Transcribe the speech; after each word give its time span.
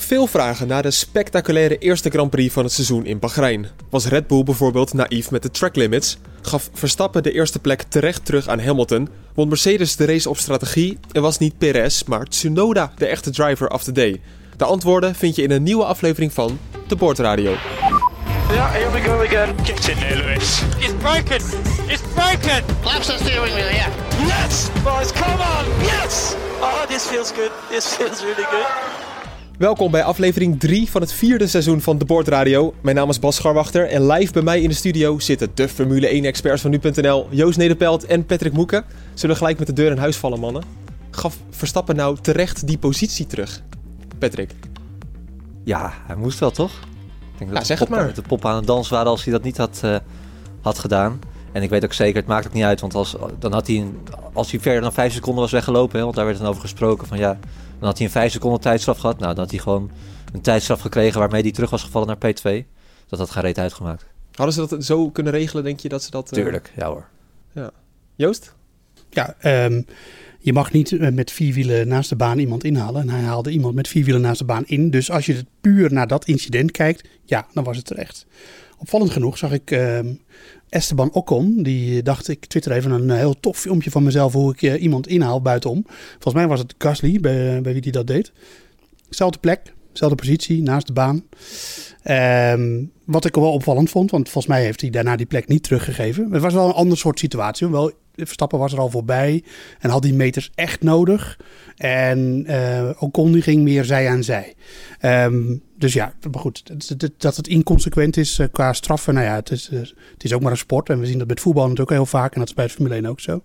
Veel 0.00 0.26
vragen 0.26 0.66
naar 0.66 0.82
de 0.82 0.90
spectaculaire 0.90 1.78
eerste 1.78 2.10
Grand 2.10 2.30
Prix 2.30 2.52
van 2.52 2.64
het 2.64 2.72
seizoen 2.72 3.06
in 3.06 3.18
Bahrein. 3.18 3.66
Was 3.90 4.06
Red 4.06 4.26
Bull 4.26 4.42
bijvoorbeeld 4.42 4.92
naïef 4.92 5.30
met 5.30 5.42
de 5.42 5.50
track 5.50 5.76
limits? 5.76 6.18
Gaf 6.42 6.70
Verstappen 6.72 7.22
de 7.22 7.32
eerste 7.32 7.58
plek 7.58 7.82
terecht 7.82 8.24
terug 8.24 8.48
aan 8.48 8.60
Hamilton? 8.60 9.08
Won 9.34 9.48
Mercedes 9.48 9.96
de 9.96 10.04
race 10.06 10.28
op 10.28 10.36
strategie 10.38 10.98
en 11.12 11.22
was 11.22 11.38
niet 11.38 11.58
Perez, 11.58 12.02
maar 12.02 12.24
Tsunoda 12.24 12.92
de 12.96 13.06
echte 13.06 13.30
driver 13.30 13.70
of 13.70 13.84
the 13.84 13.92
day? 13.92 14.20
De 14.56 14.64
antwoorden 14.64 15.14
vind 15.14 15.36
je 15.36 15.42
in 15.42 15.50
een 15.50 15.62
nieuwe 15.62 15.84
aflevering 15.84 16.32
van 16.32 16.58
De 16.86 16.96
Boordradio. 16.96 17.54
Yeah, 18.50 18.72
here 18.72 18.90
we 18.90 19.00
go 19.00 19.22
again. 19.24 19.54
Get 19.64 19.88
in 19.88 19.96
there, 19.96 20.16
Lewis. 20.16 20.62
It's 20.78 20.92
broken. 20.98 21.40
It's 21.86 22.02
broken. 22.14 22.64
Laps 22.84 23.06
the 23.06 23.16
steering 23.18 23.54
wheel, 23.54 23.72
yeah. 23.72 23.92
Yes, 24.26 24.68
boys, 24.82 25.12
come 25.12 25.42
on. 25.42 25.64
Yes. 25.82 26.34
Oh, 26.60 26.86
this 26.86 27.06
feels 27.06 27.32
good. 27.32 27.50
This 27.70 27.86
feels 27.94 28.22
really 28.22 28.46
good. 28.50 29.07
Welkom 29.58 29.90
bij 29.90 30.04
aflevering 30.04 30.60
3 30.60 30.90
van 30.90 31.00
het 31.00 31.12
vierde 31.12 31.46
seizoen 31.46 31.80
van 31.80 31.98
De 31.98 32.04
Boordradio. 32.04 32.74
Mijn 32.80 32.96
naam 32.96 33.08
is 33.08 33.18
Bas 33.18 33.36
Scharwachter 33.36 33.88
en 33.88 34.06
live 34.06 34.32
bij 34.32 34.42
mij 34.42 34.60
in 34.60 34.68
de 34.68 34.74
studio 34.74 35.18
zitten 35.18 35.48
de 35.54 35.68
Formule 35.68 36.08
1-experts 36.08 36.62
van 36.62 36.70
nu.nl, 36.70 37.26
Joost 37.30 37.58
Nederpelt 37.58 38.04
en 38.04 38.26
Patrick 38.26 38.52
Moeken. 38.52 38.84
Zullen 39.14 39.34
we 39.34 39.40
gelijk 39.40 39.58
met 39.58 39.66
de 39.66 39.72
deur 39.72 39.90
in 39.90 39.98
huis 39.98 40.16
vallen, 40.16 40.40
mannen? 40.40 40.62
Gaf 41.10 41.36
Verstappen 41.50 41.96
nou 41.96 42.16
terecht 42.20 42.66
die 42.66 42.78
positie 42.78 43.26
terug? 43.26 43.62
Patrick. 44.18 44.50
Ja, 45.64 45.92
hij 46.06 46.16
moest 46.16 46.38
wel, 46.38 46.50
toch? 46.50 46.72
Ik 46.72 47.38
denk 47.38 47.50
Ja, 47.50 47.56
dat 47.56 47.66
zeg 47.66 47.78
de 47.78 47.84
het 47.84 47.92
maar. 47.92 48.14
De 48.14 48.22
pop 48.22 48.44
aan 48.44 48.56
het 48.56 48.66
dansen 48.66 48.94
waren 48.94 49.10
als 49.10 49.24
hij 49.24 49.32
dat 49.32 49.42
niet 49.42 49.56
had, 49.56 49.80
eh, 49.82 49.96
had 50.60 50.78
gedaan. 50.78 51.18
En 51.52 51.62
ik 51.62 51.70
weet 51.70 51.84
ook 51.84 51.92
zeker, 51.92 52.16
het 52.16 52.26
maakt 52.26 52.46
ook 52.46 52.52
niet 52.52 52.64
uit. 52.64 52.80
Want 52.80 52.94
als, 52.94 53.16
dan 53.38 53.52
had 53.52 53.66
hij 53.66 53.86
als 54.32 54.50
hij 54.50 54.60
verder 54.60 54.82
dan 54.82 54.92
5 54.92 55.12
seconden 55.12 55.42
was 55.42 55.52
weggelopen, 55.52 55.98
hè, 55.98 56.04
want 56.04 56.16
daar 56.16 56.24
werd 56.24 56.38
dan 56.38 56.46
over 56.46 56.60
gesproken 56.60 57.06
van 57.06 57.18
ja, 57.18 57.38
dan 57.78 57.88
had 57.88 57.96
hij 57.98 58.06
een 58.06 58.12
5 58.12 58.32
seconden 58.32 58.60
tijdstraf 58.60 58.98
gehad. 58.98 59.18
Nou, 59.18 59.34
dan 59.34 59.42
had 59.42 59.50
hij 59.52 59.60
gewoon 59.60 59.90
een 60.32 60.40
tijdstraf 60.40 60.80
gekregen 60.80 61.18
waarmee 61.20 61.42
hij 61.42 61.50
terug 61.50 61.70
was 61.70 61.82
gevallen 61.82 62.08
naar 62.20 62.32
P2. 62.34 62.66
Dat 63.06 63.18
had 63.18 63.30
geen 63.30 63.42
reet 63.42 63.58
uitgemaakt. 63.58 64.06
Hadden 64.32 64.54
ze 64.54 64.66
dat 64.66 64.84
zo 64.84 65.10
kunnen 65.10 65.32
regelen, 65.32 65.64
denk 65.64 65.80
je, 65.80 65.88
dat 65.88 66.02
ze 66.02 66.10
dat... 66.10 66.32
eh, 66.32 66.42
Tuurlijk, 66.42 66.72
ja 66.76 66.86
hoor. 66.86 67.08
Joost? 68.14 68.54
Ja, 69.10 69.34
ehm, 69.38 69.82
je 70.38 70.52
mag 70.52 70.72
niet 70.72 70.92
eh, 70.92 71.10
met 71.10 71.30
vier 71.30 71.54
wielen 71.54 71.88
naast 71.88 72.08
de 72.08 72.16
baan 72.16 72.38
iemand 72.38 72.64
inhalen. 72.64 73.02
En 73.02 73.08
hij 73.08 73.20
haalde 73.20 73.50
iemand 73.50 73.74
met 73.74 73.88
vier 73.88 74.04
wielen 74.04 74.22
naast 74.22 74.38
de 74.38 74.44
baan 74.44 74.66
in. 74.66 74.90
Dus 74.90 75.10
als 75.10 75.26
je 75.26 75.32
het 75.34 75.46
puur 75.60 75.92
naar 75.92 76.06
dat 76.06 76.24
incident 76.24 76.70
kijkt, 76.70 77.08
ja, 77.24 77.46
dan 77.52 77.64
was 77.64 77.76
het 77.76 77.86
terecht. 77.86 78.26
Opvallend 78.78 79.10
genoeg 79.10 79.38
zag 79.38 79.52
ik 79.52 79.70
ehm, 79.70 80.14
Esteban 80.68 81.12
Ocon. 81.12 81.62
Die 81.62 82.02
dacht, 82.02 82.28
ik 82.28 82.46
twitter 82.46 82.72
even 82.72 82.90
een 82.90 83.10
heel 83.10 83.40
tof 83.40 83.58
filmpje 83.58 83.90
van 83.90 84.02
mezelf 84.02 84.32
hoe 84.32 84.52
ik 84.52 84.62
eh, 84.62 84.82
iemand 84.82 85.06
inhaal 85.06 85.42
buitenom. 85.42 85.84
Volgens 86.10 86.34
mij 86.34 86.46
was 86.46 86.60
het 86.60 86.74
Gasly, 86.78 87.20
bij, 87.20 87.60
bij 87.62 87.72
wie 87.72 87.82
die 87.82 87.92
dat 87.92 88.06
deed. 88.06 88.32
Zelfde 89.08 89.38
plek, 89.38 89.72
zelfde 89.92 90.16
positie, 90.16 90.62
naast 90.62 90.86
de 90.86 90.92
baan. 90.92 91.24
Ehm, 92.02 92.84
wat 93.04 93.24
ik 93.24 93.34
wel 93.34 93.52
opvallend 93.52 93.90
vond, 93.90 94.10
want 94.10 94.28
volgens 94.28 94.54
mij 94.54 94.64
heeft 94.64 94.80
hij 94.80 94.90
daarna 94.90 95.16
die 95.16 95.26
plek 95.26 95.48
niet 95.48 95.62
teruggegeven. 95.62 96.32
Het 96.32 96.42
was 96.42 96.54
wel 96.54 96.68
een 96.68 96.74
ander 96.74 96.98
soort 96.98 97.18
situatie. 97.18 97.68
Wel, 97.68 97.92
Verstappen 98.14 98.58
was 98.58 98.72
er 98.72 98.78
al 98.78 98.90
voorbij 98.90 99.44
en 99.78 99.90
had 99.90 100.02
die 100.02 100.14
meters 100.14 100.50
echt 100.54 100.82
nodig. 100.82 101.38
En 101.76 102.44
eh 102.46 102.90
Ocon 102.98 103.32
die 103.32 103.42
ging 103.42 103.62
meer 103.62 103.84
zij 103.84 104.08
aan 104.08 104.22
zij. 104.22 104.54
Ehm, 104.98 105.56
dus 105.78 105.92
ja, 105.92 106.12
maar 106.30 106.40
goed, 106.40 106.62
dat- 107.18 107.36
het 107.36 107.48
inconsequent 107.48 108.16
is 108.16 108.38
eh, 108.38 108.46
qua 108.52 108.72
straffen. 108.72 109.14
Nou 109.14 109.26
ja, 109.26 109.34
het 109.34 109.50
is, 109.50 109.68
eh, 109.68 109.78
het 110.12 110.24
is 110.24 110.32
ook 110.32 110.42
maar 110.42 110.50
een 110.50 110.58
sport. 110.58 110.88
En 110.88 111.00
we 111.00 111.06
zien 111.06 111.18
dat 111.18 111.28
met 111.28 111.40
voetbal 111.40 111.62
natuurlijk 111.62 111.90
heel 111.90 112.06
vaak. 112.06 112.32
En 112.32 112.38
dat 112.38 112.48
is 112.48 112.54
bij 112.54 112.66
de 112.66 112.72
Formule 112.72 112.94
1 112.96 113.06
ook 113.06 113.20
zo. 113.20 113.42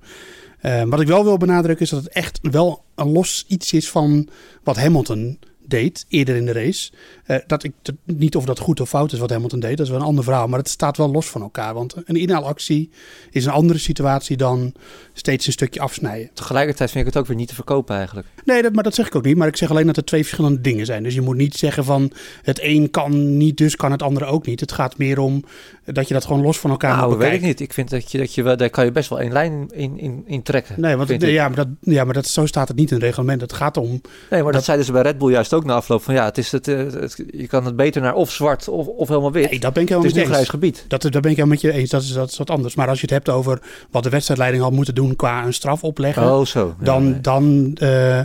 Ehm, 0.61 0.89
wat 0.89 1.01
ik 1.01 1.07
wel 1.07 1.23
wil 1.23 1.37
benadrukken 1.37 1.85
is 1.85 1.91
dat 1.91 2.03
het 2.03 2.13
echt 2.13 2.39
wel 2.41 2.83
een 2.95 3.11
los 3.11 3.45
iets 3.47 3.73
is 3.73 3.89
van 3.89 4.27
wat 4.63 4.77
Hamilton 4.77 5.39
deed 5.65 6.05
eerder 6.07 6.35
in 6.35 6.45
de 6.45 6.51
race. 6.51 6.91
Eh, 7.23 7.37
dat 7.47 7.63
ik 7.63 7.73
niet 8.05 8.35
of 8.35 8.45
dat 8.45 8.59
goed 8.59 8.79
of 8.79 8.89
fout 8.89 9.11
is 9.11 9.19
wat 9.19 9.29
Hamilton 9.29 9.59
deed, 9.59 9.77
dat 9.77 9.85
is 9.85 9.91
wel 9.91 10.01
een 10.01 10.05
ander 10.05 10.23
verhaal. 10.23 10.47
Maar 10.47 10.59
het 10.59 10.69
staat 10.69 10.97
wel 10.97 11.11
los 11.11 11.25
van 11.29 11.41
elkaar. 11.41 11.73
Want 11.73 11.95
een 12.05 12.15
inhaalactie 12.15 12.89
is 13.31 13.45
een 13.45 13.51
andere 13.51 13.79
situatie 13.79 14.37
dan 14.37 14.73
steeds 15.13 15.45
een 15.47 15.51
stukje 15.53 15.79
afsnijden. 15.79 16.29
Tegelijkertijd 16.33 16.91
vind 16.91 17.07
ik 17.07 17.13
het 17.13 17.21
ook 17.21 17.27
weer 17.27 17.37
niet 17.37 17.47
te 17.47 17.55
verkopen 17.55 17.95
eigenlijk. 17.95 18.27
Nee, 18.45 18.61
dat, 18.61 18.73
maar 18.73 18.83
dat 18.83 18.95
zeg 18.95 19.07
ik 19.07 19.15
ook 19.15 19.25
niet. 19.25 19.37
Maar 19.37 19.47
ik 19.47 19.57
zeg 19.57 19.69
alleen 19.69 19.85
dat 19.87 19.97
er 19.97 20.05
twee 20.05 20.21
verschillende 20.23 20.61
dingen 20.61 20.85
zijn. 20.85 21.03
Dus 21.03 21.13
je 21.13 21.21
moet 21.21 21.35
niet 21.37 21.55
zeggen 21.55 21.83
van 21.85 22.11
het 22.41 22.59
een 22.61 22.89
kan 22.91 23.37
niet, 23.37 23.57
dus 23.57 23.75
kan 23.75 23.91
het 23.91 24.01
andere 24.03 24.25
ook 24.25 24.45
niet. 24.45 24.59
Het 24.59 24.71
gaat 24.71 24.97
meer 24.97 25.19
om 25.19 25.43
dat 25.85 26.07
je 26.07 26.13
dat 26.13 26.25
gewoon 26.25 26.41
los 26.41 26.59
van 26.59 26.69
elkaar 26.69 26.95
nou, 26.95 27.09
moet 27.09 27.17
weet 27.17 27.25
ik 27.25 27.31
bekijken. 27.31 27.47
niet. 27.47 27.59
Ik 27.59 27.73
vind 27.73 27.89
dat 27.89 28.11
je, 28.11 28.17
dat 28.17 28.33
je 28.35 28.43
wel, 28.43 28.57
daar 28.57 28.69
kan 28.69 28.85
je 28.85 28.91
best 28.91 29.09
wel 29.09 29.19
één 29.19 29.31
lijn 29.31 29.67
in, 29.71 29.99
in, 29.99 30.23
in 30.27 30.43
trekken. 30.43 30.81
Nee, 30.81 30.95
want 30.95 31.09
het- 31.09 31.21
ja, 31.21 31.47
maar, 31.47 31.55
dat, 31.55 31.67
ja, 31.79 32.03
maar 32.03 32.13
dat, 32.13 32.27
zo 32.27 32.45
staat 32.45 32.67
het 32.67 32.77
niet 32.77 32.89
in 32.89 32.95
het 32.95 33.05
reglement. 33.05 33.41
Het 33.41 33.53
gaat 33.53 33.77
om 33.77 33.89
Nee, 33.89 34.01
maar 34.29 34.41
dat, 34.43 34.53
Dat- 34.53 34.63
zeiden 34.63 34.85
ze 34.85 34.91
bij 34.91 35.01
Red 35.01 35.17
Bull 35.17 35.31
juist 35.31 35.53
ook 35.53 35.63
na 35.65 35.73
afloop. 35.73 36.03
Van 36.03 36.13
ja, 36.13 36.25
het 36.25 36.37
is 36.37 36.51
het, 36.51 36.67
eh, 36.67 36.77
het- 36.77 37.23
je 37.31 37.47
kan 37.47 37.65
het 37.65 37.75
beter 37.75 38.01
naar 38.01 38.13
of 38.15 38.31
zwart 38.31 38.67
of, 38.67 38.87
of 38.87 39.07
helemaal 39.07 39.31
wit. 39.31 39.49
Nee, 39.49 39.59
dat 39.59 39.73
ben 39.73 39.83
ik 39.83 39.89
het 39.89 39.97
helemaal 39.97 40.05
is 40.09 40.13
met 40.13 40.23
je 40.27 40.33
grijs 40.33 40.49
gebied. 40.49 40.85
Dat, 40.87 41.01
daar 41.01 41.11
ben 41.11 41.21
ik 41.31 41.37
helemaal 41.37 41.47
met 41.47 41.61
je 41.61 41.71
eens. 41.71 41.89
Dat 41.89 42.01
is, 42.01 42.11
dat 42.13 42.29
is 42.31 42.37
wat 42.37 42.49
anders. 42.49 42.75
Maar 42.75 42.87
als 42.87 42.97
je 42.99 43.05
het 43.05 43.13
hebt 43.15 43.29
over 43.29 43.61
wat 43.91 44.03
de 44.03 44.09
wedstrijdleiding 44.09 44.63
had 44.63 44.71
moeten 44.71 44.95
doen 44.95 45.02
qua 45.15 45.45
een 45.45 45.53
straf 45.53 45.83
opleggen. 45.83 46.31
Oh, 46.31 46.45
zo. 46.45 46.75
Ja, 46.79 46.85
dan, 46.85 47.03
nee. 47.03 47.21
dan, 47.21 47.71
eh, 47.79 48.19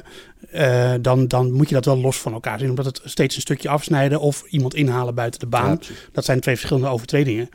eh, 0.50 1.00
dan, 1.00 1.28
dan 1.28 1.52
moet 1.52 1.68
je 1.68 1.74
dat 1.74 1.84
wel 1.84 1.98
los 1.98 2.18
van 2.18 2.32
elkaar 2.32 2.58
zien. 2.58 2.68
Omdat 2.68 2.84
het 2.84 3.00
steeds 3.04 3.34
een 3.34 3.40
stukje 3.40 3.68
afsnijden 3.68 4.20
of 4.20 4.44
iemand 4.48 4.74
inhalen 4.74 5.14
buiten 5.14 5.40
de 5.40 5.46
baan. 5.46 5.80
dat 6.12 6.24
zijn 6.24 6.40
twee 6.40 6.56
verschillende 6.56 6.88
overtredingen. 6.88 7.48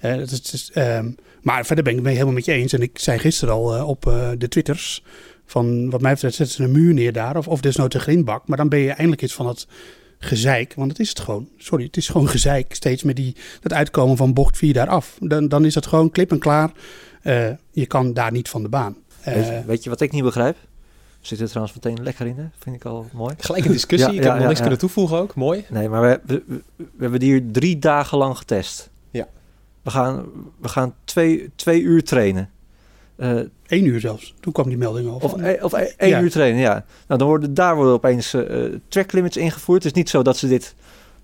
Eh, 0.00 0.16
dat 0.16 0.30
is, 0.30 0.36
het 0.36 0.52
is, 0.52 0.70
ehm, 0.72 1.10
maar 1.42 1.66
verder 1.66 1.84
ben 1.84 1.92
ik 1.92 1.98
het 1.98 2.12
helemaal 2.12 2.34
met 2.34 2.44
je 2.44 2.52
eens. 2.52 2.72
En 2.72 2.82
ik 2.82 2.98
zei 2.98 3.18
gisteren 3.18 3.54
al 3.54 3.76
eh, 3.76 3.88
op 3.88 4.06
eh, 4.06 4.28
de 4.38 4.48
Twitters. 4.48 5.04
Van 5.46 5.90
wat 5.90 6.00
mij 6.00 6.12
betreft 6.12 6.34
zetten 6.34 6.56
ze 6.56 6.62
een 6.62 6.72
muur 6.72 6.94
neer 6.94 7.12
daar. 7.12 7.36
Of, 7.36 7.48
of 7.48 7.60
desnoods 7.60 7.94
een 7.94 8.00
grindbak. 8.00 8.48
Maar 8.48 8.56
dan 8.56 8.68
ben 8.68 8.78
je 8.78 8.90
eindelijk 8.90 9.22
iets 9.22 9.34
van 9.34 9.46
het 9.46 9.66
gezeik. 10.18 10.74
Want 10.74 10.90
het 10.90 11.00
is 11.00 11.08
het 11.08 11.20
gewoon. 11.20 11.48
Sorry, 11.58 11.84
het 11.84 11.96
is 11.96 12.08
gewoon 12.08 12.28
gezeik. 12.28 12.74
Steeds 12.74 13.02
met 13.02 13.16
die, 13.16 13.36
dat 13.60 13.72
uitkomen 13.72 14.16
van 14.16 14.34
bocht 14.34 14.56
4 14.56 14.72
daar 14.72 14.88
af. 14.88 15.16
Dan, 15.20 15.48
dan 15.48 15.64
is 15.64 15.74
dat 15.74 15.86
gewoon 15.86 16.10
klip 16.10 16.30
en 16.30 16.38
klaar. 16.38 16.70
Eh, 17.22 17.46
je 17.70 17.86
kan 17.86 18.12
daar 18.12 18.32
niet 18.32 18.48
van 18.48 18.62
de 18.62 18.68
baan. 18.68 18.96
Eh, 19.20 19.34
weet, 19.34 19.46
je, 19.46 19.62
weet 19.66 19.84
je 19.84 19.90
wat 19.90 20.00
ik 20.00 20.12
niet 20.12 20.22
begrijp? 20.24 20.56
Zit 21.20 21.40
er 21.40 21.48
trouwens 21.48 21.74
meteen 21.74 22.02
lekker 22.02 22.26
in, 22.26 22.36
hè? 22.36 22.44
Vind 22.58 22.76
ik 22.76 22.84
al 22.84 23.06
mooi. 23.12 23.34
Gelijk 23.38 23.64
een 23.64 23.72
discussie. 23.72 24.10
Ja, 24.12 24.16
ik 24.16 24.22
ja, 24.22 24.24
heb 24.24 24.32
nog 24.32 24.40
ja, 24.42 24.46
niks 24.46 24.58
ja. 24.58 24.60
kunnen 24.60 24.78
toevoegen 24.80 25.18
ook. 25.18 25.34
Mooi. 25.34 25.64
Nee, 25.70 25.88
maar 25.88 26.02
we, 26.02 26.20
we, 26.26 26.42
we- 26.46 26.62
we 26.76 26.84
hebben 26.98 27.20
die 27.20 27.30
hier 27.32 27.42
drie 27.52 27.78
dagen 27.78 28.18
lang 28.18 28.36
getest. 28.38 28.90
Ja. 29.10 29.26
We 29.82 29.90
gaan, 29.90 30.26
we 30.60 30.68
gaan 30.68 30.94
twee, 31.04 31.50
twee 31.54 31.80
uur 31.80 32.04
trainen. 32.04 32.50
Eh, 33.16 33.38
Eén 33.66 33.84
uur 33.84 34.00
zelfs. 34.00 34.34
Toen 34.40 34.52
kwam 34.52 34.68
die 34.68 34.76
melding 34.78 35.08
al. 35.08 35.16
Of, 35.22 35.40
e- 35.42 35.58
of 35.62 35.72
e- 35.72 35.92
één 35.96 36.10
Ja. 36.10 36.20
uur 36.20 36.30
trainen, 36.30 36.60
ja. 36.60 36.84
Nou, 37.06 37.18
dan 37.18 37.28
worden, 37.28 37.54
daar 37.54 37.74
worden 37.76 37.92
opeens 37.92 38.34
eh 38.34 38.64
track 38.88 39.12
limits 39.12 39.36
ingevoerd. 39.36 39.82
Het 39.82 39.92
is 39.92 39.98
niet 39.98 40.10
zo 40.10 40.22
dat 40.22 40.36
ze 40.36 40.48
dit 40.48 40.74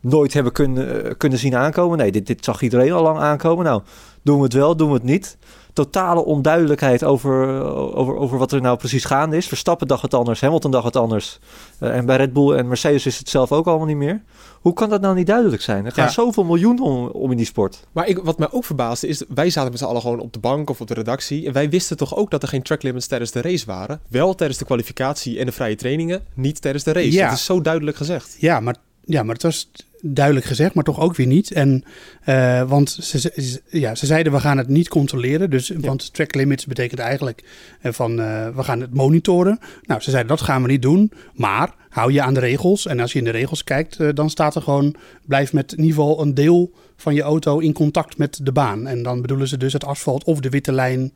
nooit 0.01 0.33
hebben 0.33 0.53
kunnen, 0.53 1.05
eh, 1.05 1.11
kunnen 1.17 1.39
zien 1.39 1.57
aankomen. 1.57 1.99
Nee, 1.99 2.13
dit, 2.13 2.27
dit 2.27 2.45
zag 2.45 2.63
iedereen 2.63 2.93
al 2.93 3.03
lang 3.03 3.19
aankomen. 3.19 3.65
Nou, 3.65 3.83
doen 4.23 4.37
we 4.39 4.45
het 4.45 4.53
wel, 4.53 4.77
doen 4.77 4.89
we 4.89 4.95
het 4.95 5.03
niet. 5.03 5.37
Totale 5.77 6.25
onduidelijkheid 6.25 7.05
over, 7.05 7.63
over, 7.95 8.17
over 8.17 8.39
wat 8.39 8.53
er 8.53 8.61
nou 8.61 8.77
precies 8.77 9.05
gaande 9.05 9.37
is. 9.37 9.47
Verstappen 9.49 9.87
dacht 9.89 10.03
het 10.03 10.15
anders, 10.15 10.41
Hamilton 10.41 10.71
dacht 10.71 10.85
het 10.85 10.97
anders. 10.97 11.39
Eh, 11.79 11.97
en 11.97 12.07
bij 12.07 12.17
Red 12.17 12.33
Bull 12.33 12.53
en 12.57 12.69
Mercedes 12.69 13.07
is 13.07 13.19
het 13.19 13.29
zelf 13.29 13.53
ook 13.53 13.67
allemaal 13.67 13.87
niet 13.87 13.97
meer. 13.97 14.23
Hoe 14.61 14.73
kan 14.73 14.89
dat 14.89 15.01
nou 15.01 15.15
niet 15.15 15.27
duidelijk 15.27 15.63
zijn? 15.63 15.85
Er 15.85 15.93
gaan 15.93 16.05
Ja. 16.05 16.11
zoveel 16.11 16.45
miljoen 16.45 16.81
om, 16.81 17.07
om 17.07 17.31
in 17.31 17.37
die 17.37 17.47
sport. 17.47 17.87
Maar 17.93 18.07
ik, 18.09 18.19
wat 18.19 18.39
mij 18.39 18.49
ook 18.51 18.65
verbaasde 18.65 19.07
is, 19.07 19.23
wij 19.35 19.51
zaten 19.51 19.71
met 19.71 19.79
z'n 19.81 19.85
allen 19.87 20.01
gewoon 20.01 20.21
op 20.21 20.33
de 20.33 20.39
bank 20.39 20.71
of 20.71 20.81
op 20.81 20.87
de 20.89 20.95
redactie. 20.95 21.47
En 21.47 21.53
wij 21.53 21.69
wisten 21.71 21.97
toch 21.97 22.17
ook 22.17 22.31
dat 22.31 22.43
er 22.43 22.49
geen 22.49 22.63
track 22.63 22.83
limits 22.83 23.07
tijdens 23.07 23.31
de 23.31 23.41
race 23.41 23.67
waren. 23.67 24.01
Wel 24.09 24.35
tijdens 24.35 24.59
de 24.59 24.65
kwalificatie 24.65 25.39
en 25.39 25.47
de 25.47 25.53
vrije 25.53 25.77
trainingen, 25.77 26.25
niet 26.35 26.61
tijdens 26.61 26.85
de 26.85 26.93
race. 26.93 27.13
Ja. 27.13 27.29
Dat 27.29 27.37
is 27.37 27.45
zo 27.45 27.61
duidelijk 27.61 27.97
gezegd. 27.97 28.37
Ja, 28.39 28.61
maar, 28.61 28.77
ja, 29.05 29.23
maar 29.23 29.35
het 29.35 29.43
was 29.43 29.71
duidelijk 30.01 30.47
gezegd, 30.47 30.75
maar 30.75 30.85
toch 30.85 31.01
ook 31.01 31.17
weer 31.17 31.27
niet. 31.27 31.51
En, 31.51 31.85
eh, 32.25 32.69
want 32.69 32.91
ze, 32.91 33.61
ja, 33.71 33.95
ze 33.95 34.07
zeiden 34.07 34.33
we 34.33 34.41
gaan 34.41 34.59
het 34.59 34.69
niet 34.69 34.89
controleren. 34.89 35.51
Dus, 35.51 35.73
Want 35.77 36.15
track 36.15 36.35
limits 36.35 36.67
betekent 36.67 37.01
eigenlijk 37.01 37.45
eh, 37.81 37.93
van 37.93 38.21
eh, 38.21 38.49
we 38.49 38.63
gaan 38.63 38.81
het 38.81 38.95
monitoren. 38.95 39.59
Nou, 39.83 40.01
ze 40.01 40.11
zeiden 40.11 40.37
dat 40.37 40.47
gaan 40.47 40.63
we 40.63 40.69
niet 40.69 40.83
doen. 40.83 41.13
Maar 41.35 41.75
hou 41.89 42.13
je 42.13 42.23
aan 42.23 42.35
de 42.35 42.41
regels. 42.41 42.87
En 42.87 43.01
als 43.01 43.13
je 43.13 43.19
in 43.19 43.25
de 43.25 43.31
regels 43.31 43.65
kijkt, 43.65 44.17
dan 44.17 44.31
staat 44.31 44.55
er 44.55 44.63
gewoon 44.63 44.95
blijf 45.25 45.53
met 45.53 45.73
in 45.73 45.85
ieder 45.85 45.95
geval 45.97 46.21
een 46.21 46.35
deel 46.35 46.73
van 46.97 47.15
je 47.15 47.23
auto 47.23 47.59
in 47.59 47.73
contact 47.73 48.19
met 48.19 48.41
de 48.43 48.53
baan. 48.53 48.87
En 48.87 49.03
dan 49.03 49.21
bedoelen 49.21 49.49
ze 49.49 49.57
dus 49.57 49.73
het 49.73 49.85
asfalt 49.85 50.25
of 50.25 50.41
de 50.41 50.49
witte 50.49 50.73
lijn 50.73 51.13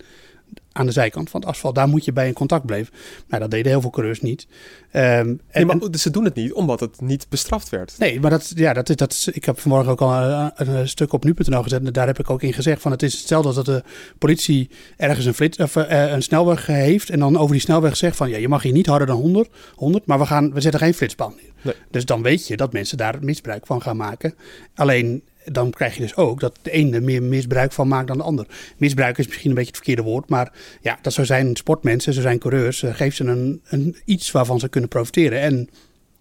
aan 0.73 0.87
de 0.87 0.93
zijkant 0.93 1.31
van 1.31 1.41
het 1.41 1.49
asfalt. 1.49 1.75
Daar 1.75 1.89
moet 1.89 2.05
je 2.05 2.13
bij 2.13 2.27
in 2.27 2.33
contact 2.33 2.67
blijven. 2.67 2.93
Nou, 3.29 3.43
dat 3.43 3.51
deden 3.51 3.73
heel 3.73 3.81
veel 3.81 3.91
coureurs 3.91 4.21
niet. 4.21 4.47
Ehm, 4.91 5.05
en, 5.07 5.41
Nee, 5.53 5.65
maar 5.65 5.77
en- 5.77 5.99
ze 5.99 6.11
doen 6.11 6.25
het 6.25 6.35
niet 6.35 6.53
omdat 6.53 6.81
het 6.81 7.01
niet 7.01 7.27
bestraft 7.29 7.69
werd. 7.69 7.95
Nee, 7.99 8.21
maar 8.21 8.31
dat, 8.31 8.53
ja, 8.55 8.73
dat, 8.73 8.89
is- 8.89 8.97
dat 8.97 9.29
ik 9.33 9.45
heb 9.45 9.61
vanmorgen 9.61 9.91
ook 9.93 10.01
al 10.01 10.13
eh, 10.13 10.47
een, 10.55 10.69
een 10.69 10.89
stuk 10.89 11.13
op 11.13 11.25
nu.nl 11.25 11.63
gezet. 11.63 11.85
En 11.87 11.93
daar 11.93 12.07
heb 12.07 12.19
ik 12.19 12.31
ook 12.31 12.43
in 12.43 12.53
gezegd 12.53 12.83
van 12.83 12.91
het 12.91 13.03
is 13.03 13.13
hetzelfde 13.19 13.47
als 13.47 13.57
dat 13.57 13.67
de 13.67 13.83
politie 14.19 14.71
ergens 14.97 15.27
een, 15.27 15.35
flits, 15.35 15.59
of, 15.59 15.77
eh, 15.77 16.11
een 16.13 16.23
snelweg 16.23 16.67
heeft. 16.67 17.11
En 17.11 17.19
dan 17.19 17.37
over 17.39 17.53
die 17.53 17.61
snelweg 17.61 17.97
zegt 17.97 18.17
van 18.17 18.31
ja, 18.31 18.37
je 18.37 18.49
mag 18.49 18.63
hier 18.63 18.73
niet 18.73 18.87
harder 18.87 19.07
dan 19.07 19.17
100, 19.21 19.49
100 19.75 20.07
maar 20.07 20.19
we, 20.19 20.27
gaan, 20.27 20.53
we 20.53 20.61
zetten 20.61 20.81
geen 20.81 20.95
flitspaal 20.95 21.29
neer. 21.37 21.53
Nee. 21.63 21.75
Dus 21.91 22.05
dan 22.05 22.23
weet 22.23 22.47
je 22.47 22.57
dat 22.57 22.73
mensen 22.73 22.97
daar 22.97 23.17
misbruik 23.21 23.67
van 23.67 23.83
gaan 23.83 23.97
maken. 23.97 24.35
Alleen 24.75 25.23
dan 25.45 25.71
krijg 25.71 25.95
je 25.95 26.01
dus 26.01 26.17
ook 26.17 26.41
dat 26.41 26.59
de 26.63 26.71
ene 26.71 26.97
er 26.97 27.03
meer 27.03 27.23
misbruik 27.23 27.73
van 27.73 27.89
maakt 27.89 28.09
dan 28.09 28.17
de 28.17 28.23
ander. 28.23 28.47
Misbruik 28.77 29.19
is 29.19 29.27
misschien 29.27 29.51
een 29.51 29.57
beetje 29.57 29.73
het 29.73 29.85
verkeerde 29.85 30.11
woord. 30.11 30.29
Maar 30.29 30.53
ja, 30.81 30.99
dat 31.03 31.13
zo 31.13 31.25
zijn 31.25 31.57
sportmensen, 31.57 32.13
zo 32.15 32.21
zijn 32.21 32.39
coureurs. 32.39 32.85
geef 32.87 33.15
ze 33.15 33.25
een, 33.25 33.61
een, 33.69 33.97
iets 34.05 34.31
waarvan 34.31 34.59
ze 34.59 34.69
kunnen 34.69 34.91
profiteren. 34.91 35.41
En 35.41 35.69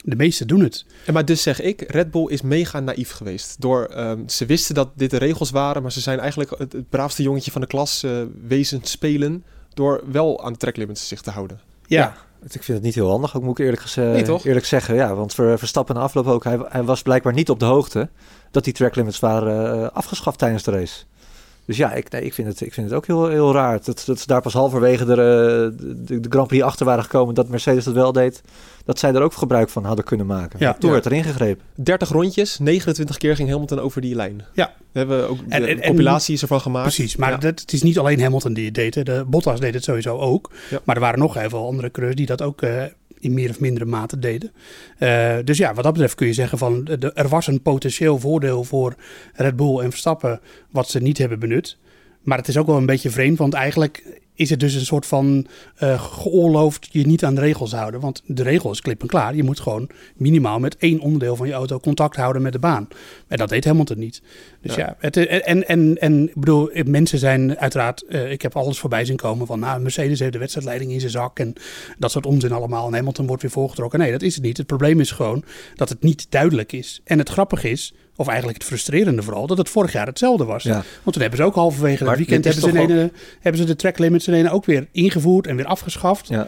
de 0.03 0.15
meesten 0.15 0.47
doen 0.47 0.59
het. 0.59 0.85
En 1.05 1.13
maar 1.13 1.25
dus 1.25 1.41
zeg 1.41 1.61
ik, 1.61 1.81
Red 1.81 2.11
Bull 2.11 2.27
is 2.27 2.41
mega 2.41 2.79
naïef 2.79 3.11
geweest. 3.11 3.61
Door, 3.61 3.85
ehm, 3.85 4.27
ze 4.27 4.45
wisten 4.45 4.75
dat 4.75 4.89
dit 4.95 5.09
de 5.09 5.17
regels 5.17 5.49
waren, 5.49 5.81
maar 5.81 5.91
ze 5.91 6.01
zijn 6.01 6.19
eigenlijk 6.19 6.49
het, 6.57 6.73
het 6.73 6.89
braafste 6.89 7.23
jongetje 7.23 7.51
van 7.51 7.61
de 7.61 7.67
klas 7.67 8.03
eh, 8.03 8.21
wezen 8.47 8.79
spelen. 8.83 9.43
Door 9.73 10.03
wel 10.11 10.43
aan 10.43 10.51
de 10.51 10.59
tracklimits 10.59 11.07
zich 11.07 11.21
te 11.21 11.31
houden. 11.31 11.59
Ja, 11.87 12.15
Ik 12.43 12.63
vind 12.63 12.67
het 12.67 12.81
niet 12.81 12.95
heel 12.95 13.09
handig, 13.09 13.35
ook 13.35 13.43
moet 13.43 13.59
ik 13.59 13.65
eerlijk, 13.65 13.95
Nee, 13.95 14.21
toch? 14.21 14.45
eerlijk 14.45 14.65
zeggen. 14.65 14.95
Ja, 14.95 15.15
want 15.15 15.33
voor 15.33 15.57
Verstappen 15.57 15.97
afloop 15.97 16.27
ook, 16.27 16.43
hij, 16.43 16.59
hij 16.69 16.83
was 16.83 17.01
blijkbaar 17.01 17.33
niet 17.33 17.49
op 17.49 17.59
de 17.59 17.65
hoogte 17.65 18.09
dat 18.51 18.63
die 18.63 18.73
tracklimits 18.73 19.19
waren 19.19 19.81
eh, 19.83 19.89
afgeschaft 19.93 20.37
tijdens 20.37 20.63
de 20.63 20.71
race. 20.71 21.03
Dus 21.69 21.77
ja, 21.77 21.93
ik, 21.93 22.09
nee, 22.11 22.21
ik, 22.23 22.33
vind, 22.33 22.47
het, 22.47 22.61
ik 22.61 22.73
vind 22.73 22.87
het 22.87 22.95
ook 22.95 23.07
heel, 23.07 23.27
heel 23.27 23.53
raar. 23.53 23.79
Dat, 23.83 24.03
dat 24.05 24.19
ze 24.19 24.27
daar 24.27 24.41
pas 24.41 24.53
halverwege 24.53 25.05
de, 25.05 25.11
eh, 25.11 25.83
de, 26.07 26.19
de 26.19 26.29
Grand 26.29 26.47
Prix 26.47 26.63
achter 26.63 26.85
waren 26.85 27.03
gekomen 27.03 27.35
dat 27.35 27.47
Mercedes 27.49 27.83
dat 27.83 27.93
wel 27.93 28.11
deed. 28.11 28.41
Dat 28.85 28.99
zij 28.99 29.13
er 29.13 29.21
ook 29.21 29.33
gebruik 29.33 29.69
van 29.69 29.85
hadden 29.85 30.05
kunnen 30.05 30.25
maken. 30.25 30.59
Ja. 30.59 30.73
Toen 30.73 30.87
Ja. 30.89 30.93
werd 30.93 31.05
er 31.05 31.11
ingegrepen. 31.13 31.63
30 31.75 32.09
rondjes, 32.09 32.59
29 32.59 33.17
keer 33.17 33.35
ging 33.35 33.49
Hamilton 33.49 33.79
over 33.79 34.01
die 34.01 34.15
lijn. 34.15 34.45
Ja. 34.53 34.73
We 34.91 34.99
hebben 34.99 35.29
ook 35.29 35.37
de 35.37 35.43
En- 35.49 35.61
en- 35.67 35.67
en- 35.81 35.87
compilatie 35.87 36.33
is 36.33 36.41
ervan 36.41 36.61
gemaakt. 36.61 36.85
precies. 36.95 37.15
Maar 37.15 37.29
Ja. 37.31 37.37
dat, 37.37 37.59
het 37.59 37.73
is 37.73 37.83
niet 37.83 37.99
alleen 37.99 38.21
Hamilton 38.21 38.53
die 38.53 38.65
het 38.65 38.73
deed. 38.73 38.95
hè. 38.95 39.03
De 39.03 39.23
Bottas 39.27 39.59
deed 39.59 39.73
het 39.73 39.83
sowieso 39.83 40.17
ook. 40.17 40.51
Ja. 40.69 40.79
Maar 40.83 40.95
er 40.95 41.01
waren 41.01 41.19
nog 41.19 41.33
heel 41.33 41.49
veel 41.49 41.65
andere 41.65 41.91
coureurs 41.91 42.15
die 42.17 42.25
dat 42.25 42.41
ook 42.41 42.61
eh, 42.61 42.83
in 43.19 43.33
meer 43.33 43.49
of 43.49 43.59
mindere 43.59 43.85
mate 43.85 44.19
deden. 44.19 44.51
Eh, 44.97 45.37
dus 45.43 45.57
ja, 45.57 45.73
wat 45.73 45.83
dat 45.83 45.93
betreft 45.93 46.15
kun 46.15 46.27
je 46.27 46.33
zeggen 46.33 46.57
van 46.57 46.83
de, 46.83 47.11
er 47.13 47.27
was 47.27 47.47
een 47.47 47.61
potentieel 47.61 48.19
voordeel 48.19 48.63
voor 48.63 48.95
Red 49.33 49.55
Bull 49.55 49.79
en 49.79 49.89
Verstappen 49.89 50.39
wat 50.71 50.89
ze 50.89 50.99
niet 50.99 51.17
hebben 51.17 51.39
benut. 51.39 51.77
Maar 52.21 52.37
het 52.37 52.47
is 52.47 52.57
ook 52.57 52.67
wel 52.67 52.77
een 52.77 52.85
beetje 52.85 53.09
vreemd, 53.09 53.37
want 53.37 53.53
eigenlijk 53.53 54.21
is 54.39 54.49
het 54.49 54.59
dus 54.59 54.73
een 54.73 54.85
soort 54.85 55.05
van 55.05 55.47
eh 55.75 56.03
geoorloofd 56.03 56.87
je 56.91 57.05
niet 57.05 57.23
aan 57.23 57.35
de 57.35 57.41
regels 57.41 57.71
houden. 57.71 57.99
Want 57.99 58.21
de 58.25 58.43
regel 58.43 58.71
is 58.71 58.81
klip 58.81 59.01
en 59.01 59.07
klaar. 59.07 59.35
Je 59.35 59.43
moet 59.43 59.59
gewoon 59.59 59.89
minimaal 60.15 60.59
met 60.59 60.77
één 60.77 60.99
onderdeel 60.99 61.35
van 61.35 61.47
je 61.47 61.53
auto 61.53 61.79
contact 61.79 62.15
houden 62.15 62.41
met 62.41 62.51
de 62.51 62.59
baan. 62.59 62.87
En 63.27 63.37
dat 63.37 63.49
deed 63.49 63.65
Hamilton 63.65 63.99
niet. 63.99 64.21
Dus 64.61 64.75
ja, 64.75 64.85
Ja. 64.85 64.95
het, 64.99 65.17
en, 65.17 65.67
en, 65.67 65.97
en 65.97 66.27
ik 66.27 66.35
bedoel, 66.35 66.69
mensen 66.85 67.19
zijn 67.19 67.57
uiteraard, 67.57 68.01
eh, 68.05 68.31
ik 68.31 68.41
heb 68.41 68.55
alles 68.55 68.79
voorbij 68.79 69.05
zien 69.05 69.15
komen 69.15 69.47
van, 69.47 69.59
nou, 69.59 69.81
Mercedes 69.81 70.19
heeft 70.19 70.33
de 70.33 70.39
wedstrijdleiding 70.39 70.91
in 70.91 70.99
zijn 70.99 71.11
zak 71.11 71.39
en 71.39 71.53
dat 71.97 72.11
soort 72.11 72.25
onzin 72.25 72.51
allemaal. 72.51 72.87
En 72.87 72.93
Hamilton 72.93 73.27
wordt 73.27 73.41
weer 73.41 73.51
voorgetrokken. 73.51 73.99
Nee, 73.99 74.11
dat 74.11 74.21
is 74.21 74.35
het 74.35 74.43
niet. 74.43 74.57
Het 74.57 74.67
probleem 74.67 74.99
is 74.99 75.11
gewoon 75.11 75.43
dat 75.75 75.89
het 75.89 76.03
niet 76.03 76.25
duidelijk 76.29 76.71
is. 76.71 77.01
En 77.03 77.17
het 77.19 77.29
grappige 77.29 77.69
is, 77.69 77.93
of 78.15 78.27
eigenlijk 78.27 78.57
het 78.57 78.67
frustrerende 78.67 79.21
vooral, 79.21 79.47
dat 79.47 79.57
het 79.57 79.69
vorig 79.69 79.91
jaar 79.91 80.05
hetzelfde 80.05 80.45
was. 80.45 80.63
Ja. 80.63 80.73
Want 80.73 80.83
toen 81.03 81.21
hebben 81.21 81.37
ze 81.39 81.45
ook 81.45 81.55
halverwege 81.55 82.05
het 82.05 82.17
weekend 82.17 82.45
hebben 82.45 82.63
ze, 82.63 82.79
ene, 82.79 83.11
hebben 83.39 83.61
ze 83.61 83.67
de 83.67 83.75
track 83.75 83.97
limits 83.99 84.27
ook 84.51 84.65
weer 84.65 84.87
ingevoerd 84.91 85.47
en 85.47 85.55
weer 85.55 85.65
afgeschaft. 85.65 86.27
Ja. 86.27 86.47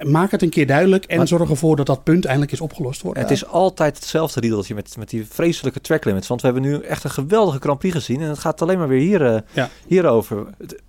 Maak 0.00 0.30
het 0.30 0.42
een 0.42 0.48
keer 0.50 0.66
duidelijk 0.66 1.04
en 1.04 1.16
Maar- 1.16 1.28
zorg 1.28 1.50
ervoor 1.50 1.76
dat 1.76 1.86
dat 1.86 2.04
punt 2.04 2.24
eindelijk 2.24 2.52
is 2.52 2.60
opgelost 2.60 3.02
wordt. 3.02 3.18
Het 3.18 3.30
is 3.30 3.46
altijd 3.46 3.96
hetzelfde 3.96 4.40
riedeltje 4.40 4.74
met, 4.74 4.96
met 4.98 5.10
die 5.10 5.26
vreselijke 5.26 5.80
tracklimits. 5.80 6.26
Want 6.28 6.40
we 6.40 6.46
hebben 6.48 6.64
nu 6.70 6.78
echt 6.80 7.04
een 7.04 7.10
geweldige 7.10 7.58
Grand 7.58 7.78
Prix 7.78 7.94
gezien. 7.94 8.20
En 8.20 8.28
het 8.28 8.38
gaat 8.38 8.62
alleen 8.62 8.78
maar 8.78 8.88
weer 8.88 9.00
hier, 9.00 9.26
eh, 9.34 9.40
Ja. 9.52 9.68
hierover. 9.86 10.46
Het- 10.58 10.82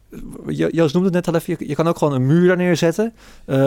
Joost 0.48 0.94
noemde 0.94 1.10
het 1.10 1.25
net 1.25 1.27
al 1.27 1.36
even. 1.36 1.56
Je, 1.60 1.68
je 1.68 1.75
kan 1.75 1.88
ook 1.88 1.98
gewoon 1.98 2.13
een 2.13 2.25
muur 2.25 2.48
daar 2.48 2.57
neerzetten. 2.57 3.13
Eh, 3.45 3.57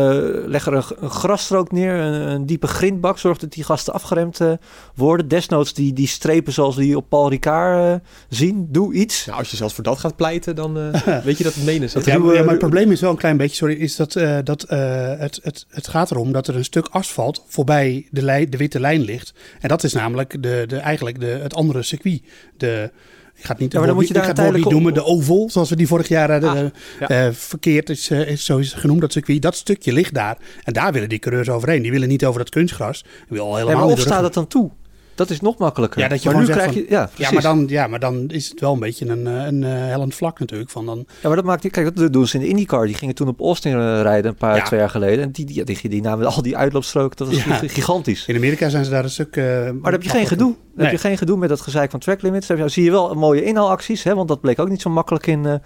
leg 0.47 0.67
er 0.67 0.73
een, 0.73 0.83
een 1.01 1.11
grasstrook 1.11 1.73
neer. 1.73 1.95
Een, 1.95 2.29
een 2.29 2.47
diepe 2.47 2.67
grindbak. 2.67 3.19
Zorg 3.19 3.39
dat 3.39 3.53
die 3.53 3.65
gasten 3.65 3.93
afgeremd 3.93 4.41
eh, 4.41 4.53
worden. 4.95 5.29
Desnoods 5.29 5.75
die, 5.75 5.93
die 5.93 6.07
strepen 6.07 6.53
zoals 6.53 6.77
die 6.77 6.97
op 6.97 7.09
Paul 7.09 7.29
Ricard 7.29 8.01
eh, 8.03 8.09
zien. 8.29 8.69
Doe 8.71 8.95
iets. 8.95 9.27
Nou, 9.27 9.39
als 9.39 9.51
je 9.51 9.57
zelfs 9.57 9.75
voor 9.75 9.85
dat 9.85 9.99
gaat 9.99 10.17
pleiten, 10.17 10.55
dan 10.55 10.79
eh, 10.79 11.19
weet 11.25 11.39
je 11.39 11.45
dat 11.45 11.55
het 11.55 11.65
menen 11.65 11.83
is. 11.83 11.95
Het 11.95 12.05
Ja, 12.05 12.19
maar, 12.19 12.35
ja, 12.35 12.41
maar 12.41 12.51
het 12.51 12.59
probleem 12.59 12.93
is 12.93 13.01
wel 13.01 13.11
een 13.11 13.17
klein 13.17 13.37
beetje, 13.37 13.57
sorry, 13.57 13.75
is 13.75 13.97
dat, 13.97 14.17
eh, 14.17 14.39
dat 14.45 14.63
eh, 14.63 15.19
het, 15.19 15.41
het, 15.43 15.67
het 15.69 15.89
gaat 15.89 16.11
erom 16.11 16.33
dat 16.33 16.49
er 16.49 16.57
een 16.57 16.65
stuk 16.65 16.87
asfalt 16.91 17.45
voorbij 17.47 18.07
de, 18.11 18.23
lijn, 18.23 18.51
de 18.51 18.57
witte 18.57 18.81
lijn 18.81 19.01
ligt. 19.01 19.35
En 19.61 19.69
dat 19.69 19.85
is 19.85 19.93
namelijk 19.93 20.43
de, 20.43 20.65
de, 20.67 20.77
eigenlijk 20.77 21.21
de, 21.21 21.27
het 21.27 21.55
andere 21.55 21.83
circuit. 21.83 22.23
De, 22.57 22.91
ik 23.37 23.45
ga 23.45 23.51
het 23.53 23.59
niet, 23.59 23.73
Ja, 23.73 23.79
maar 23.79 23.87
dan 23.87 23.97
moet 23.97 24.09
je 24.09 24.15
daar 24.15 24.61
noemen, 24.61 24.95
de 24.95 25.05
oval, 25.05 25.51
zoals 25.51 25.71
we 25.71 25.77
die 25.77 25.87
vorig 25.87 26.09
jaar 26.09 26.31
hadden, 26.31 26.51
Ah, 26.51 26.59
eh, 26.59 26.67
ja. 27.01 27.09
eh, 27.09 27.33
verkeerd 27.33 27.91
is, 27.91 28.11
eh, 28.11 28.29
is 28.29 28.45
zo 28.45 28.59
is 28.59 28.73
genoemd, 28.73 29.01
dat 29.01 29.13
circuit. 29.13 29.43
Dat 29.43 29.57
stukje 29.57 29.93
ligt 29.93 30.15
daar. 30.15 30.39
En 30.65 30.73
daar 30.73 30.93
willen 30.93 31.09
die 31.09 31.19
coureurs 31.19 31.49
overheen. 31.49 31.83
Die 31.83 31.91
willen 31.91 32.09
niet 32.09 32.25
over 32.25 32.39
dat 32.39 32.51
kunstgras. 32.51 33.05
Ja, 33.29 33.45
helemaal 33.55 33.75
maar 33.75 33.85
of 33.85 34.01
staat 34.01 34.23
het 34.23 34.35
dan 34.35 34.47
toe? 34.47 34.71
Dat 35.17 35.31
is 35.31 35.41
nog 35.41 35.59
makkelijker. 35.59 36.01
Ja, 36.01 36.09
dat 36.09 36.23
je 36.23 36.31
maar 36.31 36.41
nu 36.41 36.47
krijg 36.47 36.75
je... 36.75 36.87
Ja, 36.89 37.01
ja 37.01 37.09
precies. 37.15 37.33
maar, 37.33 37.43
dan, 37.43 37.65
ja, 37.69 37.87
maar 37.87 37.99
dan 38.01 38.25
is 38.29 38.49
het 38.49 38.61
wel 38.61 38.73
een 38.73 38.79
beetje 38.79 39.07
een, 39.07 39.27
eh, 39.27 39.45
een, 39.47 39.65
eh, 39.65 39.71
hellend 39.73 40.15
vlak 40.15 40.39
natuurlijk. 40.39 40.71
Van 40.71 40.87
dan, 40.87 40.99
Ja, 41.21 41.27
maar 41.29 41.37
dat 41.37 41.45
maakt 41.45 41.63
niet. 41.63 41.73
Kijk, 41.73 41.97
dat 41.97 42.13
doen 42.13 42.27
ze 42.27 42.35
in 42.37 42.43
de 42.43 42.49
IndyCar. 42.49 42.87
Die 42.87 42.95
gingen 42.95 43.15
toen 43.15 43.29
op 43.29 43.41
Austin 43.41 43.73
eh, 43.73 44.01
rijden 44.03 44.31
een 44.31 44.37
paar 44.37 44.57
Ja. 44.57 44.65
twee 44.65 44.81
jaar 44.81 44.91
geleden. 44.91 45.25
En 45.25 45.31
die, 45.31 45.45
die, 45.45 45.65
die, 45.65 45.89
die 45.89 46.03
namen 46.03 46.27
al 46.27 46.43
die 46.43 46.57
uitloopstroken. 46.57 47.17
Dat 47.17 47.29
was 47.29 47.61
gigantisch. 47.73 48.27
in 48.27 48.37
Amerika 48.37 48.69
zijn 48.69 48.85
ze 48.85 48.91
daar 48.91 49.05
een 49.05 49.11
stuk... 49.11 49.37
eh, 49.37 49.45
Maar 49.45 49.73
dan 49.83 49.93
heb 49.93 50.03
je 50.03 50.09
geen 50.09 50.27
gedoe. 50.27 50.55
Dan 50.55 50.85
Nee. 50.85 50.87
heb 50.95 51.03
je 51.03 51.09
geen 51.09 51.19
gedoe 51.19 51.37
met 51.37 51.49
dat 51.49 51.61
gezeik 51.61 51.91
van 51.91 52.01
track 52.01 52.23
limits. 52.23 52.47
Dan 52.47 52.57
heb 52.57 52.67
je- 52.67 52.73
zie 52.73 52.85
je 52.85 52.91
wel 52.91 53.15
mooie 53.15 53.43
inhaalacties. 53.45 54.03
Hè, 54.03 54.15
want 54.15 54.29
dat 54.29 54.41
bleek 54.41 54.59
ook 54.59 54.69
niet 54.69 54.81
zo 54.83 54.91
makkelijk 54.91 55.27
in, 55.27 55.61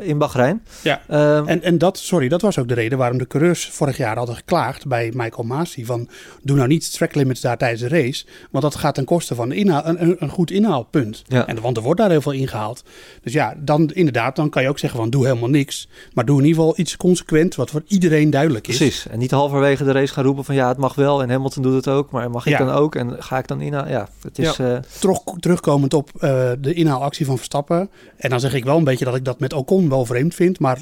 in 0.00 0.18
Bahrein. 0.18 0.62
Ja. 0.82 1.00
Ehm, 1.08 1.46
En, 1.46 1.62
en 1.62 1.78
dat, 1.78 1.98
sorry, 1.98 2.28
dat 2.28 2.42
was 2.42 2.58
ook 2.58 2.68
de 2.68 2.74
reden 2.74 2.98
waarom 2.98 3.18
de 3.18 3.26
coureurs 3.26 3.68
vorig 3.70 3.96
jaar 3.96 4.16
hadden 4.16 4.34
geklaagd 4.36 4.86
bij 4.86 5.12
Michael 5.14 5.42
Masi. 5.42 5.84
Van 5.84 6.08
doe 6.42 6.56
nou 6.56 6.68
niet 6.68 6.92
track 6.92 7.14
limits 7.14 7.40
daar 7.40 7.56
tijdens 7.56 7.80
de 7.82 7.88
race. 7.88 8.24
Want 8.50 8.64
dat 8.64 8.74
gaat 8.74 8.85
ten 8.92 9.04
koste 9.04 9.34
van 9.34 9.52
inhaal, 9.52 9.86
een, 9.86 10.02
een, 10.02 10.16
een 10.18 10.28
goed 10.28 10.50
inhaalpunt. 10.50 11.22
Ja. 11.26 11.46
En, 11.46 11.60
want 11.60 11.76
er 11.76 11.82
wordt 11.82 12.00
daar 12.00 12.10
heel 12.10 12.20
veel 12.20 12.32
ingehaald. 12.32 12.84
Dus 13.22 13.32
ja, 13.32 13.54
dan 13.58 13.90
inderdaad, 13.94 14.36
dan 14.36 14.48
kan 14.50 14.62
je 14.62 14.68
ook 14.68 14.78
zeggen 14.78 14.98
van 15.00 15.10
doe 15.10 15.26
helemaal 15.26 15.48
niks. 15.48 15.88
Maar 16.12 16.24
doe 16.24 16.38
in 16.40 16.44
ieder 16.46 16.60
geval 16.60 16.78
iets 16.78 16.96
consequent 16.96 17.54
wat 17.54 17.70
voor 17.70 17.82
iedereen 17.86 18.30
duidelijk 18.30 18.66
is. 18.68 18.76
Precies. 18.76 19.06
En 19.08 19.18
niet 19.18 19.30
halverwege 19.30 19.84
de 19.84 19.92
race 19.92 20.12
gaan 20.12 20.24
roepen 20.24 20.44
van 20.44 20.54
ja, 20.54 20.68
het 20.68 20.76
mag 20.78 20.94
wel. 20.94 21.22
En 21.22 21.30
Hamilton 21.30 21.62
doet 21.62 21.74
het 21.74 21.88
ook. 21.88 22.10
Maar 22.10 22.30
mag 22.30 22.46
ik 22.46 22.52
Ja. 22.52 22.58
dan 22.64 22.70
ook? 22.70 22.94
En 22.94 23.16
ga 23.22 23.38
ik 23.38 23.46
dan 23.48 23.60
inhalen? 23.60 23.90
Ja, 23.90 24.08
het 24.22 24.38
is... 24.38 24.58
eh, 24.58 24.76
Terug, 24.98 25.18
terugkomend 25.38 25.94
op 25.94 26.10
eh, 26.18 26.50
de 26.58 26.72
inhaalactie 26.74 27.26
van 27.26 27.36
Verstappen. 27.36 27.90
En 28.16 28.30
dan 28.30 28.40
zeg 28.40 28.54
ik 28.54 28.64
wel 28.64 28.76
een 28.78 28.84
beetje 28.84 29.04
dat 29.04 29.14
ik 29.16 29.24
dat 29.24 29.40
met 29.40 29.52
Ocon 29.52 29.88
wel 29.88 30.04
vreemd 30.04 30.34
vind. 30.34 30.58
Maar, 30.60 30.78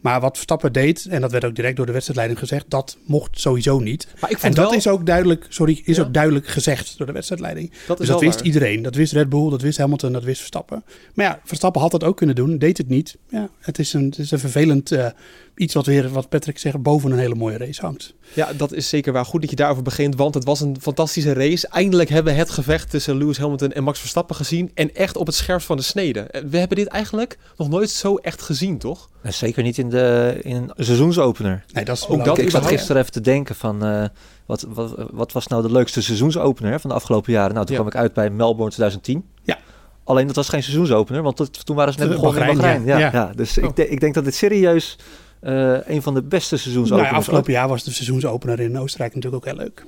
maar 0.00 0.20
wat 0.20 0.32
Verstappen 0.34 0.72
deed, 0.72 1.06
en 1.10 1.20
dat 1.20 1.30
werd 1.32 1.44
ook 1.44 1.54
direct 1.54 1.76
door 1.76 1.86
de 1.86 1.92
wedstrijdleiding 1.92 2.40
gezegd, 2.40 2.64
dat 2.68 2.96
mocht 3.06 3.40
sowieso 3.40 3.78
niet. 3.78 4.08
Maar 4.20 4.30
ik 4.30 4.38
En 4.42 4.54
dat 4.54 4.64
wel, 4.70 4.74
is 4.78 4.88
ook 4.88 5.06
duidelijk, 5.06 5.46
sorry, 5.48 5.82
is 5.84 5.96
Ja. 5.96 6.02
ook 6.02 6.14
duidelijk 6.14 6.46
gezegd 6.48 6.94
door 6.98 7.06
de 7.06 7.12
wedstrijdleiding. 7.12 7.45
Dat 7.86 7.98
Dus 7.98 8.06
dat 8.06 8.20
wist 8.20 8.34
waar. 8.34 8.44
iedereen. 8.44 8.82
Dat 8.82 8.94
wist 8.94 9.12
Red 9.12 9.28
Bull, 9.28 9.50
dat 9.50 9.62
wist 9.62 9.78
Hamilton, 9.78 10.12
dat 10.12 10.24
wist 10.24 10.38
Verstappen. 10.38 10.84
Maar 11.14 11.26
ja, 11.26 11.40
Verstappen 11.44 11.80
had 11.80 11.90
dat 11.90 12.04
ook 12.04 12.16
kunnen 12.16 12.34
doen, 12.34 12.58
deed 12.58 12.78
het 12.78 12.88
niet. 12.88 13.16
Ja, 13.28 13.48
het 13.60 13.78
is 13.78 13.92
een, 13.92 14.04
het 14.04 14.18
is 14.18 14.30
een 14.30 14.38
vervelend 14.38 14.92
eh, 14.92 15.06
iets 15.56 15.74
wat 15.74 15.86
weer, 15.86 16.08
wat 16.08 16.28
Patrick 16.28 16.58
zegt, 16.58 16.82
boven 16.82 17.10
een 17.12 17.18
hele 17.18 17.34
mooie 17.34 17.56
race 17.58 17.80
hangt. 17.80 18.14
Ja, 18.32 18.52
dat 18.56 18.72
is 18.72 18.88
zeker 18.88 19.12
waar. 19.12 19.24
Goed 19.24 19.40
dat 19.40 19.50
je 19.50 19.56
daarover 19.56 19.82
begint, 19.82 20.16
want 20.16 20.34
het 20.34 20.44
was 20.44 20.60
een 20.60 20.76
fantastische 20.80 21.32
race. 21.32 21.68
Eindelijk 21.68 22.08
hebben 22.08 22.32
we 22.32 22.38
het 22.38 22.50
gevecht 22.50 22.90
tussen 22.90 23.16
Lewis 23.16 23.38
Hamilton 23.38 23.72
en 23.72 23.82
Max 23.82 23.98
Verstappen 23.98 24.36
gezien. 24.36 24.70
En 24.74 24.94
echt 24.94 25.16
op 25.16 25.26
het 25.26 25.34
scherpst 25.34 25.66
van 25.66 25.76
de 25.76 25.82
snede. 25.82 26.20
Eh, 26.20 26.42
We 26.50 26.58
hebben 26.58 26.76
dit 26.76 26.86
eigenlijk 26.86 27.38
nog 27.56 27.68
nooit 27.68 27.90
zo 27.90 28.16
echt 28.16 28.42
gezien, 28.42 28.78
toch? 28.78 29.08
en 29.22 29.34
zeker 29.34 29.62
niet 29.62 29.78
in, 29.78 29.88
de, 29.90 30.38
in 30.42 30.56
een 30.56 30.84
seizoensopener. 30.84 31.64
Nee, 31.72 31.84
dat 31.84 31.96
is 31.96 32.06
Ook 32.08 32.24
dat 32.24 32.38
ik 32.38 32.50
zat 32.50 32.66
gisteren 32.66 33.00
even 33.00 33.12
te 33.12 33.20
denken 33.20 33.54
van... 33.54 33.84
eh, 33.84 34.04
wat, 34.46 34.66
wat, 34.68 34.94
wat 35.10 35.32
was 35.32 35.46
nou 35.46 35.62
de 35.62 35.72
leukste 35.72 36.02
seizoensopener 36.02 36.70
hè, 36.72 36.80
van 36.80 36.90
de 36.90 36.96
afgelopen 36.96 37.32
jaren? 37.32 37.54
Nou, 37.54 37.66
toen 37.66 37.74
Ja. 37.76 37.80
kwam 37.80 37.92
ik 37.94 37.98
uit 38.00 38.12
bij 38.12 38.30
Melbourne 38.30 38.70
2010. 38.74 39.24
Ja. 39.42 39.58
Alleen 40.04 40.26
dat 40.26 40.36
was 40.36 40.48
geen 40.48 40.62
seizoensopener, 40.62 41.22
want 41.22 41.64
toen 41.66 41.76
waren 41.76 41.92
ze 41.92 41.98
net 41.98 42.08
begonnen 42.08 42.48
in 42.48 42.56
Bahrein, 42.56 42.84
Bahrein. 42.84 42.84
Ja, 42.84 42.98
ja. 42.98 43.10
ja. 43.12 43.32
dus 43.36 43.58
Oh. 43.58 43.64
ik, 43.64 43.76
de- 43.76 43.88
ik 43.88 44.00
denk 44.00 44.14
dat 44.14 44.24
dit 44.24 44.34
serieus 44.34 44.96
eh, 45.40 45.88
een 45.88 46.02
van 46.02 46.14
de 46.14 46.22
beste 46.22 46.54
Nou, 46.54 46.62
seizoensopeners 46.62 47.10
ja, 47.10 47.16
afgelopen 47.16 47.52
jaar 47.52 47.68
was 47.68 47.84
de 47.84 47.90
seizoensopener 47.90 48.60
in 48.60 48.78
Oostenrijk 48.78 49.14
natuurlijk 49.14 49.46
ook 49.46 49.54
heel 49.54 49.62
leuk. 49.64 49.84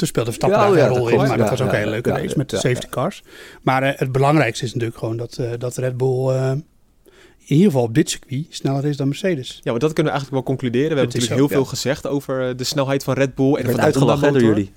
Toen 0.00 0.08
speelde 0.08 0.30
Verstappen 0.30 0.58
Ja, 0.58 0.64
daar 0.64 0.72
oh 0.72 0.78
geen 0.78 0.92
ja, 0.92 0.98
rol 0.98 1.08
in, 1.08 1.28
maar 1.28 1.38
dat 1.38 1.50
was 1.50 1.60
ook 1.60 1.66
ja, 1.66 1.72
een 1.72 1.78
hele 1.78 1.90
leuke 1.90 2.08
ja, 2.08 2.16
race 2.16 2.28
ja, 2.28 2.34
met 2.36 2.50
de 2.50 2.56
ja, 2.56 2.62
safety 2.62 2.86
cars. 2.86 3.22
Maar 3.62 3.82
eh, 3.82 3.98
het 3.98 4.12
belangrijkste 4.12 4.64
is 4.64 4.72
natuurlijk 4.72 4.98
gewoon 4.98 5.16
dat, 5.16 5.36
eh, 5.36 5.50
dat 5.58 5.76
Red 5.76 5.96
Bull 5.96 6.28
eh, 6.28 6.50
in 6.50 7.56
ieder 7.56 7.66
geval 7.66 7.82
op 7.82 7.94
dit 7.94 8.10
circuit 8.10 8.46
sneller 8.48 8.84
is 8.84 8.96
dan 8.96 9.08
Mercedes. 9.08 9.60
Ja, 9.62 9.70
maar 9.70 9.80
dat 9.80 9.92
kunnen 9.92 10.12
we 10.12 10.18
eigenlijk 10.18 10.30
wel 10.30 10.42
concluderen. 10.42 10.88
We 10.88 10.94
hebben 10.94 11.14
Het 11.14 11.14
natuurlijk 11.14 11.40
zo, 11.40 11.46
heel 11.46 11.58
ja. 11.58 11.64
veel 11.64 11.76
gezegd 11.76 12.06
over 12.06 12.56
de 12.56 12.64
snelheid 12.64 13.04
van 13.04 13.14
Red 13.14 13.34
Bull. 13.34 13.54
En 13.54 13.66
de 13.66 13.80
uitgelachen 13.80 14.32
door 14.32 14.42
Honda-motor. 14.42 14.72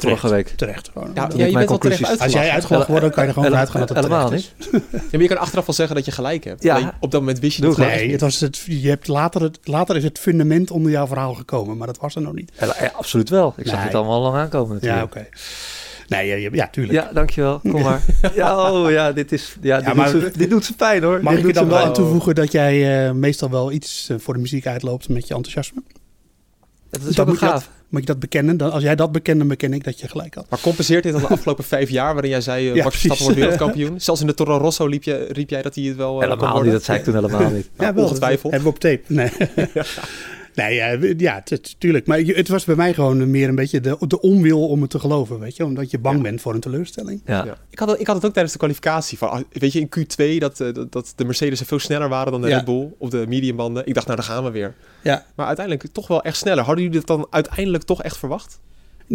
Jullie. 0.00 0.16
vorige 0.16 0.34
week. 0.34 0.48
Terecht 0.48 0.90
gewoon. 0.92 1.10
Ja, 1.14 1.22
ja, 1.22 1.44
je 1.46 1.52
bent 1.52 1.52
wel 1.52 1.52
terecht 1.52 1.66
conclusies. 1.70 2.00
Als 2.00 2.10
uitgelachen. 2.10 2.40
jij 2.46 2.54
uitgelachen 2.54 2.86
wordt, 2.90 3.02
dan 3.02 3.10
kan 3.14 3.22
je 3.22 3.28
er 3.28 3.34
gewoon 3.34 3.48
vanuit 3.50 3.70
gaan 3.70 3.80
dat 3.80 3.88
het 3.88 3.98
helemaal 3.98 4.26
terecht 4.26 4.52
is. 4.58 4.68
Ja, 4.92 4.98
maar 5.12 5.20
je 5.20 5.28
kan 5.28 5.38
achteraf 5.38 5.66
wel 5.66 5.74
zeggen 5.74 5.96
dat 5.96 6.04
je 6.04 6.10
gelijk 6.12 6.44
hebt. 6.44 6.62
Ja. 6.62 6.74
Alleen 6.74 6.90
op 7.00 7.10
dat 7.10 7.20
moment 7.20 7.38
wist 7.38 7.56
je 7.56 7.62
Doe 7.62 7.70
het 7.70 7.78
Nee, 7.80 7.90
het 8.00 8.06
niet. 8.10 8.20
was 8.20 8.40
het, 8.40 8.64
je 8.66 8.88
hebt 8.88 9.08
later, 9.08 9.42
het, 9.42 9.58
later 9.64 9.96
is 9.96 10.04
het 10.04 10.18
fundament 10.18 10.70
onder 10.70 10.90
jouw 10.90 11.06
verhaal 11.06 11.34
gekomen, 11.34 11.76
maar 11.76 11.86
dat 11.86 11.98
was 11.98 12.14
er 12.14 12.22
nog 12.22 12.32
niet. 12.34 12.52
Ja, 12.60 12.74
ja, 12.80 12.92
absoluut 12.96 13.28
wel. 13.28 13.54
Ik 13.56 13.66
zag 13.66 13.76
Nee. 13.76 13.84
het 13.86 13.94
allemaal 13.94 14.20
lang 14.20 14.36
aankomen 14.36 14.78
Ja, 14.80 14.86
natuurlijk. 14.86 15.14
oké. 15.16 15.26
Nee, 16.08 16.26
ja, 16.26 16.34
ja, 16.34 16.48
ja, 16.52 16.68
tuurlijk. 16.68 16.98
Ja, 16.98 17.10
dankjewel. 17.14 17.58
Kom 17.60 17.82
maar. 17.82 18.02
Ja, 18.34 18.72
oh 18.72 18.90
ja, 18.90 19.12
dit, 19.12 19.32
is, 19.32 19.56
ja, 19.60 19.80
dit, 19.80 19.94
maar- 19.94 20.12
doet, 20.12 20.22
ze, 20.22 20.38
dit 20.38 20.50
doet 20.50 20.64
ze 20.64 20.74
pijn 20.76 21.02
hoor. 21.02 21.20
Mag 21.22 21.32
dit 21.34 21.42
ik 21.42 21.48
er 21.48 21.54
dan 21.54 21.68
wel 21.68 21.78
aan 21.78 21.92
toevoegen 21.92 22.34
dat 22.34 22.52
jij 22.52 23.06
eh, 23.06 23.12
meestal 23.12 23.50
wel 23.50 23.72
iets 23.72 24.08
eh, 24.08 24.16
voor 24.18 24.34
de 24.34 24.40
muziek 24.40 24.66
uitloopt 24.66 25.08
met 25.08 25.28
je 25.28 25.34
enthousiasme? 25.34 25.82
Dat 27.00 27.08
is 27.08 27.14
Dan 27.14 27.24
ook 27.24 27.30
moet 27.30 27.40
je 27.40 27.46
gaaf. 27.46 27.70
Moet 27.88 28.00
je 28.00 28.06
dat 28.06 28.18
bekennen? 28.18 28.56
Dan, 28.56 28.70
als 28.72 28.82
jij 28.82 28.96
dat 28.96 29.12
bekent, 29.12 29.38
dan 29.38 29.48
beken 29.48 29.72
ik 29.72 29.84
dat 29.84 30.00
je 30.00 30.08
gelijk 30.08 30.34
had. 30.34 30.46
Maar 30.50 30.60
compenseert 30.60 31.02
dit 31.02 31.12
dan 31.12 31.20
de 31.20 31.28
afgelopen 31.36 31.64
vijf 31.64 31.90
jaar 31.90 32.12
waarin 32.12 32.30
jij 32.30 32.40
zei... 32.40 32.68
eh 32.68 32.74
Ja, 32.74 32.82
Max 32.82 32.94
Verstappen 32.96 33.24
wordt 33.24 33.38
wereldkampioen? 33.40 34.00
Zelfs 34.00 34.20
in 34.20 34.26
de 34.26 34.34
Toro 34.34 34.56
Rosso 34.56 34.86
liep, 34.86 35.02
je, 35.02 35.26
riep 35.30 35.50
jij 35.50 35.62
dat 35.62 35.74
hij 35.74 35.84
het 35.84 35.96
wel 35.96 36.06
eh, 36.12 36.18
kon 36.18 36.28
Helemaal 36.28 36.48
worden? 36.48 36.64
niet, 36.64 36.72
dat 36.72 36.84
zei 36.84 36.98
ik 36.98 37.04
toen 37.04 37.14
helemaal 37.14 37.50
niet. 37.50 37.70
Ja, 37.78 37.94
wel, 37.94 38.04
ongetwijfeld. 38.04 38.52
dat 38.52 38.52
Hebben 38.52 38.62
we 38.62 38.74
op 38.74 38.78
tape. 38.78 39.02
Nee, 39.06 39.30
nee 40.54 40.74
ja, 41.18 41.42
tuurlijk. 41.78 42.06
Maar 42.06 42.18
het 42.18 42.48
was 42.48 42.64
bij 42.64 42.74
mij 42.74 42.94
gewoon 42.94 43.30
meer 43.30 43.48
een 43.48 43.54
beetje 43.54 43.80
de, 43.80 43.96
de 44.06 44.20
onwil 44.20 44.68
om 44.68 44.80
het 44.80 44.90
te 44.90 44.98
geloven, 44.98 45.38
weet 45.38 45.56
je. 45.56 45.64
Omdat 45.64 45.90
je 45.90 45.98
bang 45.98 46.22
bent 46.22 46.40
voor 46.40 46.54
een 46.54 46.60
teleurstelling. 46.60 47.22
Ja. 47.26 47.44
Ja. 47.44 47.56
Ik, 47.70 47.78
had, 47.78 47.88
het- 47.90 48.00
ik 48.00 48.06
had 48.06 48.16
het 48.16 48.24
ook 48.24 48.32
tijdens 48.32 48.52
de 48.52 48.58
kwalificatie. 48.58 49.18
Van, 49.18 49.30
ah, 49.30 49.40
weet 49.52 49.72
je, 49.72 49.80
in 49.80 49.88
Q2 49.98 50.38
dat, 50.38 50.60
eh, 50.60 50.72
dat, 50.72 50.92
dat 50.92 51.12
de 51.16 51.24
Mercedes 51.24 51.60
veel 51.60 51.78
sneller 51.78 52.08
waren 52.08 52.32
dan 52.32 52.40
de 52.40 52.48
Ja. 52.48 52.56
Red 52.56 52.64
Bull 52.64 52.88
op 52.98 53.10
de 53.10 53.24
mediumbanden. 53.28 53.86
Ik 53.86 53.94
dacht, 53.94 54.06
nou, 54.06 54.18
daar 54.18 54.28
gaan 54.28 54.44
we 54.44 54.50
weer. 54.50 54.74
Ja. 55.02 55.26
Maar 55.36 55.46
uiteindelijk 55.46 55.86
toch 55.92 56.08
wel 56.08 56.22
echt 56.22 56.36
sneller. 56.36 56.64
Hadden 56.64 56.84
jullie 56.84 56.98
dat 57.04 57.06
dan 57.18 57.26
uiteindelijk 57.30 57.84
toch 57.84 58.02
echt 58.02 58.16
verwacht? 58.16 58.58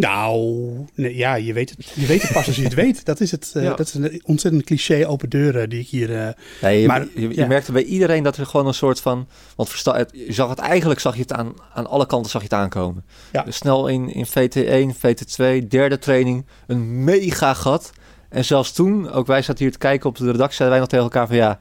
Nou, 0.00 0.68
nee, 0.94 1.16
ja, 1.16 1.34
je 1.34 1.52
weet, 1.52 1.70
het, 1.70 1.86
je 1.94 2.06
weet 2.06 2.22
het 2.22 2.32
pas 2.32 2.46
als 2.46 2.56
je 2.56 2.62
het 2.62 2.74
weet. 2.74 3.04
Dat 3.04 3.20
is, 3.20 3.30
het, 3.30 3.50
eh, 3.54 3.62
Ja. 3.62 3.68
dat 3.74 3.86
is 3.86 3.94
een 3.94 4.20
ontzettend 4.24 4.64
cliché 4.64 5.06
open 5.06 5.28
deuren 5.28 5.68
die 5.70 5.80
ik 5.80 5.88
hier... 5.88 6.16
eh, 6.26 6.28
Nee, 6.62 6.80
je, 6.80 6.86
Maar, 6.86 7.06
je, 7.14 7.20
je 7.28 7.34
ja. 7.34 7.46
merkte 7.46 7.72
bij 7.72 7.82
iedereen 7.84 8.22
dat 8.22 8.36
er 8.36 8.46
gewoon 8.46 8.66
een 8.66 8.74
soort 8.74 9.00
van... 9.00 9.28
Want 9.56 9.68
versta, 9.68 9.96
het- 9.96 10.10
je 10.12 10.32
zag 10.32 10.48
het 10.48 10.58
eigenlijk, 10.58 11.00
zag 11.00 11.14
je 11.14 11.20
het 11.20 11.32
aan, 11.32 11.52
aan 11.74 11.86
alle 11.86 12.06
kanten 12.06 12.30
zag 12.30 12.40
je 12.42 12.48
het 12.48 12.56
aankomen. 12.58 13.04
Ja. 13.32 13.42
Dus 13.42 13.56
snel 13.56 13.86
in, 13.88 14.08
in 14.14 14.26
VT1, 14.26 14.96
VT2, 14.96 15.66
derde 15.68 15.98
training, 15.98 16.46
een 16.66 17.04
mega 17.04 17.54
gat. 17.54 17.90
En 18.28 18.44
zelfs 18.44 18.72
toen, 18.72 19.10
ook 19.10 19.26
wij 19.26 19.42
zaten 19.42 19.62
hier 19.64 19.72
te 19.72 19.78
kijken 19.78 20.08
op 20.08 20.16
de 20.16 20.30
redactie, 20.30 20.56
zeiden 20.56 20.70
wij 20.70 20.78
nog 20.78 20.88
tegen 20.88 21.04
elkaar 21.04 21.26
van 21.26 21.36
ja... 21.36 21.60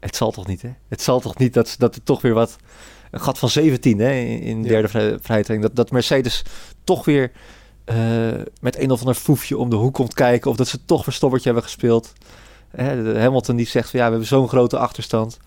Het 0.00 0.16
zal 0.16 0.30
toch 0.30 0.46
niet, 0.46 0.62
hè? 0.62 0.70
Het 0.88 1.02
zal 1.02 1.20
toch 1.20 1.38
niet 1.38 1.54
dat, 1.54 1.74
dat 1.78 1.94
er 1.94 2.02
toch 2.02 2.22
weer 2.22 2.34
wat... 2.34 2.56
Een 3.12 3.20
gat 3.20 3.38
van 3.38 3.48
17, 3.48 3.98
hè, 3.98 4.12
in, 4.20 4.62
Ja. 4.62 4.68
derde 4.68 4.88
vrij, 4.88 5.18
vrije 5.20 5.42
training. 5.42 5.62
Dat, 5.68 5.76
dat 5.76 5.90
Mercedes 5.90 6.42
toch 6.84 7.04
weer 7.04 7.32
eh, 7.84 7.96
met 8.60 8.78
een 8.78 8.90
of 8.90 9.00
ander 9.00 9.14
foefje 9.14 9.58
om 9.58 9.70
de 9.70 9.76
hoek 9.76 9.94
komt 9.94 10.14
kijken... 10.14 10.50
of 10.50 10.56
dat 10.56 10.68
ze 10.68 10.84
toch 10.84 11.04
verstoppertje 11.04 11.48
hebben 11.50 11.68
gespeeld. 11.68 12.12
Hè, 12.70 13.12
de 13.12 13.18
Hamilton 13.20 13.56
die 13.56 13.66
zegt 13.66 13.90
van 13.90 13.98
ja, 13.98 14.04
we 14.04 14.10
hebben 14.10 14.28
zo'n 14.28 14.48
grote 14.48 14.78
achterstand. 14.78 15.38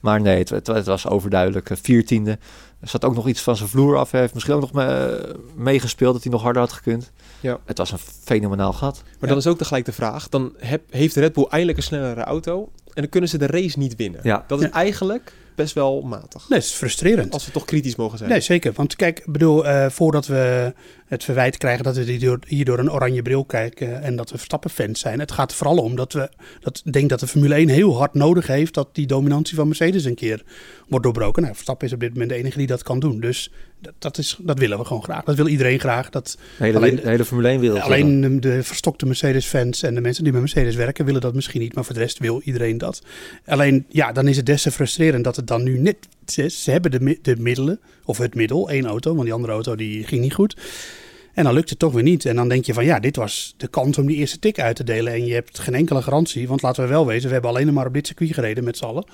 Maar 0.00 0.20
nee, 0.20 0.38
het, 0.38 0.48
het, 0.48 0.66
het 0.66 0.86
was 0.86 1.06
overduidelijk. 1.08 1.70
Eh, 1.70 1.76
Viertiende. 1.82 2.38
Er 2.80 2.88
zat 2.88 3.04
ook 3.04 3.14
nog 3.14 3.28
iets 3.28 3.40
van 3.40 3.56
zijn 3.56 3.68
vloer 3.68 3.96
af. 3.96 4.10
Hij 4.10 4.20
heeft 4.20 4.34
misschien 4.34 4.54
ook 4.54 4.60
nog 4.60 4.72
me- 4.72 5.36
meegespeeld 5.54 6.12
dat 6.14 6.22
hij 6.22 6.32
nog 6.32 6.42
harder 6.42 6.62
had 6.62 6.72
gekund. 6.72 7.12
Ja. 7.40 7.58
Het 7.64 7.78
was 7.78 7.92
een 7.92 7.98
fenomenaal 8.24 8.72
gat. 8.72 9.02
Maar 9.04 9.12
Ja. 9.20 9.26
dan 9.26 9.36
is 9.36 9.46
ook 9.46 9.58
tegelijk 9.58 9.84
de 9.84 9.92
vraag. 9.92 10.28
Dan 10.28 10.52
heb, 10.58 10.82
heeft 10.90 11.16
Red 11.16 11.32
Bull 11.32 11.46
eindelijk 11.48 11.78
een 11.78 11.84
snellere 11.84 12.20
auto. 12.22 12.70
En 12.84 12.92
dan 13.02 13.08
kunnen 13.08 13.30
ze 13.30 13.38
de 13.38 13.46
race 13.46 13.78
niet 13.78 13.96
winnen. 13.96 14.20
Ja. 14.22 14.44
Dat 14.46 14.60
is 14.60 14.66
Ja. 14.66 14.72
eigenlijk 14.72 15.32
best 15.54 15.74
wel 15.74 16.00
matig. 16.00 16.48
nee, 16.48 16.58
het 16.58 16.68
is 16.68 16.74
frustrerend. 16.74 17.32
Als 17.32 17.46
we 17.46 17.52
toch 17.52 17.64
kritisch 17.64 17.96
mogen 17.96 18.18
zijn. 18.18 18.30
Nee, 18.30 18.40
zeker. 18.40 18.72
Want 18.72 18.96
kijk, 18.96 19.18
ik 19.18 19.32
bedoel, 19.32 19.66
eh, 19.66 19.90
voordat 19.90 20.26
we 20.26 20.72
het 21.06 21.24
verwijt 21.24 21.56
krijgen 21.56 21.84
dat 21.84 21.96
we 21.96 22.02
hierdoor, 22.02 22.38
hierdoor 22.46 22.78
een 22.78 22.92
oranje 22.92 23.22
bril 23.22 23.44
kijken 23.44 24.02
en 24.02 24.16
dat 24.16 24.30
we 24.30 24.36
Verstappen-fans 24.36 25.00
zijn. 25.00 25.18
Het 25.18 25.32
gaat 25.32 25.54
vooral 25.54 25.76
om 25.76 25.96
dat 25.96 26.12
we, 26.12 26.28
dat, 26.60 26.82
ik 26.84 26.92
denk 26.92 27.08
dat 27.08 27.20
de 27.20 27.26
Formule 27.26 27.54
1 27.54 27.68
heel 27.68 27.96
hard 27.96 28.14
nodig 28.14 28.46
heeft 28.46 28.74
dat 28.74 28.88
die 28.92 29.06
dominantie 29.06 29.56
van 29.56 29.66
Mercedes 29.66 30.04
een 30.04 30.14
keer 30.14 30.42
wordt 30.88 31.04
doorbroken. 31.04 31.42
Nou, 31.42 31.54
Verstappen 31.54 31.86
is 31.86 31.92
op 31.92 32.00
dit 32.00 32.12
moment 32.12 32.30
de 32.30 32.36
enige 32.36 32.58
die 32.58 32.66
dat 32.66 32.82
kan 32.82 32.98
doen. 32.98 33.20
Dus 33.20 33.50
dat, 33.80 33.94
dat, 33.98 34.18
is, 34.18 34.38
dat 34.40 34.58
willen 34.58 34.78
we 34.78 34.84
gewoon 34.84 35.02
graag. 35.02 35.24
Dat 35.24 35.36
wil 35.36 35.48
iedereen 35.48 35.80
graag. 35.80 36.10
Dat, 36.10 36.38
hele, 36.56 36.76
Alleen- 36.76 36.96
de 36.96 37.08
hele 37.08 37.24
Formule 37.24 37.48
1 37.48 37.60
wereld. 37.60 37.80
alleen 37.80 38.20
de, 38.20 38.38
de 38.38 38.62
verstokte 38.62 39.06
Mercedes-fans 39.06 39.82
en 39.82 39.94
de 39.94 40.00
mensen 40.00 40.24
die 40.24 40.32
met 40.32 40.40
Mercedes 40.40 40.74
werken 40.74 41.04
willen 41.04 41.20
dat 41.20 41.34
misschien 41.34 41.60
niet. 41.60 41.74
Maar 41.74 41.84
voor 41.84 41.94
de 41.94 42.00
rest 42.00 42.18
wil 42.18 42.40
iedereen 42.44 42.78
dat. 42.78 43.02
Alleen, 43.46 43.84
ja, 43.88 44.12
dan 44.12 44.28
is 44.28 44.36
het 44.36 44.46
des 44.46 44.62
te 44.62 44.70
frustrerend 44.70 45.24
dat 45.24 45.36
het 45.36 45.46
dan 45.46 45.62
nu 45.62 45.78
net 45.78 45.96
Ze 46.30 46.70
hebben 46.70 46.90
de, 46.90 47.18
de 47.22 47.36
middelen, 47.36 47.80
of 48.04 48.18
het 48.18 48.34
middel, 48.34 48.70
één 48.70 48.86
auto, 48.86 49.10
want 49.10 49.24
die 49.24 49.32
andere 49.32 49.52
auto 49.52 49.76
die 49.76 50.04
ging 50.04 50.20
niet 50.20 50.34
goed. 50.34 50.56
En 51.34 51.44
dan 51.44 51.54
lukt 51.54 51.70
het 51.70 51.78
toch 51.78 51.92
weer 51.92 52.02
niet. 52.02 52.24
En 52.24 52.36
dan 52.36 52.48
denk 52.48 52.64
je 52.64 52.74
van 52.74 52.84
ja, 52.84 53.00
dit 53.00 53.16
was 53.16 53.54
de 53.56 53.68
kans 53.68 53.98
om 53.98 54.06
die 54.06 54.16
eerste 54.16 54.38
tik 54.38 54.60
uit 54.60 54.76
te 54.76 54.84
delen. 54.84 55.12
En 55.12 55.26
je 55.26 55.32
hebt 55.32 55.58
geen 55.58 55.74
enkele 55.74 56.02
garantie. 56.02 56.48
Want 56.48 56.62
laten 56.62 56.82
we 56.82 56.88
wel 56.88 57.06
wezen, 57.06 57.26
we 57.26 57.32
hebben 57.32 57.50
alleen 57.50 57.72
maar 57.72 57.86
op 57.86 57.94
dit 57.94 58.06
circuit 58.06 58.34
gereden 58.34 58.64
met 58.64 58.76
z'n 58.76 58.84
allen. 58.84 59.04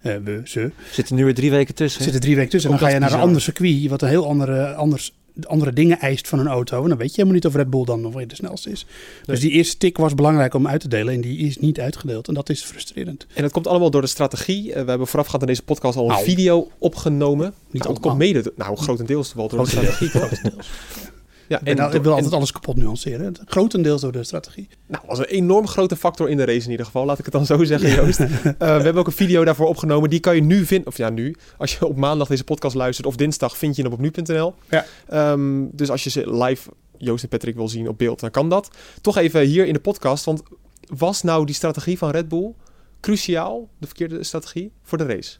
Eh, 0.00 0.16
we, 0.24 0.40
ze. 0.44 0.70
Zitten 0.90 1.16
nu 1.16 1.24
weer 1.24 1.34
drie 1.34 1.50
weken 1.50 1.74
tussen. 1.74 2.02
zitten 2.02 2.20
drie 2.20 2.36
weken 2.36 2.50
tussen. 2.50 2.70
En 2.70 2.76
dan 2.76 2.86
ga 2.86 2.94
je 2.94 3.00
naar 3.00 3.12
een 3.12 3.20
ander 3.20 3.40
circuit, 3.40 3.88
wat 3.88 4.02
een 4.02 4.08
heel 4.08 4.26
andere, 4.26 4.74
anders, 4.74 5.12
andere 5.46 5.72
dingen 5.72 5.98
eist 5.98 6.28
van 6.28 6.38
een 6.38 6.46
auto. 6.46 6.82
En 6.82 6.88
dan 6.88 6.98
weet 6.98 7.06
je 7.08 7.12
helemaal 7.14 7.34
niet 7.34 7.46
of 7.46 7.54
Red 7.54 7.70
Bull 7.70 7.84
dan 7.84 8.00
nog 8.00 8.14
weer 8.14 8.28
de 8.28 8.34
snelste 8.34 8.70
is. 8.70 8.86
Dus 9.24 9.40
die 9.40 9.50
eerste 9.50 9.76
tik 9.76 9.96
was 9.96 10.14
belangrijk 10.14 10.54
om 10.54 10.66
uit 10.66 10.80
te 10.80 10.88
delen. 10.88 11.14
En 11.14 11.20
die 11.20 11.38
is 11.38 11.58
niet 11.58 11.80
uitgedeeld. 11.80 12.28
En 12.28 12.34
dat 12.34 12.48
is 12.48 12.62
frustrerend. 12.62 13.26
En 13.34 13.42
dat 13.42 13.52
komt 13.52 13.66
allemaal 13.66 13.90
door 13.90 14.00
de 14.00 14.06
strategie. 14.06 14.72
Eh, 14.72 14.82
we 14.82 14.88
hebben 14.88 15.06
voorafgaand 15.06 15.40
aan 15.42 15.48
deze 15.48 15.62
podcast 15.62 15.96
al 15.96 16.02
een 16.04 16.08
Nou. 16.10 16.24
video 16.24 16.68
opgenomen. 16.78 17.46
Niet 17.46 17.54
Nou, 17.56 17.72
het 17.72 17.82
allemaal. 17.86 18.00
komt 18.02 18.18
mede, 18.18 18.52
nou 18.56 18.76
grotendeels 18.76 19.34
wel 19.34 19.48
door 19.48 19.64
de 19.64 19.70
strategie. 19.70 20.10
Ja, 21.50 21.60
En 21.62 21.92
ik 21.94 22.02
wil 22.02 22.12
altijd 22.12 22.32
alles 22.32 22.52
kapot 22.52 22.76
nuanceren. 22.76 23.34
Grotendeels 23.44 24.00
door 24.00 24.12
de 24.12 24.24
strategie. 24.24 24.68
Nou, 24.86 25.02
was 25.06 25.18
een 25.18 25.24
enorm 25.24 25.66
grote 25.66 25.96
factor 25.96 26.28
in 26.28 26.36
de 26.36 26.44
race 26.44 26.64
in 26.64 26.70
ieder 26.70 26.86
geval. 26.86 27.04
Laat 27.04 27.18
ik 27.18 27.24
het 27.24 27.34
dan 27.34 27.46
zo 27.46 27.64
zeggen, 27.64 27.90
Joost. 27.90 28.18
Eh, 28.30 28.56
we 28.58 28.64
hebben 28.64 28.96
ook 28.96 29.06
een 29.06 29.12
video 29.12 29.44
daarvoor 29.44 29.66
opgenomen. 29.66 30.10
Die 30.10 30.20
kan 30.20 30.34
je 30.34 30.42
nu 30.42 30.66
vinden. 30.66 30.86
Of 30.86 30.96
ja, 30.96 31.10
nu. 31.10 31.34
Als 31.58 31.78
je 31.78 31.86
op 31.86 31.96
maandag 31.96 32.28
deze 32.28 32.44
podcast 32.44 32.74
luistert 32.74 33.06
of 33.06 33.16
dinsdag, 33.16 33.56
vind 33.56 33.76
je 33.76 33.82
hem 33.82 33.92
op 33.92 33.98
nu.nl. 33.98 34.54
Ja. 34.68 34.84
Ehm, 35.08 35.64
dus 35.72 35.90
als 35.90 36.04
je 36.04 36.10
ze 36.10 36.34
live, 36.34 36.70
Joost 36.98 37.22
en 37.22 37.28
Patrick, 37.28 37.54
wil 37.54 37.68
zien 37.68 37.88
op 37.88 37.98
beeld, 37.98 38.20
dan 38.20 38.30
kan 38.30 38.48
dat. 38.48 38.70
Toch 39.00 39.16
even 39.16 39.40
hier 39.40 39.66
in 39.66 39.72
de 39.72 39.80
podcast. 39.80 40.24
Want 40.24 40.42
was 40.86 41.22
nou 41.22 41.46
die 41.46 41.54
strategie 41.54 41.98
van 41.98 42.10
Red 42.10 42.28
Bull 42.28 42.54
cruciaal, 43.00 43.68
de 43.78 43.86
verkeerde 43.86 44.24
strategie, 44.24 44.72
voor 44.82 44.98
de 44.98 45.06
race? 45.06 45.36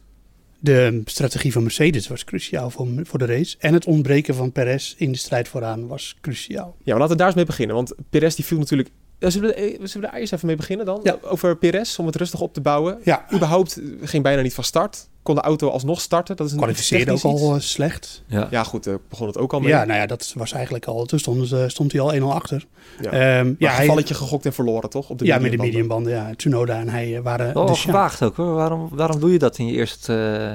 De 0.63 1.01
strategie 1.05 1.51
van 1.51 1.63
Mercedes 1.63 2.07
was 2.07 2.23
cruciaal 2.23 2.69
voor, 2.69 2.87
voor 3.03 3.19
de 3.19 3.25
race. 3.25 3.55
En 3.59 3.73
het 3.73 3.85
ontbreken 3.85 4.35
van 4.35 4.51
Perez 4.51 4.93
in 4.97 5.11
de 5.11 5.17
strijd 5.17 5.47
vooraan 5.47 5.87
was 5.87 6.17
cruciaal. 6.21 6.75
Ja, 6.83 6.91
maar 6.91 6.99
laten 6.99 7.11
we 7.11 7.17
daar 7.17 7.27
eens 7.27 7.35
mee 7.35 7.45
beginnen. 7.45 7.75
Want 7.75 7.93
Perez 8.09 8.35
die 8.35 8.45
viel 8.45 8.57
natuurlijk... 8.57 8.89
Ja, 9.21 9.29
zullen, 9.29 9.49
we, 9.49 9.55
eh, 9.55 9.63
zullen 9.71 9.91
we 9.93 9.99
daar 10.11 10.13
eerst 10.19 10.33
even 10.33 10.47
mee 10.47 10.55
beginnen 10.55 10.85
dan? 10.85 10.99
Ja. 11.03 11.17
Over 11.21 11.57
Perez, 11.57 11.97
om 11.99 12.05
het 12.05 12.15
rustig 12.15 12.39
op 12.41 12.53
te 12.53 12.61
bouwen. 12.61 12.97
Ja, 13.03 13.25
Überhaupt 13.33 13.77
eh, 13.77 13.83
ging 14.01 14.23
bijna 14.23 14.41
niet 14.41 14.53
van 14.53 14.63
start. 14.63 15.09
Kon 15.23 15.35
de 15.35 15.41
auto 15.41 15.69
alsnog 15.69 16.01
starten. 16.01 16.35
Dat 16.35 16.45
is 16.45 16.51
een 16.51 16.57
kwalificeerde 16.57 17.11
ook 17.11 17.17
iets. 17.17 17.25
al 17.25 17.55
eh, 17.55 17.59
slecht. 17.61 18.23
Ja. 18.27 18.47
Ja, 18.51 18.63
goed, 18.63 18.87
eh, 18.87 18.93
begon 19.09 19.27
het 19.27 19.37
ook 19.37 19.53
al 19.53 19.59
mee. 19.59 19.69
Ja, 19.69 19.83
nou 19.85 19.99
ja, 19.99 20.05
dat 20.05 20.33
was 20.35 20.51
eigenlijk 20.51 20.85
al. 20.85 21.05
Toen 21.05 21.19
stond, 21.19 21.47
ze- 21.47 21.65
stond 21.67 21.91
hij 21.91 22.01
al 22.01 22.13
1-0 22.13 22.33
achter. 22.33 22.65
Ja. 23.01 23.11
Ehm, 23.11 23.53
ja, 23.57 23.71
hij, 23.71 23.79
gevalletje 23.79 24.13
gegokt 24.13 24.45
en 24.45 24.53
verloren, 24.53 24.89
toch? 24.89 25.09
Op 25.09 25.17
de 25.19 25.25
ja 25.25 25.39
met 25.39 25.51
de 25.51 25.57
mediumbanden. 25.57 26.13
Ja, 26.13 26.29
Tsunoda 26.35 26.79
en 26.79 26.89
hij 26.89 27.21
waren. 27.21 27.53
Wel 27.53 27.65
dus 27.65 27.77
ja, 27.83 27.85
gewaagd 27.85 28.23
ook 28.23 28.35
hoor. 28.35 28.53
Waarom, 28.55 28.89
waarom 28.91 29.19
doe 29.19 29.31
je 29.31 29.39
dat 29.39 29.57
in 29.57 29.65
je 29.65 29.73
eerste... 29.73 30.13
eh, 30.39 30.47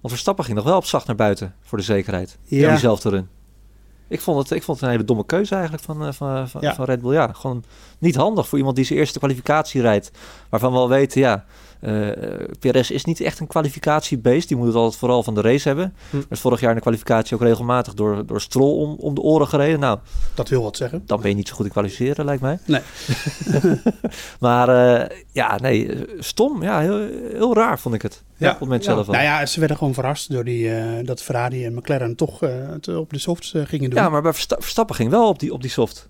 Want 0.00 0.12
Verstappen 0.12 0.44
ging 0.44 0.56
nog 0.56 0.66
wel 0.66 0.76
op 0.76 0.84
zacht 0.84 1.06
naar 1.06 1.16
buiten 1.16 1.54
voor 1.60 1.78
de 1.78 1.84
zekerheid. 1.84 2.38
Ja. 2.42 2.58
Ja. 2.60 2.70
diezelfde 2.70 3.08
run. 3.08 3.28
Ik 4.08 4.20
vond, 4.20 4.38
het, 4.38 4.50
ik 4.50 4.62
vond 4.62 4.76
het 4.80 4.86
een 4.86 4.92
hele 4.94 5.06
domme 5.06 5.26
keuze 5.26 5.54
eigenlijk 5.54 5.84
van, 5.84 6.06
eh, 6.06 6.12
van, 6.12 6.48
van, 6.48 6.60
Ja. 6.60 6.74
van 6.74 6.84
Red 6.84 7.00
Bull. 7.02 7.12
Ja, 7.12 7.32
gewoon 7.32 7.64
niet 7.98 8.14
handig 8.14 8.48
voor 8.48 8.58
iemand 8.58 8.76
die 8.76 8.84
zijn 8.84 8.98
eerste 8.98 9.18
kwalificatie 9.18 9.80
rijdt. 9.80 10.10
Waarvan 10.48 10.72
we 10.72 10.78
al 10.78 10.88
weten, 10.88 11.20
ja, 11.20 11.44
eh 11.84 12.46
Perez 12.58 12.90
is 12.90 13.04
niet 13.04 13.20
echt 13.20 13.40
een 13.40 13.46
kwalificatiebeest. 13.46 14.48
Die 14.48 14.56
moet 14.56 14.66
het 14.66 14.76
altijd 14.76 14.96
vooral 14.98 15.22
van 15.22 15.34
de 15.34 15.40
race 15.40 15.68
hebben. 15.68 15.94
Hm. 16.10 16.16
Er 16.16 16.24
is 16.30 16.40
vorig 16.40 16.60
jaar 16.60 16.70
in 16.70 16.76
de 16.76 16.82
kwalificatie 16.82 17.34
ook 17.36 17.42
regelmatig 17.42 17.94
door, 17.94 18.26
door 18.26 18.40
Stroll 18.40 18.76
om, 18.78 18.94
om 18.98 19.14
de 19.14 19.20
oren 19.20 19.48
gereden. 19.48 19.80
Nou, 19.80 19.98
dat 20.34 20.48
wil 20.48 20.62
wat 20.62 20.76
zeggen. 20.76 21.02
dan 21.06 21.20
ben 21.20 21.30
je 21.30 21.36
niet 21.36 21.48
zo 21.48 21.54
goed 21.54 21.64
in 21.66 21.70
kwalificeren, 21.72 22.24
lijkt 22.24 22.42
mij. 22.42 22.58
Nee. 22.66 22.80
maar 24.40 24.68
eh, 24.68 25.18
ja, 25.32 25.58
nee, 25.58 25.90
stom. 26.18 26.62
Ja, 26.62 26.80
heel, 26.80 26.98
heel 27.32 27.54
raar 27.54 27.78
vond 27.78 27.94
ik 27.94 28.02
het. 28.02 28.22
Ja. 28.36 28.46
op 28.46 28.52
het 28.52 28.60
moment 28.62 28.84
Ja. 28.84 28.92
zelf 28.92 29.06
al. 29.06 29.12
Nou 29.12 29.24
ja, 29.24 29.46
ze 29.46 29.58
werden 29.58 29.76
gewoon 29.76 29.94
verrast 29.94 30.30
door 30.30 30.44
die, 30.44 30.74
eh, 30.74 31.06
dat 31.06 31.22
Ferrari 31.22 31.64
en 31.64 31.74
McLaren 31.74 32.16
toch 32.16 32.40
het 32.40 32.88
op 32.88 33.10
de 33.12 33.18
softs 33.18 33.54
eh, 33.54 33.62
gingen 33.66 33.90
doen. 33.90 33.98
Ja, 33.98 34.08
maar 34.08 34.22
bij 34.22 34.32
Versta- 34.32 34.56
Verstappen 34.58 34.94
ging 34.96 35.10
wel 35.10 35.28
op 35.28 35.38
die, 35.38 35.52
op 35.52 35.60
die 35.60 35.70
soft. 35.70 36.08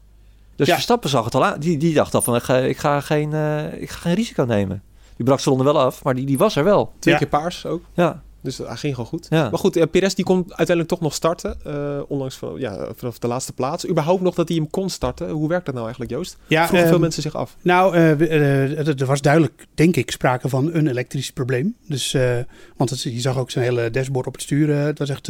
Dus 0.56 0.66
Ja. 0.66 0.74
Verstappen 0.74 1.10
zag 1.10 1.24
het 1.24 1.34
al 1.34 1.44
aan. 1.44 1.60
Die, 1.60 1.76
die 1.78 1.94
dacht 1.94 2.14
al 2.14 2.22
van, 2.22 2.36
ik 2.36 2.42
ga, 2.42 2.56
ik, 2.58 2.76
ga 2.78 3.00
geen, 3.00 3.32
ik 3.80 3.90
ga 3.90 3.98
geen 4.00 4.14
risico 4.14 4.42
nemen. 4.44 4.82
Die 5.16 5.24
brak 5.26 5.40
zijn 5.40 5.54
ronde 5.54 5.72
wel 5.72 5.80
af, 5.82 6.04
maar 6.04 6.14
die, 6.14 6.26
die 6.26 6.38
was 6.38 6.56
er 6.56 6.64
wel. 6.64 6.92
Twee 6.98 7.14
Ja. 7.14 7.20
keer 7.20 7.28
paars 7.28 7.66
ook. 7.66 7.82
Ja. 7.94 8.22
Dus 8.42 8.58
hij 8.58 8.76
ging 8.76 8.94
gewoon 8.94 9.08
goed. 9.10 9.26
Ja. 9.30 9.50
Maar 9.50 9.58
goed, 9.58 9.76
eh, 9.76 9.82
Perez 9.90 10.14
die 10.14 10.24
kon 10.24 10.44
uiteindelijk 10.46 10.88
toch 10.88 11.00
nog 11.00 11.14
starten. 11.14 11.56
eh, 11.64 12.00
ondanks 12.08 12.36
van, 12.36 12.54
ja, 12.58 12.88
vanaf 12.96 13.18
de 13.18 13.26
laatste 13.26 13.52
plaats. 13.52 13.88
Überhaupt 13.88 14.22
nog 14.22 14.34
dat 14.34 14.48
hij 14.48 14.56
hem 14.56 14.70
kon 14.70 14.90
starten. 14.90 15.30
Hoe 15.30 15.48
werkt 15.48 15.64
dat 15.64 15.74
nou 15.74 15.86
eigenlijk, 15.86 16.14
Joost? 16.14 16.36
Ja, 16.46 16.58
Vroegen 16.66 16.82
veel 16.86 16.92
ehm, 16.92 17.00
mensen 17.02 17.22
zich 17.22 17.34
af. 17.34 17.56
Nou, 17.62 17.96
het- 17.96 19.00
er 19.00 19.06
was 19.06 19.20
duidelijk, 19.20 19.66
denk 19.74 19.96
ik, 19.96 20.10
sprake 20.10 20.48
van 20.48 20.70
een 20.74 20.86
elektrisch 20.86 21.30
probleem. 21.32 21.76
Dus, 21.88 22.14
eh, 22.14 22.38
want 22.76 22.90
het, 22.90 23.02
je 23.02 23.20
zag 23.20 23.38
ook 23.38 23.50
zijn 23.50 23.64
hele 23.64 23.90
dashboard 23.90 24.26
op 24.26 24.32
het 24.32 24.42
sturen. 24.42 24.76
Het 24.78 24.98
was 24.98 25.08
echt... 25.08 25.26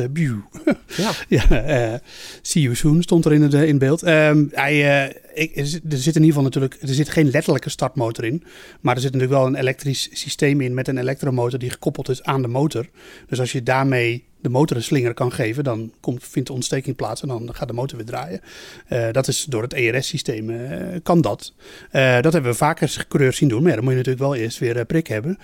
Ja. 0.97 1.11
ja, 1.29 1.51
eh, 1.51 1.99
see 2.43 2.63
you 2.63 2.75
soon 2.75 3.03
stond 3.03 3.25
er 3.25 3.33
in, 3.33 3.43
het, 3.43 3.55
eh, 3.55 3.69
in 3.69 3.79
beeld. 3.79 4.03
Ehm, 4.03 4.45
hij, 4.51 5.05
eh, 5.09 5.15
er 5.35 5.67
zit 5.67 5.85
in 6.17 6.23
ieder 6.23 6.27
geval 6.27 6.43
natuurlijk... 6.43 6.77
Er 6.81 6.89
zit 6.89 7.09
geen 7.09 7.31
letterlijke 7.31 7.71
startmotor 7.71 8.25
in. 8.25 8.43
Maar 8.81 8.95
er 8.95 9.01
zit 9.01 9.13
natuurlijk 9.13 9.41
wel 9.41 9.49
een 9.49 9.61
elektrisch 9.61 10.09
systeem 10.13 10.61
in 10.61 10.75
met 10.75 10.89
een 10.89 10.99
elektromotor 10.99 11.59
die 11.59 11.71
gekoppeld 11.71 12.09
is 12.09 12.23
aan 12.23 12.43
de 12.43 12.49
motor. 12.49 12.87
Dus 13.29 13.41
als 13.41 13.53
je 13.53 13.63
daarmee 13.63 14.25
de 14.45 14.51
motor 14.51 14.77
een 14.77 14.83
slinger 14.83 15.15
kan 15.15 15.33
geven, 15.33 15.65
dan 15.65 15.93
komt, 16.01 16.25
vindt 16.25 16.49
de 16.49 16.55
ontsteking 16.55 16.97
plaats 16.97 17.23
en 17.23 17.29
dan 17.29 17.49
gaat 17.55 17.69
de 17.69 17.75
motor 17.75 17.97
weer 17.97 18.07
draaien. 18.07 18.41
Eh, 18.87 19.07
dat 19.13 19.29
is 19.29 19.45
door 19.49 19.63
het 19.63 19.73
ERS-systeem 19.73 20.51
eh, 20.51 21.01
kan 21.03 21.21
dat. 21.21 21.53
Eh, 21.91 22.21
dat 22.21 22.33
hebben 22.33 22.51
we 22.51 22.57
vaker 22.57 23.05
coureurs 23.09 23.37
zien 23.37 23.49
doen, 23.49 23.61
maar 23.63 23.69
ja, 23.71 23.75
dan 23.77 23.85
moet 23.85 23.93
je 23.93 23.99
natuurlijk 23.99 24.25
wel 24.27 24.35
eerst 24.35 24.59
weer 24.59 24.85
prik 24.85 25.07
hebben. 25.07 25.39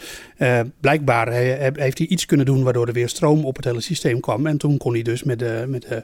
Blijkbaar 0.80 1.26
he- 1.32 1.32
he- 1.42 1.70
heeft 1.74 1.98
hij 1.98 2.06
iets 2.06 2.26
kunnen 2.26 2.46
doen 2.46 2.62
waardoor 2.62 2.86
er 2.86 2.92
weer 2.92 3.08
stroom 3.08 3.44
op 3.44 3.56
het 3.56 3.64
hele 3.64 3.80
systeem 3.80 4.20
kwam. 4.20 4.46
En 4.46 4.56
toen 4.58 4.76
kon 4.76 4.92
hij 4.92 5.02
dus 5.02 5.22
met, 5.22 5.38
de, 5.38 5.64
met, 5.68 5.82
de, 5.88 6.02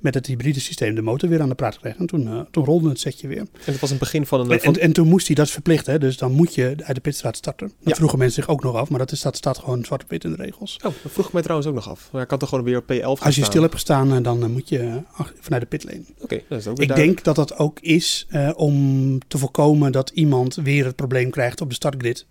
met 0.00 0.14
het 0.14 0.26
hybride 0.26 0.60
systeem 0.60 0.94
de 0.94 1.02
motor 1.02 1.28
weer 1.28 1.40
aan 1.40 1.48
de 1.48 1.54
praat 1.54 1.78
krijgen. 1.78 2.00
En 2.00 2.06
toen, 2.06 2.46
toen 2.50 2.64
rolde 2.64 2.88
het 2.88 3.00
setje 3.00 3.28
weer. 3.28 3.38
En 3.38 3.48
het 3.64 3.80
was 3.80 3.90
een 3.90 3.98
begin 3.98 4.26
van 4.26 4.40
een... 4.40 4.50
En, 4.50 4.60
van- 4.60 4.74
en, 4.74 4.80
en 4.80 4.92
toen 4.92 5.08
moest 5.08 5.26
hij, 5.26 5.36
dat 5.36 5.46
is 5.46 5.52
verplicht, 5.52 5.86
hè, 5.86 5.98
dus 5.98 6.16
dan 6.16 6.32
moet 6.32 6.54
je 6.54 6.74
uit 6.82 6.94
de 6.94 7.00
pitstraat 7.00 7.36
starten. 7.36 7.66
Dat 7.66 7.88
Ja. 7.88 7.94
vroegen 7.94 8.18
mensen 8.18 8.42
zich 8.42 8.52
ook 8.52 8.62
nog 8.62 8.74
af, 8.74 8.88
maar 8.90 8.98
dat, 8.98 9.12
is, 9.12 9.20
dat 9.20 9.36
staat 9.36 9.58
gewoon 9.58 9.84
zwart 9.84 10.02
op 10.02 10.10
wit 10.10 10.24
in 10.24 10.30
de 10.30 10.42
regels. 10.42 10.76
Oh, 10.76 10.82
dat 11.02 11.12
vroeg 11.12 11.26
ik 11.26 11.32
mij 11.32 11.42
trouwens 11.42 11.68
ook 11.68 11.74
nog 11.74 11.88
af. 11.88 12.08
Maar 12.12 12.26
kan 12.38 12.48
toch 12.48 12.58
gewoon 12.58 12.64
weer 12.64 12.78
op 12.78 13.16
P11 13.16 13.18
gaan 13.18 13.26
Als 13.26 13.36
je 13.36 13.44
stil 13.44 13.62
hebt 13.62 13.74
gestaan, 13.74 14.12
eh, 14.12 14.22
dan 14.22 14.42
eh, 14.42 14.48
moet 14.48 14.68
je 14.68 14.78
eh, 14.78 15.26
vanuit 15.40 15.62
de 15.62 15.68
pitlane. 15.68 16.04
Oké, 16.20 16.40
dat 16.48 16.58
is 16.58 16.66
ook 16.66 16.78
Ik 16.78 16.94
denk 16.94 17.24
dat 17.24 17.36
dat 17.36 17.58
ook 17.58 17.80
is 17.80 18.26
om 18.56 19.18
te 19.28 19.38
voorkomen 19.38 19.92
dat 19.92 20.10
iemand 20.10 20.54
weer 20.54 20.84
het 20.84 20.96
probleem 20.96 21.30
krijgt 21.30 21.60
op 21.60 21.68
de 21.68 21.74
startgrid. 21.74 22.26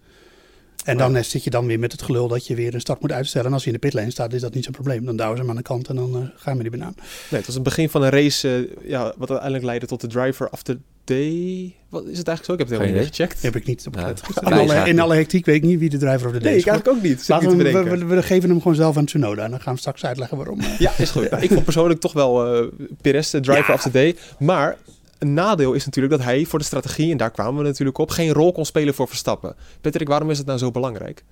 En 0.86 0.98
dan 0.98 1.16
eh, 1.16 1.24
zit 1.24 1.44
je 1.44 1.50
dan 1.50 1.66
weer 1.66 1.80
met 1.80 1.92
het 1.92 2.02
gelul 2.02 2.28
dat 2.28 2.48
je 2.48 2.56
weer 2.56 2.74
een 2.74 2.80
start 2.80 3.02
moet 3.02 3.12
uitstellen. 3.12 3.48
En 3.48 3.54
als 3.54 3.62
je 3.64 3.68
in 3.68 3.74
de 3.74 3.80
pitlane 3.88 4.12
staat, 4.12 4.34
is 4.34 4.42
dat 4.42 4.54
niet 4.54 4.64
zo'n 4.64 4.74
probleem. 4.74 5.06
Dan 5.06 5.16
douwen 5.16 5.38
ze 5.38 5.42
hem 5.42 5.52
aan 5.52 5.58
de 5.58 5.64
kant 5.64 5.88
en 5.88 5.96
dan 5.96 6.16
eh, 6.16 6.22
gaan 6.42 6.58
we 6.58 6.62
die 6.62 6.72
banaan. 6.72 6.94
Nee, 6.98 7.38
het 7.40 7.46
was 7.46 7.56
een 7.56 7.64
begin 7.64 7.90
van 7.90 8.04
een 8.04 8.10
race 8.10 8.68
eh, 8.84 8.90
ja, 8.90 9.04
wat 9.18 9.30
uiteindelijk 9.30 9.64
leidde 9.66 9.88
tot 9.88 10.02
de 10.02 10.08
driver 10.08 10.50
of 10.52 10.62
the 10.64 10.78
day. 11.04 11.74
Wat 11.90 12.06
is 12.06 12.18
het 12.18 12.28
eigenlijk 12.28 12.46
zo? 12.46 12.52
Ik 12.54 12.60
heb 12.60 12.68
het 12.70 12.78
helemaal 12.80 13.00
niet 13.02 13.08
gecheckt. 13.16 13.42
Heb 13.42 13.56
ik 13.56 13.66
niet 13.66 13.88
op 13.88 13.96
Ja, 13.96 14.08
in, 14.42 14.54
alle, 14.54 14.90
in 14.90 15.00
alle 15.00 15.16
hectiek 15.16 15.46
weet 15.46 15.56
ik 15.56 15.64
niet 15.64 15.80
wie 15.80 15.90
de 15.90 15.98
driver 15.98 16.28
of 16.28 16.34
de 16.34 16.40
day 16.40 16.48
Nee, 16.50 16.56
is. 16.58 16.62
ik 16.66 16.68
eigenlijk 16.70 16.98
ook 16.98 17.04
niet. 17.04 17.20
Zit 17.20 17.28
Laten 17.28 17.48
niet 17.48 17.58
we, 17.58 17.64
te 17.64 17.72
we, 17.78 17.84
bedenken. 17.84 18.08
we, 18.08 18.16
we 18.16 18.24
geven 18.24 18.50
hem 18.50 18.58
gewoon 18.62 18.76
zelf 18.76 18.98
aan 18.98 19.06
Tsunoda. 19.06 19.44
En 19.44 19.50
dan 19.52 19.62
gaan 19.62 19.74
we 19.74 19.80
straks 19.80 20.06
uitleggen 20.06 20.38
waarom. 20.38 20.60
Ja, 20.80 20.92
is 20.98 21.10
goed. 21.10 21.28
Ik 21.46 21.50
vond 21.52 21.64
persoonlijk 21.64 22.00
toch 22.00 22.14
wel 22.14 22.56
eh 22.56 22.68
Perez 23.02 23.30
de 23.30 23.40
driver 23.40 23.68
Ja. 23.68 23.74
of 23.74 23.82
the 23.82 23.92
day. 23.92 24.16
Maar 24.40 24.78
een 25.18 25.34
nadeel 25.34 25.74
is 25.74 25.86
natuurlijk 25.86 26.16
dat 26.16 26.24
hij 26.24 26.46
voor 26.46 26.60
de 26.60 26.66
strategie, 26.66 27.12
en 27.12 27.18
daar 27.18 27.32
kwamen 27.32 27.62
we 27.62 27.68
natuurlijk 27.68 27.98
op, 27.98 28.10
geen 28.10 28.34
rol 28.34 28.52
kon 28.52 28.66
spelen 28.66 28.94
voor 28.94 29.08
Verstappen. 29.08 29.56
Patrick, 29.82 30.08
waarom 30.08 30.30
is 30.30 30.38
het 30.38 30.48
nou 30.48 30.60
zo 30.60 30.72
belangrijk? 30.72 31.24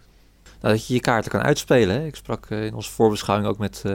Nou, 0.44 0.76
dat 0.76 0.88
je 0.88 0.94
je 0.94 1.00
kaarten 1.00 1.32
kan 1.32 1.42
uitspelen. 1.42 2.06
Ik 2.06 2.16
sprak 2.16 2.46
eh, 2.50 2.66
in 2.66 2.74
onze 2.74 2.92
voorbeschouwing 2.92 3.50
ook 3.50 3.58
met, 3.58 3.82
eh 3.86 3.94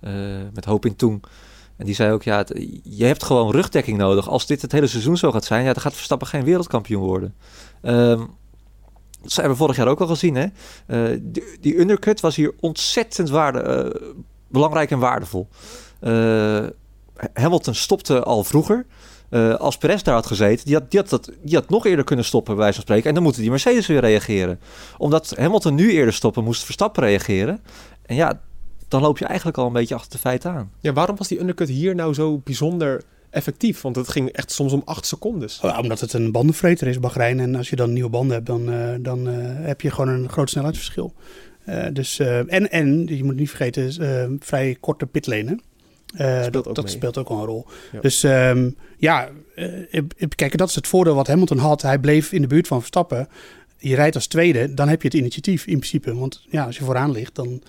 eh 0.00 0.42
met 0.54 0.64
Hoping 0.64 0.98
Toen. 0.98 1.22
En 1.76 1.86
die 1.86 1.94
zei 1.94 2.12
ook, 2.12 2.22
ja, 2.22 2.44
je 2.82 3.04
hebt 3.04 3.24
gewoon 3.24 3.52
rugdekking 3.52 3.98
nodig. 3.98 4.28
Als 4.28 4.46
dit 4.46 4.62
het 4.62 4.72
hele 4.72 4.86
seizoen 4.86 5.16
zo 5.16 5.32
gaat 5.32 5.44
zijn, 5.44 5.64
ja, 5.64 5.72
dan 5.72 5.82
gaat 5.82 5.94
Verstappen 5.94 6.26
geen 6.26 6.44
wereldkampioen 6.44 7.02
worden. 7.02 7.34
Ehm, 7.82 8.18
dat 9.22 9.34
hebben 9.34 9.52
we 9.52 9.58
vorig 9.58 9.76
jaar 9.76 9.88
ook 9.88 10.00
al 10.00 10.06
gezien. 10.06 10.34
Hè? 10.34 10.46
Die, 11.22 11.44
die 11.60 11.78
undercut 11.78 12.20
was 12.20 12.36
hier 12.36 12.54
ontzettend 12.60 13.30
waarde, 13.30 14.14
belangrijk 14.48 14.90
en 14.90 14.98
waardevol. 14.98 15.48
Hamilton 17.32 17.74
stopte 17.74 18.22
al 18.22 18.44
vroeger. 18.44 18.86
Eh, 19.30 19.54
als 19.54 19.78
Perez 19.78 20.02
daar 20.02 20.14
had 20.14 20.26
gezeten, 20.26 20.64
die 20.66 20.74
had, 20.74 20.90
die, 20.90 21.00
had 21.00 21.08
dat, 21.08 21.30
die 21.42 21.54
had 21.54 21.68
nog 21.68 21.86
eerder 21.86 22.04
kunnen 22.04 22.24
stoppen, 22.24 22.54
bij 22.54 22.62
wijze 22.62 22.76
van 22.76 22.84
spreken. 22.84 23.08
En 23.08 23.14
dan 23.14 23.22
moeten 23.22 23.40
die 23.40 23.50
Mercedes 23.50 23.86
weer 23.86 24.00
reageren. 24.00 24.60
Omdat 24.98 25.32
Hamilton 25.36 25.74
nu 25.74 25.92
eerder 25.92 26.14
stoppen, 26.14 26.44
moest 26.44 26.64
Verstappen 26.64 27.02
reageren. 27.02 27.60
En 28.02 28.16
ja, 28.16 28.40
dan 28.88 29.02
loop 29.02 29.18
je 29.18 29.24
eigenlijk 29.24 29.58
al 29.58 29.66
een 29.66 29.72
beetje 29.72 29.94
achter 29.94 30.10
de 30.12 30.18
feiten 30.18 30.50
aan. 30.50 30.70
Ja, 30.80 30.92
waarom 30.92 31.16
was 31.16 31.28
die 31.28 31.40
undercut 31.40 31.68
hier 31.68 31.94
nou 31.94 32.14
zo 32.14 32.38
bijzonder 32.38 33.02
effectief? 33.30 33.80
Want 33.80 33.96
het 33.96 34.08
ging 34.08 34.28
echt 34.28 34.52
soms 34.52 34.72
om 34.72 34.82
acht 34.84 35.06
secondes. 35.06 35.60
Oh, 35.62 35.78
omdat 35.78 36.00
het 36.00 36.12
een 36.12 36.32
bandenvreter 36.32 36.86
is, 36.86 37.00
Bahrein. 37.00 37.40
En 37.40 37.54
als 37.54 37.70
je 37.70 37.76
dan 37.76 37.92
nieuwe 37.92 38.10
banden 38.10 38.34
hebt, 38.34 38.46
dan, 38.46 38.72
eh, 38.72 38.94
dan 39.00 39.28
eh, 39.28 39.34
heb 39.66 39.80
je 39.80 39.90
gewoon 39.90 40.08
een 40.08 40.28
groot 40.28 40.50
snelheidsverschil. 40.50 41.14
Eh, 41.64 41.86
dus, 41.92 42.18
eh, 42.18 42.38
en, 42.38 42.70
en, 42.70 43.06
je 43.06 43.24
moet 43.24 43.36
niet 43.36 43.48
vergeten, 43.48 43.92
eh, 44.00 44.30
vrij 44.38 44.76
korte 44.80 45.06
pitlane. 45.06 45.58
Eh, 46.14 46.36
Speelt 46.36 46.52
dat 46.52 46.68
ook 46.68 46.74
dat 46.74 46.90
speelt 46.90 47.18
ook 47.18 47.28
wel 47.28 47.38
een 47.38 47.44
rol. 47.44 47.66
Ja. 47.92 48.00
Dus 48.00 48.22
ehm, 48.22 48.70
ja, 48.98 49.28
eh, 49.54 49.66
ik- 50.16 50.32
kijk, 50.34 50.56
dat 50.56 50.68
is 50.68 50.74
het 50.74 50.86
voordeel 50.86 51.14
wat 51.14 51.26
Hamilton 51.26 51.58
had. 51.58 51.82
Hij 51.82 51.98
bleef 51.98 52.32
in 52.32 52.40
de 52.42 52.48
buurt 52.48 52.66
van 52.66 52.78
Verstappen. 52.78 53.28
Je 53.82 53.94
rijdt 53.94 54.14
als 54.14 54.26
tweede, 54.26 54.74
dan 54.74 54.88
heb 54.88 55.02
je 55.02 55.08
het 55.08 55.16
initiatief 55.16 55.66
in 55.66 55.78
principe. 55.78 56.14
Want 56.14 56.46
ja, 56.50 56.64
als 56.64 56.78
je 56.78 56.84
vooraan 56.84 57.10
ligt, 57.10 57.34
dan 57.34 57.48
ben 57.48 57.60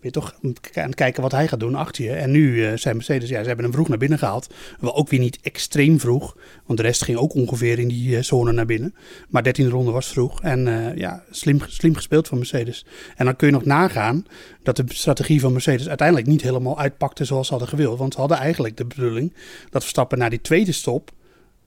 je 0.00 0.10
toch 0.10 0.34
aan 0.74 0.86
het 0.86 0.94
kijken 0.94 1.22
wat 1.22 1.32
hij 1.32 1.48
gaat 1.48 1.60
doen 1.60 1.74
achter 1.74 2.04
je. 2.04 2.12
En 2.12 2.30
nu 2.30 2.66
eh, 2.66 2.76
zijn 2.76 2.96
Mercedes, 2.96 3.28
ja, 3.28 3.40
ze 3.40 3.46
hebben 3.46 3.64
hem 3.64 3.74
vroeg 3.74 3.88
naar 3.88 3.98
binnen 3.98 4.18
gehaald. 4.18 4.54
Wel 4.80 4.96
ook 4.96 5.08
weer 5.08 5.20
niet 5.20 5.38
extreem 5.42 6.00
vroeg. 6.00 6.36
Want 6.66 6.78
de 6.78 6.84
rest 6.84 7.04
ging 7.04 7.18
ook 7.18 7.34
ongeveer 7.34 7.78
in 7.78 7.88
die 7.88 8.16
eh, 8.16 8.22
zone 8.22 8.52
naar 8.52 8.66
binnen. 8.66 8.94
Maar 9.28 9.44
13e 9.48 9.68
ronde 9.68 9.90
was 9.90 10.08
vroeg. 10.08 10.42
En 10.42 10.68
eh, 10.68 10.96
ja, 10.96 11.22
slim, 11.30 11.58
slim 11.66 11.94
gespeeld 11.94 12.28
van 12.28 12.38
Mercedes. 12.38 12.86
En 13.16 13.24
dan 13.24 13.36
kun 13.36 13.46
je 13.46 13.52
nog 13.52 13.64
nagaan 13.64 14.26
dat 14.62 14.76
de 14.76 14.84
strategie 14.86 15.40
van 15.40 15.52
Mercedes 15.52 15.88
uiteindelijk 15.88 16.28
niet 16.28 16.42
helemaal 16.42 16.78
uitpakte 16.78 17.24
zoals 17.24 17.46
ze 17.46 17.52
hadden 17.52 17.70
gewild. 17.70 17.98
Want 17.98 18.12
ze 18.12 18.20
hadden 18.20 18.38
eigenlijk 18.38 18.76
de 18.76 18.84
bedoeling 18.84 19.32
dat 19.70 19.82
Verstappen 19.82 20.18
naar 20.18 20.30
die 20.30 20.40
tweede 20.40 20.72
stop 20.72 21.12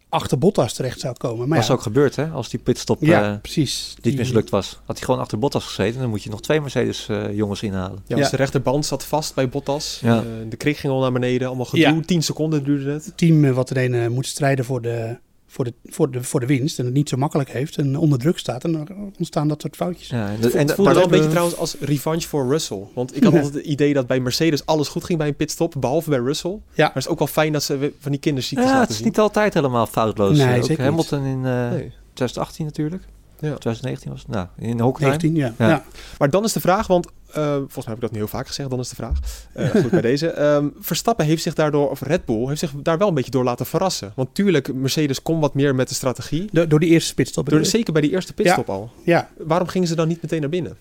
achter 0.09 0.37
Bottas 0.37 0.73
terecht 0.73 0.99
zou 0.99 1.15
komen. 1.17 1.47
Maar 1.47 1.57
was 1.57 1.67
ja, 1.67 1.73
ook 1.73 1.81
gebeurd, 1.81 2.15
hè? 2.15 2.27
Als 2.27 2.49
die 2.49 2.59
pitstop 2.59 3.01
ja, 3.01 3.31
eh, 3.33 3.39
precies. 3.41 3.91
niet 3.95 4.03
Die- 4.03 4.15
mislukt 4.17 4.49
was. 4.49 4.79
Had 4.85 4.95
hij 4.97 5.05
gewoon 5.05 5.21
achter 5.21 5.39
Bottas 5.39 5.63
gezeten. 5.65 5.99
Dan 6.01 6.09
moet 6.09 6.23
je 6.23 6.29
nog 6.29 6.41
twee 6.41 6.61
Mercedes-jongens 6.61 7.63
inhalen. 7.63 7.99
Ja, 8.05 8.15
Ja. 8.15 8.21
dus 8.21 8.29
de 8.31 8.37
rechterband 8.37 8.85
zat 8.85 9.05
vast 9.05 9.35
bij 9.35 9.49
Bottas. 9.49 9.99
Ja. 10.01 10.17
Eh, 10.17 10.23
de 10.49 10.55
krik 10.57 10.77
ging 10.77 10.93
al 10.93 10.99
naar 11.01 11.11
beneden. 11.11 11.47
Allemaal 11.47 11.65
gedoe. 11.65 11.85
Ja. 11.95 12.01
10 12.05 12.21
seconden 12.23 12.63
duurde 12.63 12.91
het. 12.91 13.11
team 13.15 13.45
eh, 13.45 13.51
wat 13.51 13.69
alleen 13.69 13.93
eh, 13.93 14.07
moet 14.07 14.25
strijden 14.27 14.65
voor 14.65 14.81
de, 14.81 15.17
voor, 15.57 15.65
de, 15.65 15.73
voor, 15.85 16.11
de, 16.11 16.23
voor 16.23 16.39
de 16.39 16.45
winst 16.45 16.79
en 16.79 16.85
het 16.85 16.93
niet 16.93 17.09
zo 17.09 17.17
makkelijk 17.17 17.49
heeft 17.51 17.77
en 17.77 17.97
onder 17.97 18.19
druk 18.19 18.37
staat. 18.37 18.63
En 18.63 18.71
dan 18.71 18.87
ontstaan 19.17 19.47
dat 19.47 19.61
soort 19.61 19.75
foutjes. 19.75 20.07
Ja, 20.07 20.27
en, 20.27 20.31
Het 20.31 20.41
de- 20.41 20.49
voelde 20.49 20.59
en, 20.73 20.75
wel 20.75 20.87
een 20.87 20.93
dat- 20.93 21.09
beetje 21.09 21.29
trouwens 21.29 21.57
als 21.57 21.75
revanche 21.79 22.27
voor 22.27 22.47
Russell. 22.49 22.83
Want 22.93 23.15
ik 23.15 23.23
had 23.23 23.31
Ja. 23.33 23.37
altijd 23.37 23.55
het 23.57 23.65
idee 23.65 23.93
dat 23.93 24.07
bij 24.07 24.19
Mercedes 24.19 24.65
alles 24.65 24.87
goed 24.87 25.03
ging 25.03 25.17
bij 25.19 25.27
een 25.27 25.35
pitstop, 25.35 25.73
behalve 25.79 26.09
bij 26.09 26.19
Russell. 26.19 26.51
Ja. 26.51 26.83
Maar 26.83 26.87
het 26.93 27.03
is 27.03 27.07
ook 27.07 27.17
wel 27.19 27.27
fijn 27.27 27.53
dat 27.53 27.63
ze 27.63 27.93
van 27.99 28.11
die 28.11 28.19
kinderziektes 28.19 28.69
ja, 28.69 28.79
het 28.79 28.89
is 28.89 28.95
zien. 28.95 29.05
niet 29.05 29.19
altijd 29.19 29.53
helemaal 29.53 29.85
foutloos. 29.85 30.37
Nee, 30.37 30.47
Eh, 30.47 30.57
ook 30.57 30.63
zeker 30.65 30.83
Hamilton 30.83 31.25
in 31.25 31.45
eh, 31.45 31.69
Nee. 31.71 31.91
2018 32.13 32.65
natuurlijk. 32.65 33.03
Ja. 33.39 33.56
2019 33.56 34.12
was 34.12 34.21
het. 34.21 34.30
Nou, 34.32 34.47
in 34.58 34.80
Hockenheim. 34.80 35.19
19, 35.21 35.36
ja. 35.36 35.54
Ja. 35.58 35.69
ja. 35.69 35.84
Maar 36.17 36.30
dan 36.30 36.43
is 36.43 36.54
de 36.54 36.60
vraag, 36.60 36.88
want 36.88 37.08
eh, 37.32 37.43
volgens 37.54 37.76
mij 37.76 37.84
heb 37.86 37.95
ik 37.95 38.02
dat 38.02 38.12
nu 38.12 38.17
heel 38.17 38.28
vaak 38.28 38.47
gezegd, 38.47 38.69
dan 38.69 38.80
is 38.80 38.89
de 38.89 38.95
vraag. 38.95 39.19
Eh, 39.54 39.69
goed, 39.82 39.89
bij 39.89 40.02
deze. 40.02 40.30
Ehm, 40.30 40.67
Verstappen 40.80 41.26
heeft 41.26 41.41
zich 41.43 41.54
daardoor, 41.54 41.89
of 41.89 42.02
Red 42.02 42.26
Bull, 42.26 42.47
heeft 42.47 42.60
zich 42.60 42.71
daar 42.76 42.97
wel 42.97 43.08
een 43.08 43.13
beetje 43.13 43.32
door 43.32 43.43
laten 43.43 43.65
verrassen. 43.65 44.12
Want 44.15 44.30
tuurlijk, 44.36 44.73
Mercedes 44.73 45.21
kon 45.21 45.39
wat 45.39 45.54
meer 45.54 45.76
met 45.76 45.89
de 45.89 45.95
strategie. 45.95 46.50
Do- 46.52 46.67
door 46.67 46.80
die 46.80 46.89
eerste 46.89 47.13
pitstop. 47.13 47.50
Door, 47.50 47.65
zeker 47.65 47.93
bij 47.93 48.02
die 48.02 48.12
eerste 48.12 48.34
pitstop 48.34 48.69
al. 48.69 48.91
Ja, 49.04 49.30
Waarom 49.38 49.67
gingen 49.67 49.88
ze 49.88 49.95
dan 49.95 50.08
niet 50.08 50.21
meteen 50.21 50.41
naar 50.41 50.50
binnen? 50.50 50.78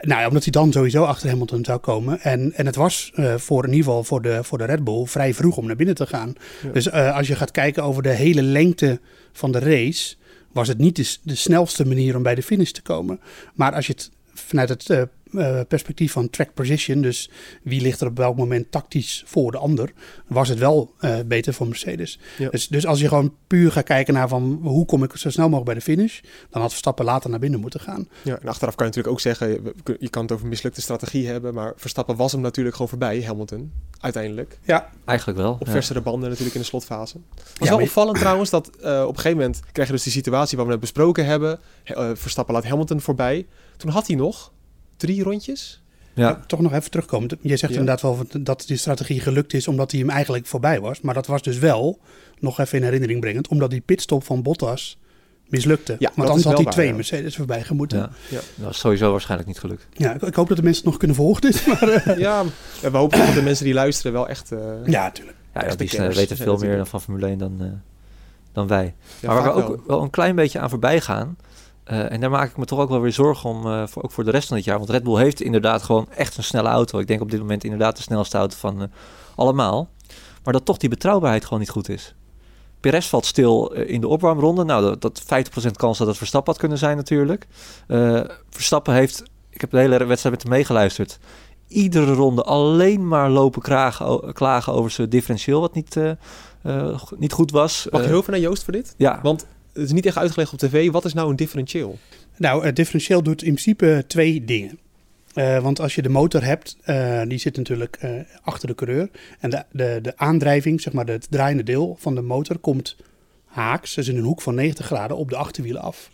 nou 0.00 0.20
ja, 0.20 0.26
omdat 0.26 0.42
hij 0.42 0.52
dan 0.52 0.72
sowieso 0.72 1.04
achter 1.04 1.28
Hamilton 1.28 1.64
zou 1.64 1.78
komen. 1.78 2.20
En, 2.20 2.52
en 2.52 2.66
het 2.66 2.76
was 2.76 3.10
eh, 3.14 3.34
voor 3.36 3.64
in 3.64 3.70
ieder 3.70 3.84
geval 3.84 4.04
voor 4.04 4.22
de, 4.22 4.44
voor 4.44 4.58
de 4.58 4.64
Red 4.64 4.84
Bull 4.84 5.04
vrij 5.06 5.34
vroeg 5.34 5.56
om 5.56 5.66
naar 5.66 5.76
binnen 5.76 5.94
te 5.94 6.06
gaan. 6.06 6.34
Ja. 6.62 6.70
Dus 6.70 6.88
eh, 6.88 7.16
als 7.16 7.26
je 7.26 7.36
gaat 7.36 7.50
kijken 7.50 7.82
over 7.82 8.02
de 8.02 8.08
hele 8.08 8.42
lengte 8.42 9.00
van 9.32 9.52
de 9.52 9.58
race, 9.58 10.14
was 10.54 10.68
het 10.68 10.78
niet 10.78 10.96
de, 10.96 11.16
de 11.22 11.34
snelste 11.34 11.86
manier 11.86 12.16
om 12.16 12.22
bij 12.22 12.34
de 12.34 12.42
finish 12.42 12.70
te 12.70 12.82
komen. 12.82 13.20
Maar 13.54 13.74
als 13.74 13.86
je 13.86 13.92
het 13.92 14.10
vanuit 14.34 14.68
het 14.68 15.08
eh, 15.36 15.60
perspectief 15.68 16.12
van 16.12 16.30
track 16.30 16.54
position, 16.54 17.00
dus 17.00 17.30
wie 17.62 17.80
ligt 17.80 18.00
er 18.00 18.06
op 18.06 18.16
welk 18.16 18.36
moment 18.36 18.70
tactisch 18.70 19.22
voor 19.26 19.50
de 19.52 19.58
ander, 19.58 19.92
was 20.26 20.48
het 20.48 20.58
wel 20.58 20.94
eh, 20.98 21.16
beter 21.26 21.54
voor 21.54 21.66
Mercedes. 21.68 22.18
Ja. 22.38 22.48
Dus, 22.50 22.68
dus 22.68 22.86
als 22.86 23.00
je 23.00 23.08
gewoon 23.08 23.34
puur 23.46 23.72
gaat 23.72 23.84
kijken 23.84 24.14
naar 24.14 24.28
van 24.28 24.58
hoe 24.62 24.86
kom 24.86 25.02
ik 25.02 25.16
zo 25.16 25.30
snel 25.30 25.48
mogelijk 25.48 25.64
bij 25.66 25.74
de 25.74 25.80
finish, 25.96 26.20
dan 26.50 26.60
had 26.60 26.70
Verstappen 26.70 27.04
later 27.04 27.30
naar 27.30 27.38
binnen 27.38 27.60
moeten 27.60 27.80
gaan. 27.80 28.08
Ja, 28.22 28.38
en 28.40 28.48
achteraf 28.48 28.74
kan 28.74 28.86
je 28.86 28.92
natuurlijk 28.92 29.08
ook 29.14 29.20
zeggen, 29.20 29.48
je- 29.98 30.08
kan 30.08 30.22
het 30.22 30.32
over 30.32 30.46
mislukte 30.46 30.80
strategie 30.80 31.26
hebben, 31.28 31.54
maar 31.54 31.72
Verstappen 31.76 32.16
was 32.16 32.32
hem 32.32 32.40
natuurlijk 32.40 32.74
gewoon 32.74 32.90
voorbij, 32.90 33.22
Hamilton, 33.22 33.72
uiteindelijk. 34.00 34.58
Ja, 34.62 34.90
Eigenlijk 35.04 35.38
wel. 35.38 35.52
Op 35.52 35.66
ja. 35.66 35.72
versere 35.72 36.00
banden 36.00 36.28
natuurlijk 36.28 36.54
in 36.54 36.60
de 36.60 36.66
slotfase. 36.66 37.16
Het 37.16 37.34
was 37.38 37.44
Ja, 37.58 37.64
wel 37.66 37.74
maar- 37.76 37.86
opvallend 37.86 38.18
trouwens 38.18 38.50
dat 38.50 38.70
eh, 38.76 39.00
op 39.02 39.08
een 39.08 39.14
gegeven 39.16 39.38
moment 39.38 39.60
krijg 39.72 39.88
je 39.88 39.94
dus 39.94 40.02
die 40.04 40.12
situatie 40.12 40.56
waar 40.56 40.66
we 40.66 40.72
net 40.72 40.80
besproken 40.80 41.26
hebben. 41.26 41.58
Eh, 41.84 42.10
Verstappen 42.14 42.54
laat 42.54 42.64
Hamilton 42.64 43.00
voorbij. 43.00 43.46
Toen 43.76 43.90
had 43.90 44.06
hij 44.06 44.16
nog 44.16 44.52
drie 44.96 45.22
rondjes. 45.22 45.82
Ja. 46.14 46.40
toch 46.46 46.60
nog 46.60 46.72
even 46.72 46.90
terugkomen. 46.90 47.28
Je 47.40 47.56
zegt 47.56 47.72
Ja. 47.72 47.78
inderdaad 47.78 48.02
wel 48.02 48.18
dat 48.40 48.64
die 48.66 48.76
strategie 48.76 49.20
gelukt 49.20 49.52
is 49.54 49.68
omdat 49.68 49.90
hij 49.90 50.00
hem 50.00 50.10
eigenlijk 50.10 50.46
voorbij 50.46 50.80
was. 50.80 51.00
Maar 51.00 51.14
dat 51.14 51.26
was 51.26 51.42
dus 51.42 51.58
wel, 51.58 51.98
nog 52.38 52.58
even 52.60 52.78
in 52.78 52.84
herinnering 52.84 53.20
brengend, 53.20 53.48
omdat 53.48 53.70
die 53.70 53.80
pitstop 53.80 54.24
van 54.24 54.42
Bottas 54.42 54.98
mislukte. 55.48 55.96
Ja, 55.98 56.10
Want 56.14 56.28
anders 56.28 56.46
had 56.46 56.56
hij 56.62 56.72
twee 56.72 56.86
ja. 56.86 56.94
Mercedes 56.94 57.36
voorbij 57.36 57.62
gemoeten. 57.64 57.98
Ja. 57.98 58.10
Ja. 58.28 58.36
Dat 58.54 58.66
was 58.66 58.78
sowieso 58.78 59.10
waarschijnlijk 59.10 59.48
niet 59.48 59.58
gelukt. 59.58 59.86
ik, 59.96 60.22
ik 60.22 60.34
hoop 60.34 60.48
dat 60.48 60.56
de 60.56 60.62
mensen 60.62 60.82
het 60.82 60.90
nog 60.90 60.96
kunnen 60.96 61.16
volgen 61.16 61.40
dit. 61.42 61.66
Maar, 61.80 61.88
eh, 61.88 62.18
Ja, 62.18 62.40
en 62.82 62.92
we 62.92 62.96
hopen 62.96 63.18
dat 63.18 63.34
de 63.34 63.42
mensen 63.42 63.64
die 63.64 63.74
luisteren 63.74 64.12
wel 64.12 64.28
echt... 64.28 64.52
eh, 64.52 64.58
ja, 64.86 65.02
natuurlijk. 65.02 65.36
Ja, 65.54 65.62
Echte 65.62 65.76
die 65.76 65.88
kenners 65.88 66.16
weten 66.16 66.36
veel 66.36 66.46
meer 66.52 66.60
natuurlijk. 66.60 66.88
van 66.88 67.00
Formule 67.00 67.26
1 67.26 67.38
dan, 67.38 67.56
eh, 67.60 67.66
dan 68.52 68.66
wij. 68.66 68.94
ja, 69.20 69.28
maar 69.28 69.36
waar 69.42 69.54
we 69.54 69.60
ook 69.62 69.68
wel. 69.68 69.82
wel. 69.86 70.02
een 70.02 70.10
klein 70.10 70.34
beetje 70.34 70.58
aan 70.58 70.70
voorbij 70.70 71.00
gaan. 71.00 71.36
Eh, 71.84 72.12
en 72.12 72.20
daar 72.20 72.30
maak 72.30 72.50
ik 72.50 72.56
me 72.56 72.64
toch 72.64 72.78
ook 72.78 72.88
wel 72.88 73.00
weer 73.00 73.12
zorgen 73.12 73.50
om, 73.50 73.66
eh, 73.66 73.86
voor, 73.86 74.02
ook 74.02 74.10
voor 74.10 74.24
de 74.24 74.30
rest 74.30 74.48
van 74.48 74.56
het 74.56 74.66
jaar. 74.66 74.78
Want 74.78 74.90
Red 74.90 75.02
Bull 75.02 75.16
heeft 75.16 75.40
inderdaad 75.40 75.82
gewoon 75.82 76.08
echt 76.10 76.36
een 76.36 76.44
snelle 76.44 76.68
auto. 76.68 76.98
Ik 76.98 77.06
denk 77.06 77.20
op 77.20 77.30
dit 77.30 77.40
moment 77.40 77.64
inderdaad 77.64 77.96
de 77.96 78.02
snelste 78.02 78.36
auto 78.36 78.56
van 78.58 78.82
eh, 78.82 78.88
allemaal. 79.34 79.88
Maar 80.44 80.52
dat 80.52 80.64
toch 80.64 80.76
die 80.76 80.88
betrouwbaarheid 80.88 81.44
gewoon 81.44 81.58
niet 81.58 81.70
goed 81.70 81.88
is. 81.88 82.14
Perez 82.80 83.08
valt 83.08 83.26
stil 83.26 83.72
in 83.72 84.00
de 84.00 84.08
opwarmronde. 84.08 84.64
Nou, 84.64 84.82
dat, 84.82 85.00
dat 85.00 85.22
50% 85.68 85.70
kans 85.76 85.98
dat 85.98 86.06
het 86.06 86.16
Verstappen 86.16 86.52
had 86.52 86.60
kunnen 86.60 86.78
zijn 86.78 86.96
natuurlijk. 86.96 87.46
Verstappen 88.50 88.94
heeft, 88.94 89.22
ik 89.50 89.60
heb 89.60 89.70
de 89.70 89.78
hele 89.78 90.04
wedstrijd 90.04 90.34
met 90.34 90.42
hem 90.44 90.52
meegeluisterd. 90.52 91.18
Iedere 91.68 92.12
ronde 92.12 92.42
alleen 92.42 93.08
maar 93.08 93.30
lopen 93.30 93.62
kragen, 93.62 94.32
klagen 94.32 94.72
over 94.72 94.90
zijn 94.90 95.08
differentieel 95.08 95.60
wat 95.60 95.74
niet, 95.74 95.96
niet 97.16 97.32
goed 97.32 97.50
was. 97.50 97.86
Mag 97.90 98.00
Eh, 98.00 98.06
heel 98.06 98.22
veel 98.22 98.32
naar 98.32 98.42
Joost 98.42 98.64
voor 98.64 98.72
dit? 98.72 98.94
ja, 98.96 99.20
Want 99.22 99.46
het 99.74 99.84
is 99.84 99.92
niet 99.92 100.06
echt 100.06 100.16
uitgelegd 100.16 100.52
op 100.52 100.58
tv. 100.58 100.90
Wat 100.90 101.04
is 101.04 101.14
nou 101.14 101.30
een 101.30 101.36
differentieel? 101.36 101.98
Nou, 102.36 102.64
het 102.64 102.76
differentieel 102.76 103.22
doet 103.22 103.42
in 103.42 103.52
principe 103.52 104.04
twee 104.06 104.44
dingen. 104.44 104.78
Eh, 105.34 105.58
want 105.58 105.80
als 105.80 105.94
je 105.94 106.02
de 106.02 106.08
motor 106.08 106.44
hebt, 106.44 106.76
eh, 106.82 107.22
die 107.28 107.38
zit 107.38 107.56
natuurlijk 107.56 107.96
eh, 108.00 108.10
achter 108.42 108.68
de 108.68 108.74
coureur. 108.74 109.08
En 109.40 109.50
de, 109.50 109.64
de, 109.70 109.98
de 110.02 110.16
aandrijving, 110.16 110.80
zeg 110.80 110.92
maar 110.92 111.06
het 111.06 111.26
draaiende 111.30 111.62
deel 111.62 111.96
van 111.98 112.14
de 112.14 112.20
motor, 112.20 112.58
komt 112.58 112.96
haaks, 113.44 113.94
dus 113.94 114.08
in 114.08 114.16
een 114.16 114.24
hoek 114.24 114.40
van 114.40 114.54
90 114.54 114.86
graden, 114.86 115.16
op 115.16 115.28
de 115.28 115.36
achterwielen 115.36 115.82
af. 115.82 116.10